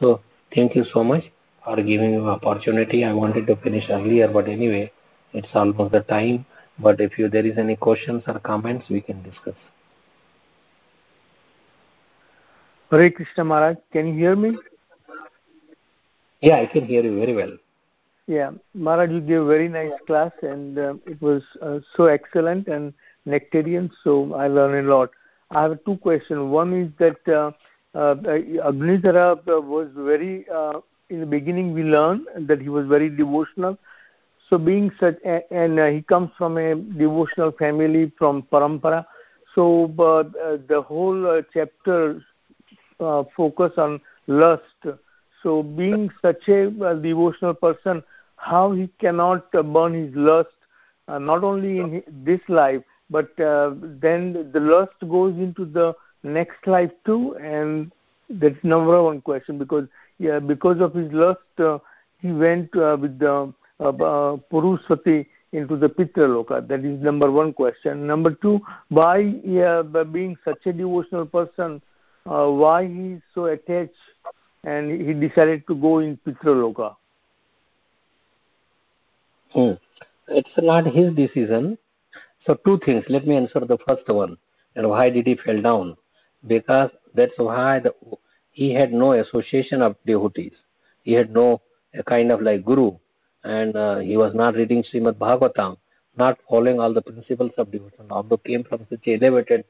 So 0.00 0.20
thank 0.54 0.74
you 0.74 0.84
so 0.92 1.04
much 1.04 1.24
for 1.64 1.76
giving 1.76 2.12
me 2.12 2.18
opportunity. 2.18 3.04
I 3.04 3.12
wanted 3.12 3.46
to 3.46 3.56
finish 3.56 3.84
earlier, 3.90 4.28
but 4.28 4.48
anyway, 4.48 4.90
it's 5.32 5.48
almost 5.54 5.92
the 5.92 6.00
time. 6.00 6.44
But 6.78 7.00
if 7.00 7.18
you 7.18 7.28
there 7.28 7.46
is 7.46 7.58
any 7.58 7.76
questions 7.76 8.22
or 8.26 8.38
comments, 8.38 8.86
we 8.88 9.00
can 9.00 9.22
discuss. 9.22 9.54
Hare 12.90 13.10
Krishna 13.10 13.44
Maharaj, 13.44 13.76
can 13.92 14.08
you 14.08 14.14
hear 14.14 14.36
me? 14.36 14.56
Yeah, 16.40 16.56
I 16.56 16.66
can 16.66 16.84
hear 16.84 17.02
you 17.02 17.18
very 17.18 17.34
well. 17.34 17.56
Yeah, 18.26 18.50
Maharaj, 18.74 19.10
you 19.10 19.20
gave 19.20 19.40
a 19.42 19.46
very 19.46 19.68
nice 19.68 19.92
class 20.06 20.30
and 20.42 20.78
uh, 20.78 20.94
it 21.06 21.20
was 21.22 21.42
uh, 21.60 21.78
so 21.96 22.06
excellent 22.06 22.68
and 22.68 22.92
nectarian, 23.26 23.90
so 24.04 24.34
I 24.34 24.48
learned 24.48 24.86
a 24.86 24.94
lot. 24.94 25.10
I 25.50 25.62
have 25.62 25.78
two 25.84 25.96
questions. 25.96 26.40
One 26.40 26.72
is 26.72 26.90
that 26.98 27.28
uh, 27.28 27.52
uh, 27.96 28.14
Agnisara 28.16 29.44
was 29.46 29.88
very, 29.96 30.46
uh, 30.48 30.80
in 31.08 31.20
the 31.20 31.26
beginning 31.26 31.72
we 31.72 31.84
learned 31.84 32.26
that 32.48 32.60
he 32.60 32.68
was 32.68 32.86
very 32.86 33.08
devotional. 33.08 33.78
So 34.52 34.58
being 34.58 34.92
such, 35.00 35.16
and 35.24 35.80
uh, 35.80 35.86
he 35.86 36.02
comes 36.02 36.30
from 36.36 36.58
a 36.58 36.74
devotional 36.74 37.52
family 37.52 38.12
from 38.18 38.42
Parampara. 38.52 39.06
So 39.54 39.84
uh, 39.98 40.58
the 40.68 40.82
whole 40.86 41.26
uh, 41.26 41.40
chapter 41.54 42.22
focus 43.34 43.72
on 43.78 43.98
lust. 44.26 44.84
So 45.42 45.62
being 45.62 46.10
such 46.20 46.50
a, 46.50 46.70
devotional 47.00 47.54
person, 47.54 48.02
how 48.36 48.72
he 48.72 48.90
cannot 49.00 49.50
burn 49.52 49.94
his 49.94 50.14
lust, 50.14 50.50
not 51.08 51.42
only 51.44 51.78
in 51.78 51.92
his, 51.92 52.02
this 52.22 52.40
life, 52.48 52.82
but 53.08 53.34
then 53.38 54.50
the 54.52 54.60
lust 54.60 55.00
goes 55.08 55.34
into 55.38 55.64
the 55.64 55.94
next 56.24 56.66
life 56.66 56.92
too, 57.06 57.36
and 57.36 57.90
that's 58.28 58.62
number 58.62 59.02
one 59.02 59.22
question 59.22 59.56
because 59.56 59.88
yeah, 60.18 60.40
because 60.40 60.78
of 60.82 60.92
his 60.92 61.10
lust, 61.10 61.40
he 62.20 62.30
went 62.30 62.74
with 62.74 63.18
the 63.18 63.50
uh, 63.82 63.88
uh, 63.88 64.36
into 65.52 65.76
the 65.76 65.88
Pitraloka. 65.88 66.66
That 66.66 66.84
is 66.84 67.00
number 67.02 67.30
one 67.30 67.52
question. 67.52 68.06
Number 68.06 68.30
two, 68.30 68.60
why 68.88 69.32
by 69.82 70.04
being 70.04 70.36
such 70.44 70.64
a 70.66 70.72
devotional 70.72 71.26
person, 71.26 71.82
uh, 72.26 72.46
why 72.46 72.86
he 72.86 73.14
is 73.14 73.22
so 73.34 73.46
attached 73.46 73.92
and 74.64 74.90
he 75.00 75.12
decided 75.12 75.66
to 75.66 75.74
go 75.74 75.98
in 75.98 76.16
Pitraloka? 76.26 76.96
Hmm. 79.50 79.72
It's 80.28 80.48
not 80.58 80.86
his 80.86 81.12
decision. 81.14 81.76
So 82.46 82.54
two 82.64 82.78
things. 82.84 83.04
Let 83.08 83.26
me 83.26 83.36
answer 83.36 83.60
the 83.60 83.78
first 83.86 84.08
one. 84.08 84.38
And 84.76 84.88
why 84.88 85.10
did 85.10 85.26
he 85.26 85.36
fell 85.36 85.60
down? 85.60 85.96
Because 86.46 86.90
that's 87.14 87.36
why 87.36 87.80
the, 87.80 87.94
he 88.52 88.72
had 88.72 88.92
no 88.92 89.12
association 89.12 89.82
of 89.82 89.96
devotees. 90.06 90.54
He 91.02 91.12
had 91.12 91.32
no 91.32 91.60
kind 92.06 92.32
of 92.32 92.40
like 92.40 92.64
guru, 92.64 92.92
and 93.44 93.76
uh, 93.76 93.98
he 93.98 94.16
was 94.16 94.34
not 94.34 94.54
reading 94.54 94.84
Srimad 94.84 95.14
Bhagavatam, 95.14 95.76
not 96.16 96.38
following 96.48 96.78
all 96.78 96.92
the 96.92 97.02
principles 97.02 97.52
of 97.58 97.70
devotion. 97.70 98.06
Although 98.10 98.36
came 98.38 98.64
from 98.64 98.86
such 98.88 99.06
elevated, 99.06 99.64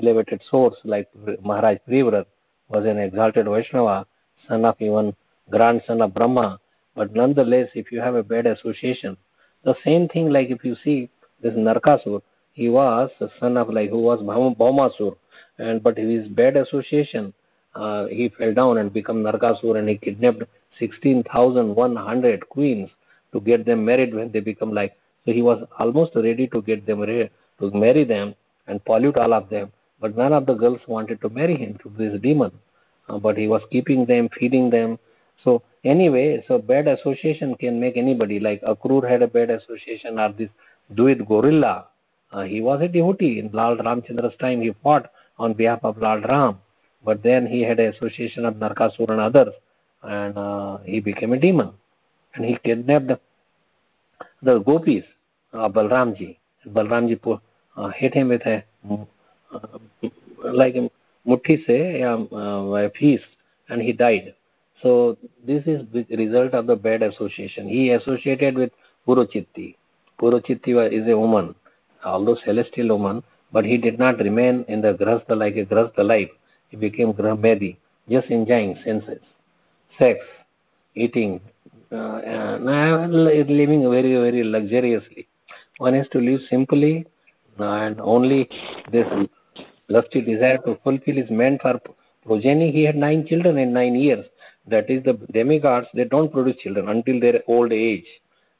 elevated 0.00 0.42
source 0.50 0.76
like 0.84 1.08
Maharaj 1.42 1.78
Privrat 1.88 2.26
was 2.68 2.86
an 2.86 2.98
exalted 2.98 3.46
Vaishnava, 3.46 4.06
son 4.46 4.64
of 4.64 4.76
even 4.80 5.14
grandson 5.50 6.02
of 6.02 6.14
Brahma. 6.14 6.60
But 6.94 7.14
nonetheless, 7.14 7.68
if 7.74 7.92
you 7.92 8.00
have 8.00 8.14
a 8.14 8.22
bad 8.22 8.46
association, 8.46 9.16
the 9.64 9.74
same 9.84 10.08
thing 10.08 10.30
like 10.30 10.50
if 10.50 10.64
you 10.64 10.76
see 10.82 11.10
this 11.42 11.54
Narkasur, 11.54 12.22
he 12.52 12.68
was 12.68 13.10
the 13.20 13.30
son 13.38 13.56
of 13.56 13.68
like 13.70 13.90
who 13.90 13.98
was 13.98 14.20
Bhaumasur, 14.20 15.16
and 15.58 15.82
but 15.82 15.96
his 15.96 16.28
bad 16.28 16.56
association, 16.56 17.32
uh, 17.74 18.06
he 18.06 18.28
fell 18.30 18.54
down 18.54 18.78
and 18.78 18.92
become 18.92 19.22
Narkasur, 19.22 19.78
and 19.78 19.88
he 19.88 19.96
kidnapped 19.96 20.42
sixteen 20.78 21.22
thousand 21.22 21.74
one 21.74 21.94
hundred 21.94 22.48
queens 22.48 22.90
to 23.32 23.40
get 23.40 23.64
them 23.64 23.84
married 23.84 24.14
when 24.14 24.30
they 24.32 24.40
become 24.40 24.72
like. 24.72 24.96
So 25.24 25.32
he 25.32 25.42
was 25.42 25.62
almost 25.78 26.12
ready 26.14 26.46
to 26.48 26.62
get 26.62 26.86
them 26.86 27.00
ready, 27.00 27.30
to 27.60 27.70
marry 27.70 28.04
them 28.04 28.34
and 28.66 28.84
pollute 28.84 29.16
all 29.16 29.34
of 29.34 29.48
them, 29.48 29.72
but 30.00 30.16
none 30.16 30.32
of 30.32 30.46
the 30.46 30.54
girls 30.54 30.80
wanted 30.86 31.20
to 31.22 31.28
marry 31.28 31.56
him 31.56 31.78
to 31.82 31.92
this 31.96 32.20
demon. 32.20 32.52
Uh, 33.08 33.18
but 33.18 33.36
he 33.36 33.48
was 33.48 33.62
keeping 33.70 34.04
them, 34.04 34.28
feeding 34.38 34.70
them. 34.70 34.98
So 35.42 35.62
anyway, 35.84 36.44
so 36.46 36.58
bad 36.58 36.88
association 36.88 37.54
can 37.56 37.80
make 37.80 37.96
anybody 37.96 38.38
like 38.40 38.62
Akrur 38.62 39.08
had 39.08 39.22
a 39.22 39.28
bad 39.28 39.50
association 39.50 40.18
or 40.18 40.32
this 40.32 40.50
Dvivid 40.94 41.26
Gorilla. 41.26 41.86
Uh, 42.30 42.42
he 42.42 42.60
was 42.60 42.80
a 42.82 42.88
devotee 42.88 43.38
in 43.38 43.50
Lal 43.52 43.76
Ramchandra's 43.76 44.36
time. 44.36 44.60
He 44.60 44.74
fought 44.82 45.10
on 45.38 45.54
behalf 45.54 45.80
of 45.82 45.98
Lal 45.98 46.20
Ram, 46.20 46.58
but 47.04 47.22
then 47.22 47.46
he 47.46 47.62
had 47.62 47.80
an 47.80 47.94
association 47.94 48.44
of 48.44 48.54
Narkasur 48.54 49.08
and 49.10 49.20
others, 49.20 49.54
and 50.02 50.36
uh, 50.36 50.78
he 50.78 51.00
became 51.00 51.32
a 51.32 51.38
demon, 51.38 51.72
and 52.34 52.44
he 52.44 52.56
kidnapped 52.64 53.12
the 54.42 54.58
gopis 54.60 55.04
of 55.52 55.72
Balramji. 55.72 56.38
Balramji 56.66 57.40
uh, 57.76 57.88
hit 57.88 58.14
him 58.14 58.28
with 58.28 58.42
a 58.46 58.64
uh, 58.90 59.78
like 60.52 60.76
a 60.76 60.90
mutti 61.26 61.64
se 61.66 62.02
um, 62.02 62.28
uh, 62.32 62.74
a 62.74 62.88
piece, 62.90 63.22
and 63.68 63.82
he 63.82 63.92
died. 63.92 64.34
So 64.82 65.16
this 65.44 65.64
is 65.66 65.84
the 65.92 66.04
result 66.16 66.54
of 66.54 66.66
the 66.66 66.76
bad 66.76 67.02
association. 67.02 67.68
He 67.68 67.90
associated 67.90 68.54
with 68.56 68.70
Purochitti. 69.06 69.76
Purochitti 70.20 70.92
is 70.92 71.08
a 71.08 71.16
woman, 71.18 71.54
although 72.04 72.36
celestial 72.44 72.88
woman, 72.88 73.22
but 73.52 73.64
he 73.64 73.76
did 73.76 73.98
not 73.98 74.18
remain 74.18 74.64
in 74.68 74.80
the 74.80 74.94
grahastha 74.94 75.36
like 75.36 75.56
a 75.56 75.64
grahastha 75.64 76.04
life. 76.04 76.30
He 76.68 76.76
became 76.76 77.12
grahmedi, 77.12 77.76
just 78.08 78.28
enjoying 78.28 78.78
senses, 78.84 79.22
sex, 79.98 80.20
eating, 80.94 81.40
uh, 81.66 81.77
living 83.48 83.82
very, 83.90 84.14
very 84.16 84.42
luxuriously. 84.44 85.26
One 85.78 85.94
has 85.94 86.08
to 86.08 86.18
live 86.18 86.40
simply, 86.50 87.06
and 87.58 88.00
only 88.00 88.48
this 88.92 89.06
lusty 89.88 90.20
desire 90.20 90.58
to 90.66 90.78
fulfill 90.84 91.18
is 91.18 91.30
meant 91.30 91.62
for 91.62 91.80
progeny. 92.24 92.70
He 92.72 92.84
had 92.84 92.96
nine 92.96 93.26
children 93.26 93.58
in 93.58 93.72
nine 93.72 93.94
years. 93.94 94.26
That 94.66 94.90
is 94.90 95.02
the 95.04 95.14
demigods. 95.32 95.86
They 95.94 96.04
don't 96.04 96.30
produce 96.32 96.56
children 96.58 96.88
until 96.88 97.20
their 97.20 97.42
old 97.46 97.72
age, 97.72 98.06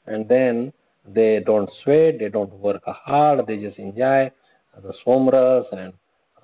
and 0.07 0.27
then 0.27 0.73
they 1.05 1.39
don't 1.45 1.69
sweat, 1.83 2.19
they 2.19 2.29
don't 2.29 2.51
work 2.53 2.81
hard, 2.85 3.45
they 3.47 3.57
just 3.57 3.77
enjoy 3.77 4.31
the 4.81 4.93
somras 5.05 5.65
and 5.73 5.93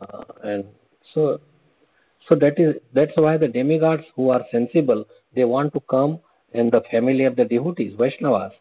uh, 0.01 0.23
and 0.43 0.65
so 1.13 1.39
so 2.27 2.35
that 2.35 2.59
is 2.59 2.75
that's 2.93 3.15
why 3.15 3.37
the 3.37 3.47
demigods 3.47 4.03
who 4.15 4.29
are 4.29 4.43
sensible 4.51 5.05
they 5.33 5.45
want 5.45 5.73
to 5.73 5.79
come 5.81 6.19
in 6.55 6.69
the 6.69 6.81
family 6.91 7.25
of 7.25 7.35
the 7.35 7.45
devotees 7.45 7.93
Vaishnavas. 7.95 8.51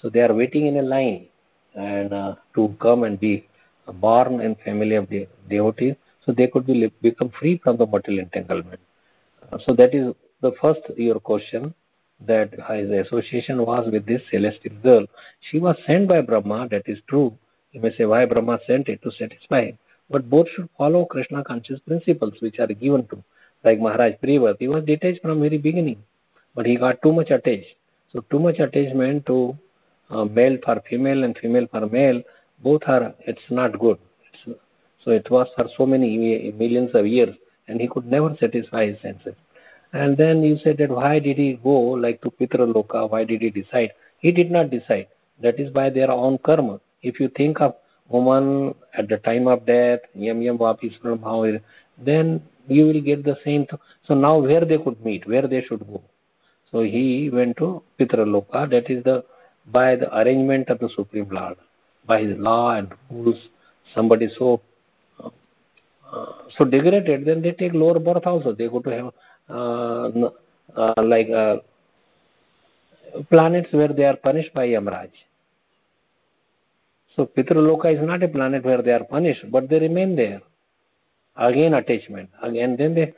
So 0.00 0.10
they 0.10 0.20
are 0.20 0.34
waiting 0.34 0.66
in 0.66 0.76
a 0.76 0.82
line 0.82 1.28
and 1.74 2.12
uh, 2.12 2.34
to 2.54 2.74
come 2.80 3.04
and 3.04 3.18
be 3.18 3.48
born 3.92 4.40
in 4.40 4.54
family 4.56 4.96
of 4.96 5.08
the 5.08 5.28
devotees, 5.48 5.94
so 6.24 6.32
they 6.32 6.46
could 6.46 6.66
be 6.66 6.92
become 7.02 7.30
free 7.38 7.60
from 7.62 7.76
the 7.76 7.86
material 7.86 8.24
entanglement. 8.24 8.80
Uh, 9.52 9.58
so 9.64 9.74
that 9.74 9.94
is 9.94 10.14
the 10.40 10.52
first 10.60 10.80
your 10.96 11.20
question 11.20 11.74
that 12.26 12.50
his 12.70 12.90
association 13.06 13.64
was 13.64 13.88
with 13.92 14.06
this 14.06 14.22
celestial 14.30 14.76
girl. 14.82 15.06
She 15.40 15.58
was 15.58 15.76
sent 15.86 16.08
by 16.08 16.20
Brahma, 16.20 16.68
that 16.70 16.84
is 16.86 16.98
true. 17.08 17.36
You 17.72 17.80
may 17.80 17.94
say 17.96 18.06
why 18.06 18.24
Brahma 18.24 18.60
sent 18.66 18.88
it 18.88 19.02
to 19.02 19.10
satisfy 19.10 19.66
him. 19.66 19.78
But 20.10 20.30
both 20.30 20.48
should 20.54 20.68
follow 20.78 21.04
Krishna 21.06 21.42
conscious 21.44 21.80
principles 21.80 22.34
which 22.40 22.58
are 22.58 22.66
given 22.66 23.06
to. 23.08 23.22
Like 23.64 23.80
Maharaj 23.80 24.14
Privat, 24.22 24.56
he 24.60 24.68
was 24.68 24.84
detached 24.84 25.22
from 25.22 25.40
very 25.40 25.58
beginning, 25.58 26.02
but 26.54 26.66
he 26.66 26.76
got 26.76 27.02
too 27.02 27.12
much 27.12 27.30
attached. 27.30 27.74
So 28.12 28.24
too 28.30 28.38
much 28.38 28.58
attachment 28.58 29.26
to 29.26 29.56
uh, 30.10 30.24
male 30.24 30.58
for 30.64 30.80
female 30.88 31.24
and 31.24 31.36
female 31.36 31.66
for 31.70 31.86
male, 31.88 32.22
both 32.62 32.82
are, 32.86 33.14
it's 33.20 33.42
not 33.50 33.78
good. 33.78 33.98
It's, 34.32 34.58
so 35.04 35.10
it 35.10 35.30
was 35.30 35.48
for 35.56 35.66
so 35.76 35.84
many 35.84 36.52
millions 36.52 36.90
of 36.94 37.06
years, 37.06 37.34
and 37.68 37.80
he 37.80 37.88
could 37.88 38.06
never 38.06 38.36
satisfy 38.40 38.86
his 38.86 39.00
senses. 39.02 39.34
And 39.92 40.16
then 40.16 40.42
you 40.42 40.58
said 40.58 40.78
that 40.78 40.90
why 40.90 41.18
did 41.18 41.38
he 41.38 41.54
go 41.54 41.70
like 41.70 42.20
to 42.22 42.30
Pitraloka? 42.30 43.08
Why 43.10 43.24
did 43.24 43.42
he 43.42 43.50
decide? 43.50 43.92
He 44.18 44.32
did 44.32 44.50
not 44.50 44.70
decide. 44.70 45.08
That 45.40 45.60
is 45.60 45.70
by 45.70 45.90
their 45.90 46.10
own 46.10 46.38
karma. 46.38 46.80
If 47.02 47.20
you 47.20 47.28
think 47.28 47.60
of 47.60 47.74
woman 48.08 48.74
at 48.94 49.08
the 49.08 49.18
time 49.18 49.46
of 49.46 49.66
death, 49.66 50.00
yam 50.14 50.42
yam 50.42 50.58
then 51.98 52.42
you 52.66 52.86
will 52.86 53.00
get 53.00 53.24
the 53.24 53.36
same. 53.44 53.66
Th- 53.66 53.80
so 54.06 54.14
now 54.14 54.38
where 54.38 54.64
they 54.64 54.78
could 54.78 55.04
meet, 55.04 55.28
where 55.28 55.46
they 55.46 55.62
should 55.62 55.86
go. 55.86 56.02
So 56.74 56.82
he 56.82 57.30
went 57.32 57.56
to 57.58 57.84
Pitraloka. 58.00 58.68
That 58.68 58.90
is 58.90 59.04
the 59.04 59.24
by 59.66 59.94
the 59.96 60.08
arrangement 60.18 60.68
of 60.70 60.80
the 60.80 60.88
Supreme 60.96 61.28
Lord, 61.30 61.56
by 62.04 62.22
his 62.22 62.36
law 62.36 62.72
and 62.72 62.92
rules. 63.10 63.40
Somebody 63.94 64.28
so 64.36 64.60
uh, 65.22 66.32
so 66.58 66.64
degraded, 66.64 67.26
then 67.26 67.42
they 67.42 67.52
take 67.52 67.74
lower 67.74 68.00
birth 68.00 68.26
also. 68.26 68.52
They 68.54 68.68
go 68.68 68.80
to 68.80 68.90
heaven 68.90 69.12
uh, 69.48 70.10
uh, 70.76 71.02
like 71.04 71.30
uh, 71.30 71.58
planets 73.30 73.72
where 73.72 73.92
they 73.92 74.04
are 74.04 74.16
punished 74.16 74.52
by 74.52 74.66
Yamraj. 74.66 75.10
So 77.14 77.26
Pitraloka 77.26 77.94
is 77.94 78.04
not 78.04 78.24
a 78.24 78.28
planet 78.28 78.64
where 78.64 78.82
they 78.82 78.92
are 78.92 79.04
punished, 79.04 79.44
but 79.52 79.68
they 79.68 79.78
remain 79.78 80.16
there. 80.16 80.42
again 81.36 81.74
attachment 81.74 82.30
again 82.42 82.76
then 82.80 82.94
they 82.94 83.14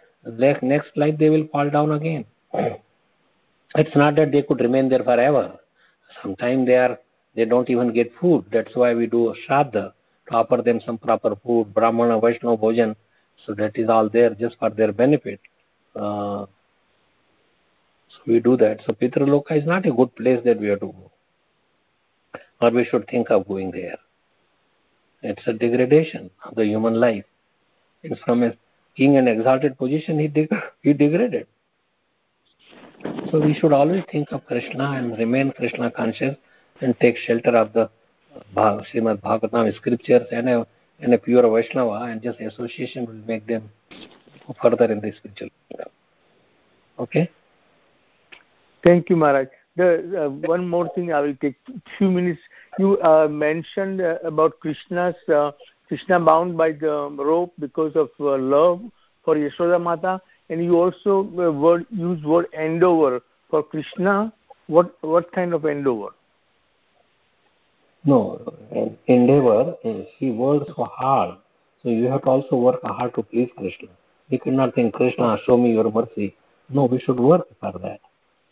next 0.63 0.97
life 0.97 1.17
they 1.19 1.31
will 1.31 1.47
fall 1.53 1.71
down 1.71 1.93
again 1.93 2.25
it's 3.75 3.97
not 3.97 4.17
that 4.17 4.33
they 4.33 4.43
could 4.43 4.61
remain 4.61 4.89
there 4.89 5.03
forever. 5.03 5.59
Sometimes 6.23 6.67
they 6.67 6.77
are 6.77 6.99
they 7.35 7.45
don't 7.45 7.69
even 7.69 7.93
get 7.93 8.13
food. 8.21 8.47
That's 8.51 8.75
why 8.75 8.95
we 8.95 9.07
do 9.07 9.35
shraddha 9.47 9.93
to 10.29 10.35
offer 10.35 10.63
them 10.63 10.81
some 10.85 10.99
proper 10.99 11.37
food 11.37 11.75
brahmana 11.75 12.19
vaishnava 12.21 12.57
bhojan 12.57 12.97
so 13.45 13.55
that 13.55 13.77
is 13.77 13.89
all 13.89 14.09
there 14.09 14.31
just 14.31 14.59
for 14.59 14.71
their 14.71 14.93
benefit. 14.93 15.41
Uh, 15.95 16.47
so 18.09 18.19
we 18.27 18.41
do 18.41 18.57
that. 18.57 18.81
So 18.87 18.93
pitraloka 18.93 19.53
is 19.53 19.67
not 19.67 19.87
a 19.87 19.93
good 19.93 20.15
place 20.17 20.41
that 20.45 20.59
we 20.59 20.69
have 20.69 20.81
to 20.81 20.87
go. 20.87 21.13
Or 22.61 22.71
we 22.71 22.85
should 22.85 23.07
think 23.09 23.31
of 23.31 23.47
going 23.47 23.73
there. 23.73 23.99
It's 25.23 25.47
a 25.47 25.53
degradation 25.53 26.31
of 26.45 26.55
the 26.55 26.65
human 26.65 26.95
life. 26.95 27.25
It's 28.03 28.21
from 28.23 28.43
a 28.43 28.55
king 28.97 29.17
and 29.17 29.29
exalted 29.29 29.77
position 29.77 30.19
he, 30.19 30.49
he 30.83 30.93
degraded 30.93 31.47
so 33.31 33.41
we 33.41 33.55
should 33.55 33.73
always 33.73 34.05
think 34.11 34.33
of 34.33 34.45
krishna 34.47 34.93
and 34.93 35.19
remain 35.19 35.53
krishna 35.53 35.91
conscious 35.91 36.37
and 36.81 36.99
take 37.01 37.17
shelter 37.17 37.57
of 37.57 37.73
the 37.73 37.89
Srimad 38.55 39.21
Bhagavatam 39.21 39.75
scriptures 39.77 40.27
and 40.31 40.49
a, 40.49 40.67
and 41.01 41.15
a 41.15 41.19
pure 41.19 41.43
Vaishnava 41.43 42.05
and 42.11 42.23
just 42.23 42.41
association 42.41 43.07
will 43.07 43.23
make 43.27 43.47
them 43.47 43.71
further 44.63 44.93
in 44.93 45.01
the 45.01 45.13
spiritual 45.17 45.49
Okay? 46.99 47.31
Thank 48.85 49.11
you, 49.11 49.17
Maharaj. 49.17 49.49
The, 49.77 50.25
uh, 50.25 50.29
one 50.31 50.67
more 50.67 50.89
thing 50.95 51.13
I 51.13 51.21
will 51.21 51.35
take 51.35 51.57
few 51.99 52.11
minutes. 52.11 52.41
You 52.79 52.99
uh, 53.03 53.29
mentioned 53.29 54.01
uh, 54.01 54.17
about 54.25 54.59
Krishna's 54.61 55.15
uh, 55.29 55.53
Krishna 55.89 56.19
bound 56.19 56.57
by 56.57 56.73
the 56.73 57.11
rope 57.19 57.53
because 57.59 57.95
of 57.95 58.09
uh, 58.19 58.39
love 58.39 58.81
for 59.25 59.37
Yashoda 59.37 59.83
Mata, 59.83 60.21
and 60.49 60.65
you 60.65 60.79
also 60.81 61.21
uh, 61.21 61.51
word, 61.51 61.87
use 61.91 62.23
word 62.25 62.47
endeavor 62.53 63.21
for 63.51 63.63
Krishna. 63.63 64.33
What 64.67 64.97
what 65.03 65.31
kind 65.33 65.55
of 65.55 65.65
endeavor? 65.65 66.11
No, 68.05 68.41
endeavor, 69.07 69.75
he 70.19 70.31
works 70.31 70.67
so 70.77 70.85
hard. 70.85 71.39
So 71.83 71.89
you 71.89 72.05
have 72.05 72.23
to 72.23 72.29
also 72.29 72.57
work 72.57 72.81
hard 72.83 73.15
to 73.15 73.23
please 73.23 73.51
Krishna. 73.57 73.89
We 74.31 74.39
cannot 74.39 74.75
think, 74.75 74.95
Krishna, 74.95 75.39
show 75.45 75.57
me 75.57 75.73
your 75.73 75.91
mercy. 75.91 76.37
No, 76.69 76.85
we 76.85 77.01
should 77.01 77.19
work 77.19 77.47
for 77.61 77.73
that. 77.83 78.01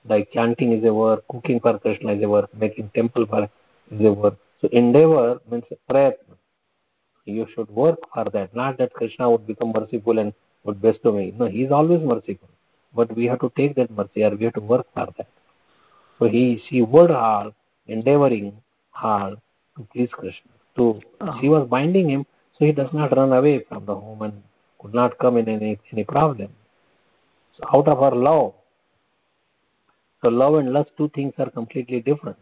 Like 0.09 0.30
chanting 0.32 0.72
is 0.72 0.84
a 0.84 0.92
work, 0.92 1.24
cooking 1.28 1.61
for 1.61 1.78
Krishna 1.78 2.12
is 2.12 2.22
a 2.22 2.28
work, 2.28 2.51
making 2.55 2.90
temple 2.95 3.26
for 3.26 3.49
is 3.90 4.07
a 4.07 4.12
work. 4.12 4.36
So 4.61 4.68
endeavor 4.72 5.40
means 5.51 5.64
prayer. 5.88 6.14
You 7.24 7.47
should 7.55 7.70
work 7.70 7.99
for 8.12 8.24
that. 8.24 8.55
Not 8.55 8.78
that 8.78 8.92
Krishna 8.92 9.30
would 9.30 9.47
become 9.47 9.72
merciful 9.72 10.18
and 10.18 10.32
would 10.64 10.80
bestow 10.82 11.12
me. 11.12 11.34
No, 11.36 11.46
he 11.46 11.62
is 11.62 11.72
always 11.72 12.00
merciful. 12.00 12.48
But 12.94 13.14
we 13.14 13.26
have 13.26 13.40
to 13.40 13.52
take 13.56 13.74
that 13.76 13.90
mercy 13.90 14.24
or 14.24 14.30
we 14.36 14.44
have 14.44 14.54
to 14.54 14.60
work 14.60 14.86
for 14.94 15.08
that. 15.16 15.28
So 16.18 16.28
he 16.28 16.62
she 16.68 16.82
worked 16.82 17.12
hard, 17.12 17.54
endeavoring 17.86 18.56
hard 18.90 19.38
to 19.76 19.86
please 19.92 20.10
Krishna. 20.12 20.50
To 20.76 21.00
uh-huh. 21.20 21.40
she 21.40 21.48
was 21.48 21.68
binding 21.68 22.08
him 22.10 22.26
so 22.58 22.64
he 22.64 22.72
does 22.72 22.92
not 22.92 23.16
run 23.16 23.32
away 23.32 23.64
from 23.68 23.84
the 23.84 23.94
home 23.94 24.22
and 24.22 24.42
could 24.80 24.94
not 24.94 25.18
come 25.18 25.36
in 25.38 25.48
any 25.48 25.78
any 25.92 26.04
problem. 26.04 26.50
So 27.56 27.64
out 27.72 27.88
of 27.88 27.98
her 27.98 28.16
love. 28.16 28.54
So 30.22 30.30
love 30.30 30.54
and 30.54 30.72
lust, 30.72 30.90
two 30.96 31.10
things 31.14 31.34
are 31.38 31.50
completely 31.50 32.00
different. 32.00 32.38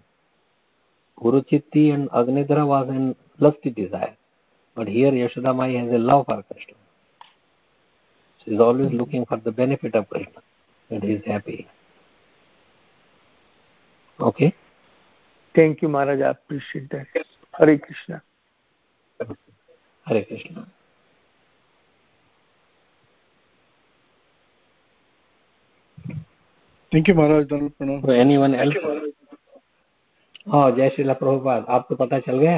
Kuruchitti 1.18 1.92
and 1.92 2.08
Agnidhara 2.10 2.66
was 2.66 2.88
in 2.88 3.16
lusty 3.38 3.70
desire. 3.70 4.16
But 4.74 4.88
here 4.88 5.10
Yashoda 5.12 5.54
Mai 5.54 5.72
has 5.72 5.92
a 5.92 5.98
love 5.98 6.26
for 6.26 6.42
Krishna. 6.44 6.74
She 8.45 8.53
is 8.53 8.61
always 8.61 8.93
looking 8.93 9.24
for 9.26 9.36
the 9.36 9.53
benefit 9.53 9.95
of 9.95 10.09
Krishna. 10.09 10.43
And 10.90 11.03
he 11.03 11.12
is 11.12 11.22
happy. 11.24 11.68
Okay? 14.20 14.55
Thank 15.55 15.82
you, 15.82 15.88
Maharaj. 15.88 16.20
I 16.20 16.30
appreciate 16.30 16.90
that. 16.90 17.07
Yes. 17.14 17.26
Hare 17.53 17.78
Krishna. 17.78 18.22
Hare 20.07 20.24
Krishna. 20.24 20.66
Thank 26.93 27.09
you 27.09 27.14
Maharaj 27.14 27.47
pranam 27.49 28.11
anyone 28.12 28.55
else 28.55 28.76
हाँ 30.53 30.70
जय 30.76 30.88
श्रीला 30.95 31.12
प्रभुपाद 31.20 31.66
आपको 31.76 31.95
पता 31.97 32.18
चल 32.26 32.38
गया 32.38 32.57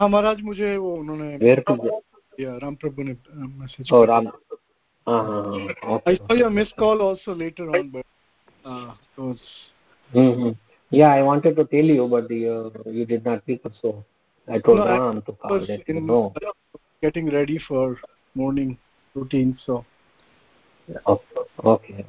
हाँ 0.00 0.08
महाराज 0.08 0.42
मुझे 0.42 0.76
वो 0.76 0.94
उन्होंने 0.96 1.54
Yeah, 2.38 2.56
Ram 2.62 2.76
Prabhu 2.76 3.10
uh, 3.10 3.48
message. 3.58 3.88
Oh, 3.90 4.06
Ram. 4.06 4.30
Uh, 5.04 5.10
okay. 5.10 6.02
I 6.06 6.16
saw 6.16 6.34
your 6.34 6.50
missed 6.50 6.76
call 6.76 7.02
also 7.02 7.34
later 7.34 7.68
on, 7.70 7.90
but 7.90 8.06
uh, 8.64 8.92
it 9.16 9.20
was. 9.20 9.38
Mm-hmm. 10.14 10.50
Yeah, 10.90 11.08
I 11.08 11.22
wanted 11.22 11.56
to 11.56 11.64
tell 11.64 11.84
you, 11.84 12.06
but 12.06 12.28
the, 12.28 12.72
uh, 12.86 12.90
you 12.90 13.04
did 13.06 13.24
not 13.24 13.44
pick 13.44 13.66
up, 13.66 13.72
so 13.82 14.04
I 14.46 14.60
told 14.60 14.78
no, 14.78 14.84
Ram 14.84 15.18
I 15.18 15.20
to 15.20 15.32
call. 15.32 15.58
Was 15.58 15.68
in, 15.68 16.06
know. 16.06 16.32
Getting 17.02 17.28
ready 17.28 17.58
for 17.66 17.96
morning 18.36 18.78
routine, 19.14 19.58
so. 19.66 19.84
Yeah. 20.86 20.98
Okay. 21.08 21.24
okay. 21.64 22.06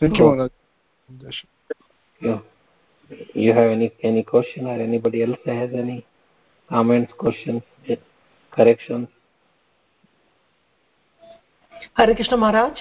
Thank 0.00 0.18
you, 0.18 0.24
Maharaj. 0.24 0.50
Yeah. 2.20 2.40
You 3.32 3.52
have 3.52 3.70
any 3.70 3.92
any 4.02 4.24
question 4.24 4.66
or 4.66 4.80
anybody 4.80 5.22
else 5.22 5.38
has 5.46 5.70
any? 5.72 6.04
Comments, 6.68 7.12
questions, 7.18 7.62
corrections? 8.52 9.08
Hare 11.94 12.14
Krishna 12.14 12.36
Maharaj. 12.36 12.78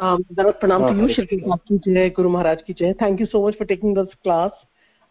Um, 0.00 0.24
Pranam 0.36 0.88
to 0.88 0.96
you, 1.00 1.14
Shri 1.14 1.26
Ki 1.26 1.42
Jai, 1.84 2.08
Guru 2.08 2.28
Maharaj 2.28 2.60
Ki 2.66 2.74
Jai. 2.74 2.94
Thank 2.98 3.20
you 3.20 3.26
so 3.26 3.42
much 3.42 3.56
for 3.56 3.64
taking 3.64 3.94
this 3.94 4.08
class. 4.22 4.50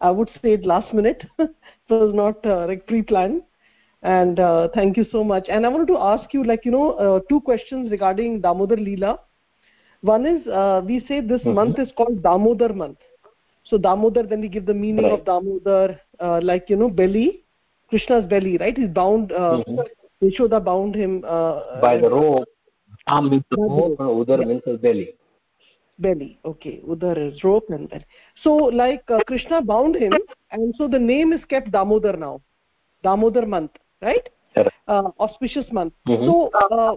I 0.00 0.10
would 0.10 0.28
say 0.42 0.52
it 0.52 0.64
last 0.64 0.92
minute. 0.92 1.24
it 1.38 1.50
was 1.88 2.14
not 2.14 2.44
uh, 2.44 2.66
like 2.66 2.86
pre-planned. 2.86 3.42
And 4.02 4.40
uh, 4.40 4.68
thank 4.74 4.96
you 4.96 5.06
so 5.10 5.22
much. 5.22 5.46
And 5.48 5.64
I 5.64 5.68
wanted 5.68 5.88
to 5.88 5.98
ask 5.98 6.32
you, 6.32 6.44
like, 6.44 6.64
you 6.64 6.70
know, 6.70 6.92
uh, 6.92 7.20
two 7.28 7.40
questions 7.40 7.90
regarding 7.90 8.40
Damodar 8.40 8.76
Leela 8.76 9.18
one 10.02 10.26
is 10.26 10.46
uh, 10.46 10.80
we 10.84 11.04
say 11.06 11.20
this 11.20 11.40
mm-hmm. 11.40 11.54
month 11.54 11.78
is 11.78 11.88
called 11.96 12.22
damodar 12.22 12.72
month 12.72 12.98
so 13.64 13.76
damodar 13.76 14.22
then 14.22 14.40
we 14.40 14.48
give 14.48 14.66
the 14.66 14.74
meaning 14.74 15.04
right. 15.04 15.12
of 15.12 15.24
damodar 15.24 16.00
uh, 16.20 16.40
like 16.42 16.68
you 16.68 16.76
know 16.76 16.88
belly 16.88 17.44
krishna's 17.90 18.24
belly 18.24 18.56
right? 18.58 18.76
He's 18.76 18.88
bound 18.88 19.32
uh, 19.32 19.62
mm-hmm. 19.66 19.80
Yashoda 20.22 20.62
bound 20.64 20.94
him 20.94 21.24
uh, 21.26 21.80
by 21.80 21.96
the 21.98 22.10
rope. 22.10 22.48
Arm 23.06 23.30
means 23.30 23.44
the 23.50 23.56
rope 23.58 23.98
and 24.00 24.08
udar 24.08 24.40
yeah. 24.40 24.46
means 24.46 24.80
belly. 24.80 25.14
Belly 25.98 26.38
okay. 26.44 26.80
Udar 26.86 27.18
is 27.18 27.44
rope 27.44 27.68
and 27.70 27.88
belly. 27.90 28.06
So 28.42 28.54
like 28.54 29.02
uh, 29.08 29.20
krishna 29.26 29.62
bound 29.62 29.96
him 29.96 30.12
and 30.52 30.74
so 30.76 30.88
the 30.88 30.98
name 30.98 31.32
is 31.32 31.44
kept 31.46 31.70
damodar 31.70 32.16
now. 32.16 32.40
Damodar 33.02 33.46
month 33.46 33.72
right? 34.02 34.28
Uh, 34.56 35.10
auspicious 35.20 35.66
month. 35.70 35.92
Mm-hmm. 36.08 36.26
so 36.26 36.50
uh, 36.72 36.96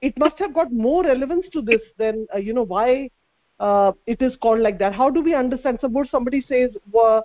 it 0.00 0.18
must 0.18 0.38
have 0.38 0.54
got 0.54 0.72
more 0.72 1.04
relevance 1.04 1.46
to 1.52 1.62
this 1.62 1.80
than 1.98 2.26
uh, 2.34 2.38
you 2.38 2.52
know 2.52 2.64
why 2.64 3.10
uh, 3.60 3.92
it 4.06 4.20
is 4.20 4.36
called 4.42 4.60
like 4.60 4.78
that. 4.78 4.94
How 4.94 5.08
do 5.10 5.22
we 5.22 5.34
understand? 5.34 5.78
Suppose 5.80 6.10
somebody 6.10 6.44
says 6.48 6.70
well, 6.90 7.24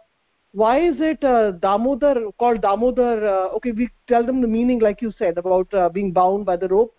why 0.54 0.80
is 0.80 0.96
it 1.00 1.24
uh, 1.24 1.52
damodar 1.52 2.32
called 2.40 2.62
damodar 2.62 3.26
uh, 3.28 3.48
okay 3.50 3.72
we 3.72 3.90
tell 4.08 4.26
them 4.26 4.42
the 4.42 4.48
meaning 4.48 4.80
like 4.80 5.02
you 5.02 5.12
said 5.18 5.38
about 5.38 5.72
uh, 5.74 5.90
being 5.90 6.12
bound 6.12 6.46
by 6.46 6.56
the 6.56 6.68
rope 6.68 6.98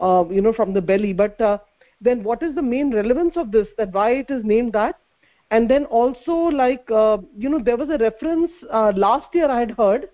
uh, 0.00 0.24
you 0.30 0.40
know 0.40 0.52
from 0.52 0.72
the 0.72 0.80
belly. 0.80 1.12
But 1.12 1.40
uh, 1.40 1.58
then 2.00 2.22
what 2.22 2.42
is 2.42 2.54
the 2.54 2.62
main 2.62 2.94
relevance 2.94 3.36
of 3.36 3.52
this 3.52 3.68
that 3.78 3.92
why 3.92 4.10
it 4.10 4.30
is 4.30 4.44
named 4.44 4.72
that? 4.74 4.98
And 5.50 5.70
then 5.70 5.84
also 5.86 6.32
like 6.32 6.90
uh, 6.90 7.18
you 7.36 7.48
know 7.48 7.60
there 7.62 7.76
was 7.76 7.88
a 7.90 7.98
reference 7.98 8.50
uh, 8.70 8.92
last 8.96 9.34
year 9.34 9.48
i 9.48 9.60
had 9.60 9.70
heard 9.72 10.08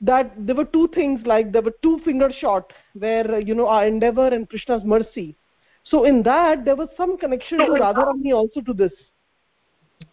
that 0.00 0.32
there 0.36 0.56
were 0.56 0.64
two 0.64 0.88
things 0.88 1.20
like 1.24 1.52
there 1.52 1.62
were 1.62 1.74
two 1.82 2.00
finger 2.04 2.30
shot 2.40 2.72
where 2.94 3.38
you 3.38 3.54
know 3.54 3.68
our 3.68 3.86
endeavor 3.86 4.26
and 4.28 4.48
krishna's 4.48 4.82
mercy. 4.84 5.36
So 5.84 6.04
in 6.04 6.22
that 6.24 6.64
there 6.64 6.76
was 6.76 6.88
some 6.96 7.16
connection 7.16 7.58
to 7.58 7.64
radharani 7.84 8.34
also 8.34 8.60
to 8.62 8.72
this. 8.72 8.92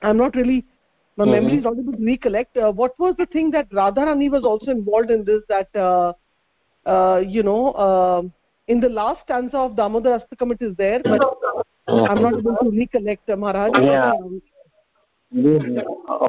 I'm 0.01 0.17
not 0.17 0.35
really 0.35 0.65
my 1.17 1.25
mm-hmm. 1.25 1.33
memory 1.33 1.57
is 1.57 1.63
not 1.63 1.77
able 1.77 1.93
to 1.93 2.05
recollect 2.05 2.57
uh, 2.57 2.71
what 2.71 2.97
was 2.99 3.15
the 3.17 3.25
thing 3.27 3.51
that 3.51 3.69
radharani 3.71 4.29
was 4.29 4.43
also 4.43 4.71
involved 4.71 5.11
in 5.11 5.23
this 5.23 5.41
that 5.47 5.69
uh, 5.75 6.13
uh, 6.85 7.17
you 7.19 7.43
know 7.43 7.71
uh, 7.71 8.21
in 8.67 8.79
the 8.79 8.89
last 8.89 9.21
stanza 9.23 9.57
of 9.57 9.75
damodar 9.75 10.19
astakam 10.19 10.53
it 10.57 10.61
is 10.61 10.75
there 10.77 11.01
but 11.03 11.21
i'm 11.87 12.21
not 12.21 12.37
able 12.37 12.55
to 12.61 12.71
recollect 12.77 13.29
uh, 13.29 13.35
maharaj 13.35 13.71
yeah. 13.81 14.11
Um, 14.11 14.41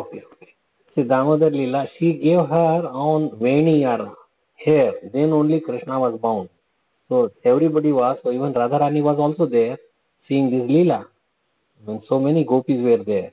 okay 0.00 0.22
okay 0.32 0.52
See, 0.94 1.04
Damodar 1.04 1.50
Lila, 1.50 1.88
she 1.98 2.12
gave 2.14 2.46
her 2.48 2.86
own 2.92 3.38
Veni 3.38 3.86
or 3.86 4.14
hair. 4.56 4.92
Then 5.12 5.32
only 5.32 5.60
Krishna 5.60 5.98
was 5.98 6.20
bound. 6.20 6.50
So 7.08 7.30
everybody 7.44 7.92
was, 7.92 8.18
so 8.22 8.30
even 8.30 8.52
Radharani 8.52 9.02
was 9.02 9.18
also 9.18 9.46
there 9.46 9.78
seeing 10.28 10.50
this 10.50 10.68
Lila. 10.68 11.06
When 11.84 12.02
so 12.08 12.20
many 12.20 12.44
gopis 12.44 12.80
were 12.80 13.02
there. 13.02 13.32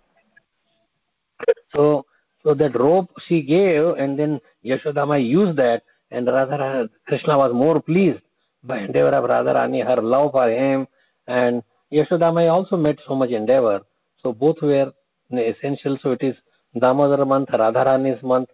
so 1.73 2.05
so 2.43 2.53
that 2.53 2.77
rope 2.79 3.09
she 3.27 3.41
gave 3.41 3.85
and 3.97 4.17
then 4.17 4.39
yashodama 4.65 5.23
used 5.23 5.57
that 5.57 5.83
and 6.09 6.27
radha 6.27 6.89
krishna 7.07 7.37
was 7.37 7.53
more 7.53 7.81
pleased. 7.81 8.19
By 8.63 8.79
endeavor 8.79 9.09
of 9.09 9.23
radharani 9.23 9.85
her 9.85 10.01
love 10.01 10.31
for 10.31 10.49
him 10.49 10.87
and 11.27 11.63
yashodama 11.91 12.51
also 12.51 12.77
made 12.77 12.99
so 13.07 13.15
much 13.15 13.29
endeavor. 13.29 13.81
So 14.21 14.33
both 14.33 14.57
were 14.61 14.91
essential. 15.31 15.97
So 16.01 16.11
it 16.11 16.23
is 16.23 16.35
damodar 16.79 17.25
month 17.25 17.49
radharani's 17.49 18.21
month 18.23 18.49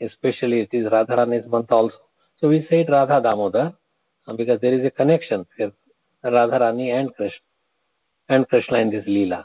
especially 0.00 0.60
it 0.60 0.70
is 0.72 0.86
radharani's 0.86 1.48
month 1.48 1.70
also. 1.70 1.96
So 2.38 2.48
we 2.48 2.66
say 2.68 2.80
it 2.80 2.90
radha 2.90 3.20
damodar 3.20 3.74
uh, 4.26 4.32
because 4.34 4.60
there 4.60 4.74
is 4.74 4.84
a 4.84 4.90
connection 4.90 5.46
with 5.58 5.72
radharani 6.24 6.92
and 6.92 7.14
krishna 7.14 7.40
and 8.28 8.48
krishna 8.48 8.78
in 8.78 8.90
this 8.90 9.04
leela 9.04 9.44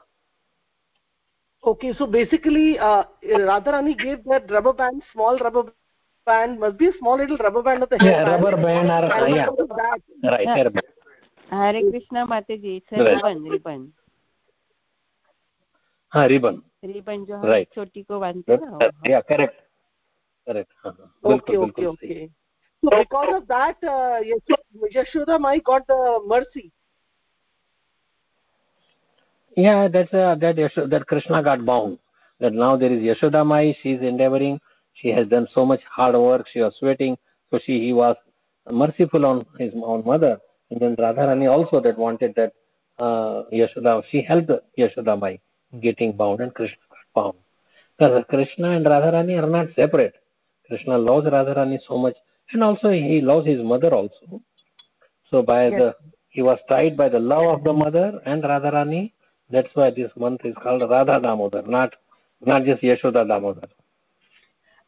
Okay, 1.66 1.92
so 1.94 2.06
basically, 2.06 2.78
uh, 2.78 3.04
Radharani 3.24 3.96
gave 3.96 4.24
that 4.24 4.50
rubber 4.50 4.72
band, 4.72 5.02
small 5.12 5.38
rubber 5.38 5.64
band, 6.26 6.58
must 6.58 6.76
be 6.76 6.88
a 6.88 6.92
small 6.98 7.16
little 7.16 7.36
rubber 7.36 7.62
band 7.62 7.82
of 7.84 7.88
the 7.90 7.98
hair. 7.98 8.10
Yeah, 8.10 8.30
rubber 8.30 8.56
band 8.56 8.90
or 8.90 9.12
And 9.12 9.36
yeah, 9.36 9.46
because 9.50 9.70
of 9.70 9.76
that, 9.76 10.00
right, 10.24 10.48
hair 10.48 10.70
band. 10.70 10.88
हरे 11.52 11.80
कृष्णा 11.90 12.24
माताजी 12.26 12.76
it's 12.76 12.92
Right. 12.92 13.14
Ribbon 13.14 13.50
ribbon 13.52 13.80
हाँ 16.12 16.26
ribbon. 16.28 16.60
Ribbon 16.84 17.24
जो 17.24 17.36
हम 17.36 17.46
Right. 17.50 17.68
छोटी 17.74 18.02
को 18.02 18.18
बांधते 18.20 18.52
हैं 18.52 18.60
ना 18.60 18.78
That- 18.78 18.94
yeah, 19.06 19.22
correct. 19.22 19.60
Correct. 20.46 20.70
हाँ, 20.84 20.92
हाँ, 20.98 21.12
बिल्कुल 21.26 21.56
okay, 21.56 21.56
okay, 21.56 21.60
बिल्कुल 21.60 21.96
सही. 21.96 22.08
okay. 22.08 22.30
So 22.82 22.90
because 22.98 23.32
of 23.34 23.46
that, 23.48 23.84
uh, 23.84 24.20
Yash- 24.30 24.94
Yashoda 24.96 25.38
Mai 25.40 25.58
got 25.60 25.86
the 25.86 26.20
mercy. 26.26 26.72
yeah, 29.57 29.87
that's 29.87 30.13
uh, 30.13 30.35
that 30.39 30.55
Yasho- 30.55 30.89
that 30.89 31.07
Krishna 31.07 31.41
got 31.43 31.65
bound. 31.65 31.97
That 32.39 32.53
now 32.53 32.77
there 32.77 32.93
is 32.93 33.01
Yashoda 33.01 33.43
Mai. 33.45 33.75
She 33.81 33.93
is 33.93 34.01
endeavoring. 34.03 34.59
She 34.93 35.09
has 35.09 35.27
done 35.27 35.47
so 35.53 35.65
much 35.65 35.81
hard 35.95 36.15
work. 36.15 36.45
She 36.53 36.59
was 36.61 36.75
sweating. 36.79 37.17
So 37.49 37.59
she 37.65 37.79
he 37.85 37.93
was 37.93 38.15
merciful 38.71 39.25
on 39.25 39.45
his 39.57 39.73
own 39.83 40.05
mother. 40.05 40.37
And 40.69 40.79
then 40.79 40.95
Radharani 40.95 41.49
also 41.49 41.81
that 41.81 41.97
wanted 41.97 42.35
that 42.35 42.53
uh, 42.99 43.43
Yashoda. 43.51 44.03
She 44.11 44.21
helped 44.21 44.51
Yashoda 44.77 45.19
Mai 45.19 45.39
getting 45.81 46.11
bound, 46.15 46.39
and 46.41 46.53
Krishna 46.53 46.77
got 46.91 47.23
bound. 47.23 47.37
Because 47.97 48.23
Krishna 48.29 48.71
and 48.77 48.85
Radharani 48.85 49.41
are 49.41 49.49
not 49.49 49.67
separate. 49.75 50.13
Krishna 50.67 50.97
loves 50.99 51.25
Radharani 51.25 51.79
so 51.87 51.97
much, 51.97 52.15
and 52.53 52.63
also 52.63 52.91
he 52.91 53.21
loves 53.21 53.47
his 53.47 53.63
mother 53.63 53.91
also. 53.93 54.41
So 55.31 55.41
by 55.41 55.69
Yes. 55.69 55.79
the 55.79 55.95
he 56.29 56.43
was 56.43 56.59
tied 56.69 56.95
by 56.95 57.09
the 57.09 57.19
love 57.19 57.47
of 57.57 57.63
the 57.63 57.73
mother 57.73 58.21
and 58.25 58.43
Radharani. 58.43 59.13
That's 59.49 59.69
why 59.73 59.91
this 59.91 60.11
month 60.17 60.41
is 60.43 60.55
called 60.61 60.81
Radha 60.89 61.19
Damodar, 61.21 61.63
not 61.63 61.93
not 62.41 62.65
just 62.65 62.81
Yashoda 62.81 63.27
Damodar. 63.27 63.69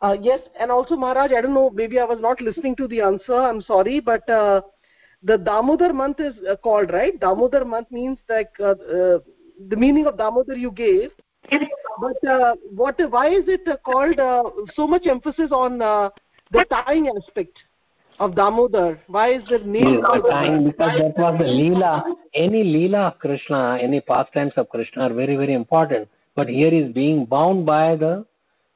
Uh, 0.02 0.16
yes, 0.22 0.40
and 0.60 0.72
also 0.72 0.96
Maharaj, 0.96 1.32
I 1.32 1.42
don't 1.42 1.54
know, 1.54 1.70
maybe 1.70 2.00
I 2.00 2.06
was 2.06 2.20
not 2.22 2.40
listening 2.42 2.76
to 2.78 2.88
the 2.88 3.02
answer. 3.02 3.34
I'm 3.34 3.62
sorry, 3.62 4.00
but 4.00 4.30
uh, 4.30 4.62
the 5.24 5.38
Damodar 5.38 5.92
month 5.92 6.20
is 6.22 6.34
uh, 6.50 6.56
called 6.56 6.92
right. 6.92 7.20
Damodar 7.20 7.66
month 7.66 7.92
means 7.92 8.18
like 8.30 8.52
uh, 8.60 8.76
uh, 8.96 9.20
the 9.68 9.76
meaning 9.76 10.06
of 10.08 10.18
Damodar 10.18 10.56
you 10.56 10.72
gave. 10.72 11.12
But 11.50 12.30
uh, 12.30 12.56
what? 12.74 13.00
Why 13.12 13.30
is 13.30 13.44
it 13.48 13.68
called 13.84 14.20
so 14.76 14.88
much 14.88 15.08
emphasis 15.08 15.52
on 15.52 15.80
the 15.80 16.66
tying 16.70 17.10
aspect 17.10 17.60
of 18.20 18.36
Damodar? 18.36 19.00
Why 19.08 19.34
is 19.34 19.44
the 19.50 19.60
name 19.60 20.02
Yes, 20.04 20.22
time 20.30 20.66
because 20.66 21.00
that 21.00 21.18
was 21.18 21.38
the 21.40 21.46
Leela. 21.46 22.04
Any 22.34 22.64
Leela 22.64 23.12
of 23.12 23.20
Krishna, 23.20 23.78
any 23.82 24.02
pastimes 24.02 24.54
of 24.58 24.70
Krishna 24.70 25.04
are 25.04 25.14
very, 25.14 25.36
very 25.36 25.54
important. 25.54 26.10
But 26.36 26.50
here 26.50 26.74
is 26.74 26.92
being 26.94 27.26
bound 27.26 27.66
by 27.66 27.96
the 27.96 28.26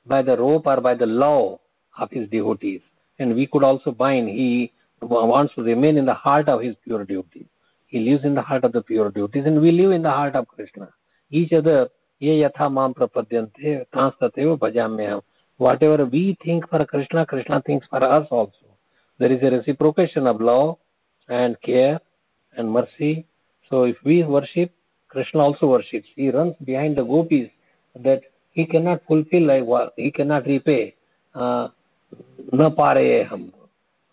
by 0.05 0.21
the 0.21 0.37
rope 0.37 0.65
or 0.65 0.81
by 0.81 0.95
the 0.95 1.05
law 1.05 1.59
of 1.97 2.09
his 2.11 2.27
devotees. 2.29 2.81
And 3.19 3.35
we 3.35 3.47
could 3.47 3.63
also 3.63 3.91
bind. 3.91 4.29
He 4.29 4.71
wants 5.01 5.53
to 5.55 5.63
remain 5.63 5.97
in 5.97 6.05
the 6.05 6.13
heart 6.13 6.49
of 6.49 6.61
his 6.61 6.75
pure 6.83 7.05
devotees. 7.05 7.45
He 7.87 7.99
lives 7.99 8.25
in 8.25 8.33
the 8.33 8.41
heart 8.41 8.63
of 8.63 8.71
the 8.71 8.81
pure 8.81 9.11
devotees, 9.11 9.45
and 9.45 9.61
we 9.61 9.71
live 9.71 9.91
in 9.91 10.01
the 10.01 10.11
heart 10.11 10.35
of 10.35 10.47
Krishna. 10.47 10.89
Each 11.29 11.53
other, 11.53 11.89
ye 12.19 12.41
yatha 12.41 12.71
mam 12.71 12.93
prapadyante, 12.93 13.85
tanstateva 13.93 14.57
bhajamyam. 14.57 15.21
Whatever 15.57 16.05
we 16.05 16.37
think 16.43 16.67
for 16.69 16.83
Krishna, 16.85 17.25
Krishna 17.25 17.61
thinks 17.61 17.85
for 17.87 18.03
us 18.03 18.27
also. 18.31 18.62
There 19.19 19.31
is 19.31 19.41
a 19.43 19.51
reciprocation 19.51 20.27
of 20.27 20.41
love 20.41 20.77
and 21.29 21.59
care 21.61 21.99
and 22.57 22.71
mercy. 22.71 23.25
So 23.69 23.83
if 23.83 23.97
we 24.03 24.23
worship, 24.23 24.71
Krishna 25.07 25.41
also 25.41 25.67
worships. 25.67 26.07
He 26.15 26.29
runs 26.31 26.55
behind 26.63 26.97
the 26.97 27.03
gopis 27.03 27.49
that 27.95 28.21
he 28.51 28.65
cannot 28.65 29.01
fulfill, 29.07 29.43
like 29.43 29.91
he 29.95 30.11
cannot 30.11 30.45
repay. 30.45 30.95
Uh, 31.33 31.69
na 32.51 32.69
pare 32.69 33.25
ham. 33.25 33.53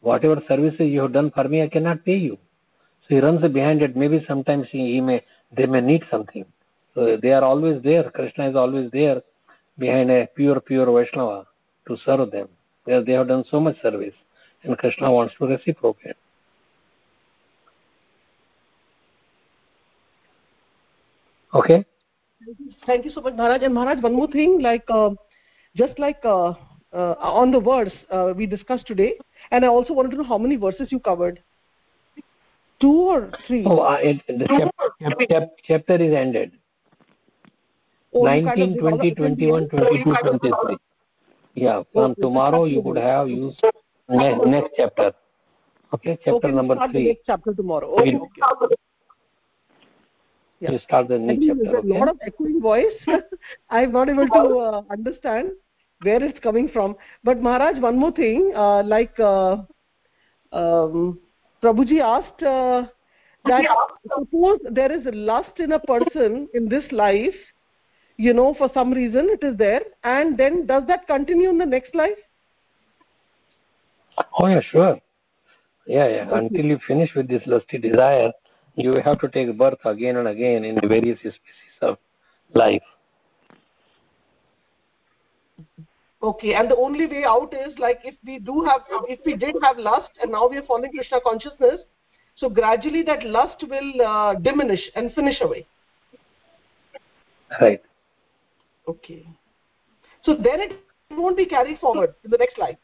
Whatever 0.01 0.42
services 0.48 0.88
you 0.88 1.03
have 1.03 1.12
done 1.12 1.30
for 1.30 1.44
me, 1.44 1.62
I 1.62 1.68
cannot 1.68 2.05
pay 2.05 2.16
you. 2.16 2.38
So 3.03 3.14
he 3.14 3.20
runs 3.20 3.42
behind 3.53 3.82
it. 3.82 3.96
Maybe 3.96 4.24
sometimes 4.26 4.68
he, 4.70 4.94
he 4.94 5.01
may 5.01 5.24
they 5.57 5.66
may 5.66 5.80
need 5.80 6.05
something. 6.11 6.44
So 6.94 7.18
they 7.20 7.32
are 7.32 7.44
always 7.44 7.82
there. 7.82 8.11
Krishna 8.11 8.51
is 8.51 8.57
always 8.57 8.90
there 8.90 9.22
behind 9.78 10.11
a 10.11 10.28
pure, 10.34 10.61
pure 10.61 10.86
Vaishnava 10.86 11.46
to 11.88 11.96
serve 12.05 12.30
them. 12.30 12.48
Because 12.84 13.05
they 13.07 13.12
have 13.12 13.28
done 13.28 13.44
so 13.51 13.61
much 13.61 13.80
service, 13.82 14.14
and 14.62 14.76
Krishna 14.78 15.11
wants 15.11 15.34
to 15.38 15.46
reciprocate. 15.46 16.16
Okay. 21.54 21.84
Thank 22.86 23.04
you 23.04 23.11
so 23.11 23.20
much, 23.20 23.34
Maharaj. 23.34 23.62
And 23.62 23.74
Maharaj, 23.74 24.02
one 24.02 24.14
more 24.14 24.28
thing, 24.28 24.61
like 24.61 24.84
uh, 24.88 25.11
just 25.76 25.98
like 25.98 26.20
uh, 26.24 26.54
uh, 26.92 27.14
on 27.18 27.50
the 27.50 27.61
verse 27.61 27.92
uh, 28.11 28.32
we 28.36 28.46
discussed 28.46 28.86
today, 28.86 29.14
and 29.50 29.64
I 29.64 29.68
also 29.68 29.92
wanted 29.92 30.12
to 30.12 30.18
know 30.18 30.24
how 30.24 30.38
many 30.38 30.56
verses 30.56 30.88
you 30.90 31.00
covered. 31.00 31.42
Two 32.80 32.92
or 32.92 33.30
three? 33.46 33.64
Oh, 33.66 33.80
uh, 33.80 33.98
it, 34.00 34.22
the 34.26 34.46
chapter, 34.48 35.28
chapter, 35.28 35.46
chapter 35.64 35.94
is 35.96 36.14
ended. 36.14 36.52
Oh, 38.14 38.24
19, 38.24 38.44
kind 38.44 38.62
of 38.62 38.78
20, 38.78 39.14
21, 39.14 39.68
22, 39.68 40.04
23. 40.04 40.76
Yeah, 41.54 41.82
from 41.92 42.14
tomorrow 42.14 42.64
you 42.64 42.82
could 42.82 42.96
have 42.96 43.28
used 43.28 43.62
next, 44.11 44.46
next 44.46 44.70
chapter. 44.76 45.12
Okay, 45.94 46.18
chapter 46.24 46.48
okay, 46.48 46.52
number 46.52 46.74
we'll 46.74 46.76
start 46.76 46.92
the 46.92 46.98
three. 46.98 47.08
next 47.08 47.22
chapter 47.26 47.54
tomorrow. 47.54 47.88
Okay, 48.00 48.12
We'll- 48.14 48.22
okay. 48.22 48.74
Yeah. 50.61 50.72
You 50.72 50.78
start 50.78 51.08
the 51.08 51.18
I 51.18 51.34
new 51.34 51.38
think 51.38 51.58
there's 51.62 51.72
chapter. 51.72 51.88
a 51.88 51.98
lot 51.98 52.08
of 52.08 52.16
echoing 52.26 52.61
voice. 52.61 52.94
I'm 53.70 53.92
not 53.92 54.11
able 54.11 54.28
to 54.28 54.58
uh, 54.58 54.82
understand 54.90 55.52
where 56.02 56.22
it's 56.22 56.38
coming 56.40 56.68
from. 56.68 56.96
But 57.24 57.40
Maharaj, 57.40 57.78
one 57.80 57.98
more 57.98 58.12
thing, 58.12 58.52
uh, 58.54 58.82
like 58.82 59.18
uh, 59.18 59.56
um, 60.52 61.18
Prabhuji 61.62 62.00
asked 62.00 62.42
uh, 62.42 62.84
that 63.46 63.64
suppose 64.18 64.58
there 64.70 64.92
is 64.92 65.06
lust 65.14 65.58
in 65.58 65.72
a 65.72 65.78
person 65.80 66.46
in 66.52 66.68
this 66.68 66.84
life, 66.92 67.34
you 68.18 68.34
know, 68.34 68.54
for 68.58 68.70
some 68.74 68.92
reason 68.92 69.28
it 69.30 69.42
is 69.42 69.56
there, 69.56 69.80
and 70.04 70.36
then 70.36 70.66
does 70.66 70.82
that 70.88 71.06
continue 71.06 71.48
in 71.48 71.56
the 71.58 71.66
next 71.66 71.94
life? 71.94 72.18
Oh 74.38 74.46
yeah, 74.46 74.60
sure. 74.60 75.00
Yeah, 75.86 76.08
yeah. 76.08 76.28
Until 76.32 76.64
you 76.64 76.78
finish 76.86 77.10
with 77.14 77.28
this 77.28 77.42
lusty 77.46 77.78
desire, 77.78 78.30
you 78.76 79.00
have 79.04 79.18
to 79.20 79.28
take 79.28 79.56
birth 79.56 79.78
again 79.84 80.16
and 80.16 80.28
again 80.28 80.64
in 80.64 80.76
the 80.76 80.86
various 80.86 81.18
species 81.18 81.42
of 81.82 81.98
life. 82.54 82.82
Okay, 86.22 86.54
and 86.54 86.70
the 86.70 86.76
only 86.76 87.06
way 87.06 87.24
out 87.24 87.54
is 87.54 87.78
like 87.78 88.00
if 88.04 88.14
we 88.24 88.38
do 88.38 88.62
have, 88.62 88.82
if 89.08 89.20
we 89.24 89.34
did 89.34 89.56
have 89.62 89.78
lust 89.78 90.10
and 90.20 90.30
now 90.30 90.48
we 90.48 90.58
are 90.58 90.62
following 90.62 90.92
Krishna 90.92 91.18
consciousness, 91.22 91.80
so 92.36 92.48
gradually 92.48 93.02
that 93.02 93.24
lust 93.24 93.64
will 93.68 94.02
uh, 94.06 94.34
diminish 94.34 94.80
and 94.94 95.12
finish 95.14 95.40
away. 95.40 95.66
Right. 97.60 97.82
Okay. 98.86 99.26
So 100.22 100.34
then 100.34 100.60
it 100.60 100.72
won't 101.10 101.36
be 101.36 101.46
carried 101.46 101.78
forward 101.78 102.14
to 102.22 102.28
the 102.28 102.36
next 102.36 102.58
life. 102.58 102.76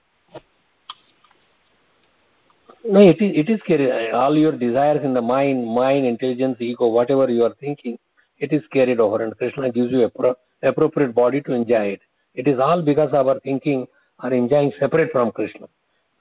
No, 2.85 3.01
it 3.01 3.21
is 3.21 3.33
it 3.37 3.51
is 3.51 3.61
carried. 3.63 4.13
All 4.13 4.37
your 4.37 4.53
desires 4.53 5.05
in 5.05 5.15
the 5.15 5.23
mind, 5.23 5.67
mind, 5.67 6.07
intelligence, 6.07 6.57
ego, 6.61 6.89
whatever 6.89 7.29
you 7.29 7.45
are 7.45 7.55
thinking, 7.61 7.99
it 8.39 8.53
is 8.53 8.63
carried 8.73 9.01
over, 9.01 9.25
and 9.25 9.37
Krishna 9.37 9.71
gives 9.73 9.91
you 9.91 10.05
a 10.05 10.11
pro- 10.11 10.37
appropriate 10.63 11.15
body 11.15 11.41
to 11.43 11.53
enjoy 11.53 11.87
it. 11.97 12.01
It 12.35 12.47
is 12.47 12.59
all 12.61 12.83
because 12.83 13.13
our 13.13 13.41
thinking 13.41 13.87
are 14.21 14.33
enjoying 14.33 14.73
separate 14.79 15.11
from 15.11 15.33
Krishna. 15.33 15.67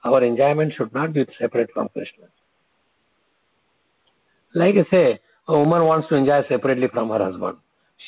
Our 0.04 0.24
enjoyment 0.24 0.72
should 0.72 0.92
not 0.92 1.12
be 1.12 1.26
separate 1.38 1.70
from 1.72 1.88
Krishna. 1.90 2.26
Like 4.54 4.76
I 4.76 4.90
say, 4.90 5.20
a 5.48 5.58
woman 5.58 5.84
wants 5.84 6.08
to 6.08 6.16
enjoy 6.16 6.42
separately 6.48 6.88
from 6.88 7.10
her 7.10 7.18
husband. 7.18 7.58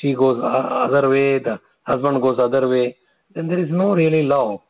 She 0.01 0.13
goes 0.15 0.39
uh, 0.41 0.47
other 0.47 1.09
way, 1.09 1.39
the 1.39 1.59
husband 1.83 2.21
goes 2.21 2.39
other 2.39 2.67
way. 2.67 2.97
Then 3.33 3.47
there 3.47 3.59
is 3.59 3.69
no 3.69 3.95
really 3.95 4.23
love. 4.23 4.61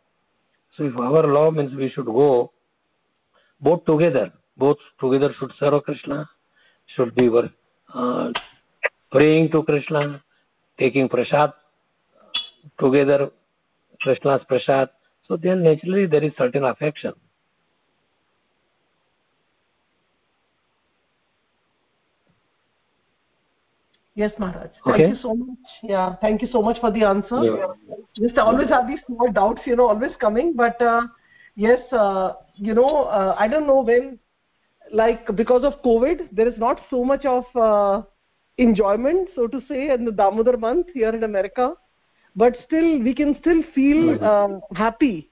So 0.75 0.83
if 0.83 0.97
our 0.97 1.25
love 1.25 1.55
means 1.55 1.73
we 1.73 1.89
should 1.89 2.05
go 2.05 2.51
both 3.61 3.85
together, 3.85 4.31
both 4.57 4.77
together 4.99 5.33
should 5.39 5.51
serve 5.59 5.83
Krishna, 5.83 6.29
should 6.95 7.13
be 7.15 7.29
uh, 7.93 8.31
praying 9.11 9.51
to 9.51 9.63
Krishna, 9.63 10.21
taking 10.77 11.09
prasad 11.09 11.53
together, 12.79 13.31
Krishna's 14.01 14.41
prasad. 14.47 14.89
So 15.27 15.37
then 15.37 15.63
naturally 15.63 16.05
there 16.07 16.23
is 16.23 16.31
certain 16.37 16.63
affection. 16.63 17.13
Yes, 24.15 24.31
Maharaj. 24.37 24.71
Thank 24.83 24.95
okay. 24.95 25.09
you 25.09 25.15
so 25.21 25.33
much. 25.33 25.57
Yeah, 25.81 26.15
thank 26.19 26.41
you 26.41 26.49
so 26.51 26.61
much 26.61 26.77
for 26.81 26.91
the 26.91 27.03
answer. 27.03 27.41
Yeah. 27.41 27.67
Just 28.17 28.37
always 28.37 28.67
have 28.67 28.85
these 28.85 28.99
small 29.07 29.31
doubts, 29.31 29.61
you 29.65 29.77
know, 29.77 29.87
always 29.87 30.11
coming. 30.19 30.53
But 30.57 30.81
uh, 30.81 31.03
yes, 31.59 31.81
uh, 31.91 32.33
you 32.55 32.73
know, 32.73 33.05
uh, 33.05 33.35
I 33.37 33.47
don't 33.47 33.67
know 33.67 33.81
when, 33.81 34.19
like 34.91 35.35
because 35.35 35.63
of 35.63 35.81
COVID, 35.83 36.29
there 36.31 36.47
is 36.47 36.57
not 36.57 36.81
so 36.89 37.03
much 37.03 37.25
of 37.25 37.45
uh, 37.55 38.01
enjoyment, 38.57 39.29
so 39.35 39.47
to 39.47 39.61
say, 39.67 39.89
in 39.89 40.05
the 40.05 40.11
Damodar 40.11 40.57
month 40.57 40.87
here 40.93 41.09
in 41.09 41.23
America. 41.23 41.73
But 42.35 42.57
still, 42.65 42.99
we 42.99 43.13
can 43.13 43.35
still 43.39 43.61
feel 43.75 44.23
um, 44.23 44.61
happy 44.75 45.31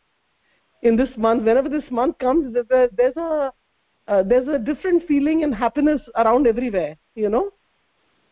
in 0.83 0.95
this 0.97 1.09
month. 1.17 1.43
Whenever 1.43 1.69
this 1.69 1.89
month 1.91 2.17
comes, 2.19 2.53
there's 2.53 2.71
a 2.71 2.89
there's 2.95 3.17
a, 3.17 3.53
uh, 4.07 4.23
there's 4.23 4.47
a 4.47 4.59
different 4.59 5.07
feeling 5.07 5.43
and 5.43 5.55
happiness 5.55 6.01
around 6.15 6.47
everywhere. 6.47 6.95
You 7.15 7.29
know 7.29 7.51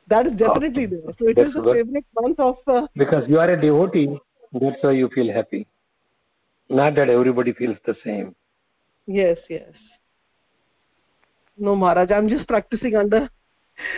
that 0.07 0.27
is 0.27 0.33
definitely 0.33 0.85
there. 0.87 1.13
So 1.19 1.27
it 1.27 1.35
that's 1.35 1.49
is 1.49 1.55
a 1.55 1.63
favorite 1.71 2.05
month 2.21 2.39
of. 2.39 2.57
Uh, 2.67 2.87
because 2.95 3.27
you 3.27 3.39
are 3.39 3.49
a 3.51 3.61
devotee, 3.61 4.19
that's 4.53 4.83
why 4.83 4.91
you 4.91 5.09
feel 5.09 5.33
happy. 5.33 5.67
Not 6.69 6.95
that 6.95 7.09
everybody 7.09 7.53
feels 7.53 7.77
the 7.85 7.95
same. 8.03 8.35
Yes, 9.07 9.37
yes. 9.49 9.71
No, 11.57 11.75
Maharaj, 11.75 12.11
I'm 12.11 12.27
just 12.27 12.47
practicing 12.47 12.95
under 12.95 13.29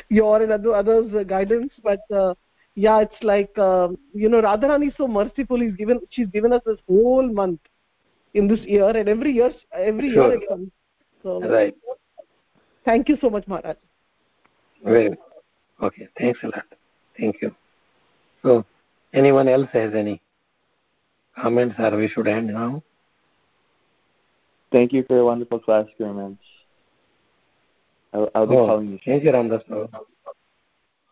your 0.09 0.41
and 0.41 0.51
other 0.51 0.76
others' 0.76 1.26
guidance, 1.28 1.72
but 1.84 1.99
uh, 2.11 2.34
yeah, 2.76 3.01
it's 3.01 3.24
like 3.24 3.51
uh, 3.57 3.88
you 4.13 4.30
know, 4.30 4.41
Radharani 4.41 4.89
is 4.89 4.93
so 4.97 5.07
merciful. 5.07 5.59
He's 5.59 5.76
given, 5.76 5.99
she's 6.09 6.28
given 6.28 6.53
us 6.53 6.61
this 6.65 6.78
whole 6.88 7.28
month 7.28 7.59
in 8.34 8.47
this 8.47 8.59
year, 8.59 8.89
and 8.89 9.07
every 9.09 9.32
year, 9.32 9.51
every 9.74 10.11
sure. 10.13 10.30
year 10.30 10.41
it 10.41 10.49
comes. 10.49 10.70
So, 11.24 11.41
right. 11.41 11.74
Thank 12.86 13.09
you 13.09 13.18
so 13.20 13.30
much, 13.30 13.47
Maharaj. 13.47 13.78
Very. 14.84 15.18
Okay, 15.82 16.07
thanks 16.18 16.39
a 16.43 16.47
lot. 16.47 16.65
Thank 17.18 17.41
you. 17.41 17.55
So, 18.43 18.65
anyone 19.13 19.47
else 19.47 19.68
has 19.74 19.93
any 19.93 20.22
comments 21.40 21.76
or 21.78 21.97
we 21.97 22.09
should 22.09 22.28
end 22.28 22.49
now? 22.49 22.82
Thank 24.70 24.93
you 24.93 25.05
for 25.07 25.18
a 25.18 25.24
wonderful 25.24 25.59
class, 25.59 25.86
Gurumans. 26.01 26.38
I'll, 28.14 28.30
I'll 28.34 28.47
be 28.47 28.55
oh, 28.55 28.66
calling 28.66 28.88
you. 28.90 28.99
Thank 29.05 29.24
you, 29.24 29.30
Ramdas. 29.30 29.62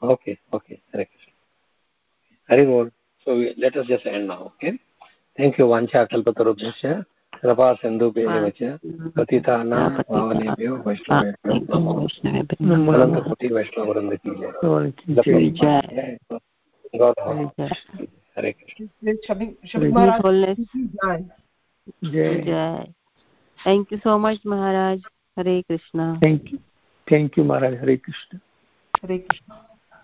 Okay, 0.02 0.38
okay. 0.52 0.80
Hare 0.92 1.04
Krishna. 1.04 1.32
Hari 2.48 2.64
Bol. 2.64 2.90
So 3.24 3.36
we, 3.36 3.54
let 3.58 3.76
us 3.76 3.86
just 3.86 4.06
end 4.06 4.28
now, 4.28 4.52
okay? 4.56 4.78
Thank 5.36 5.58
you, 5.58 5.64
Vancha 5.66 6.08
Kalpatarubhyasya. 6.10 7.04
कृपा 7.42 7.72
सिन्धुभ्येव 7.80 8.48
च 8.56 8.78
पतितानां 9.16 10.02
पावनेभ्यो 10.08 10.72
वैष्णवेभ्यो 10.86 11.76
अनन्तकोटि 12.92 13.48
वैष्णववृन्द 13.54 14.12
की 14.26 14.32
जय 15.60 16.16
हरे 18.37 18.51
जय। 22.03 22.93
Thank 23.65 23.93
you 23.93 23.97
so 23.97 24.17
much 24.17 24.41
Maharaj. 24.47 25.03
Hare 25.39 25.61
Krishna. 25.61 26.19
Thank 26.25 26.53
you 26.53 26.57
thank 27.11 27.37
you 27.37 27.43
Maharaj. 27.43 27.73
Hare 27.73 27.97
Krishna. 27.97 28.37
Hare 29.03 29.17
Krishna. 29.17 29.53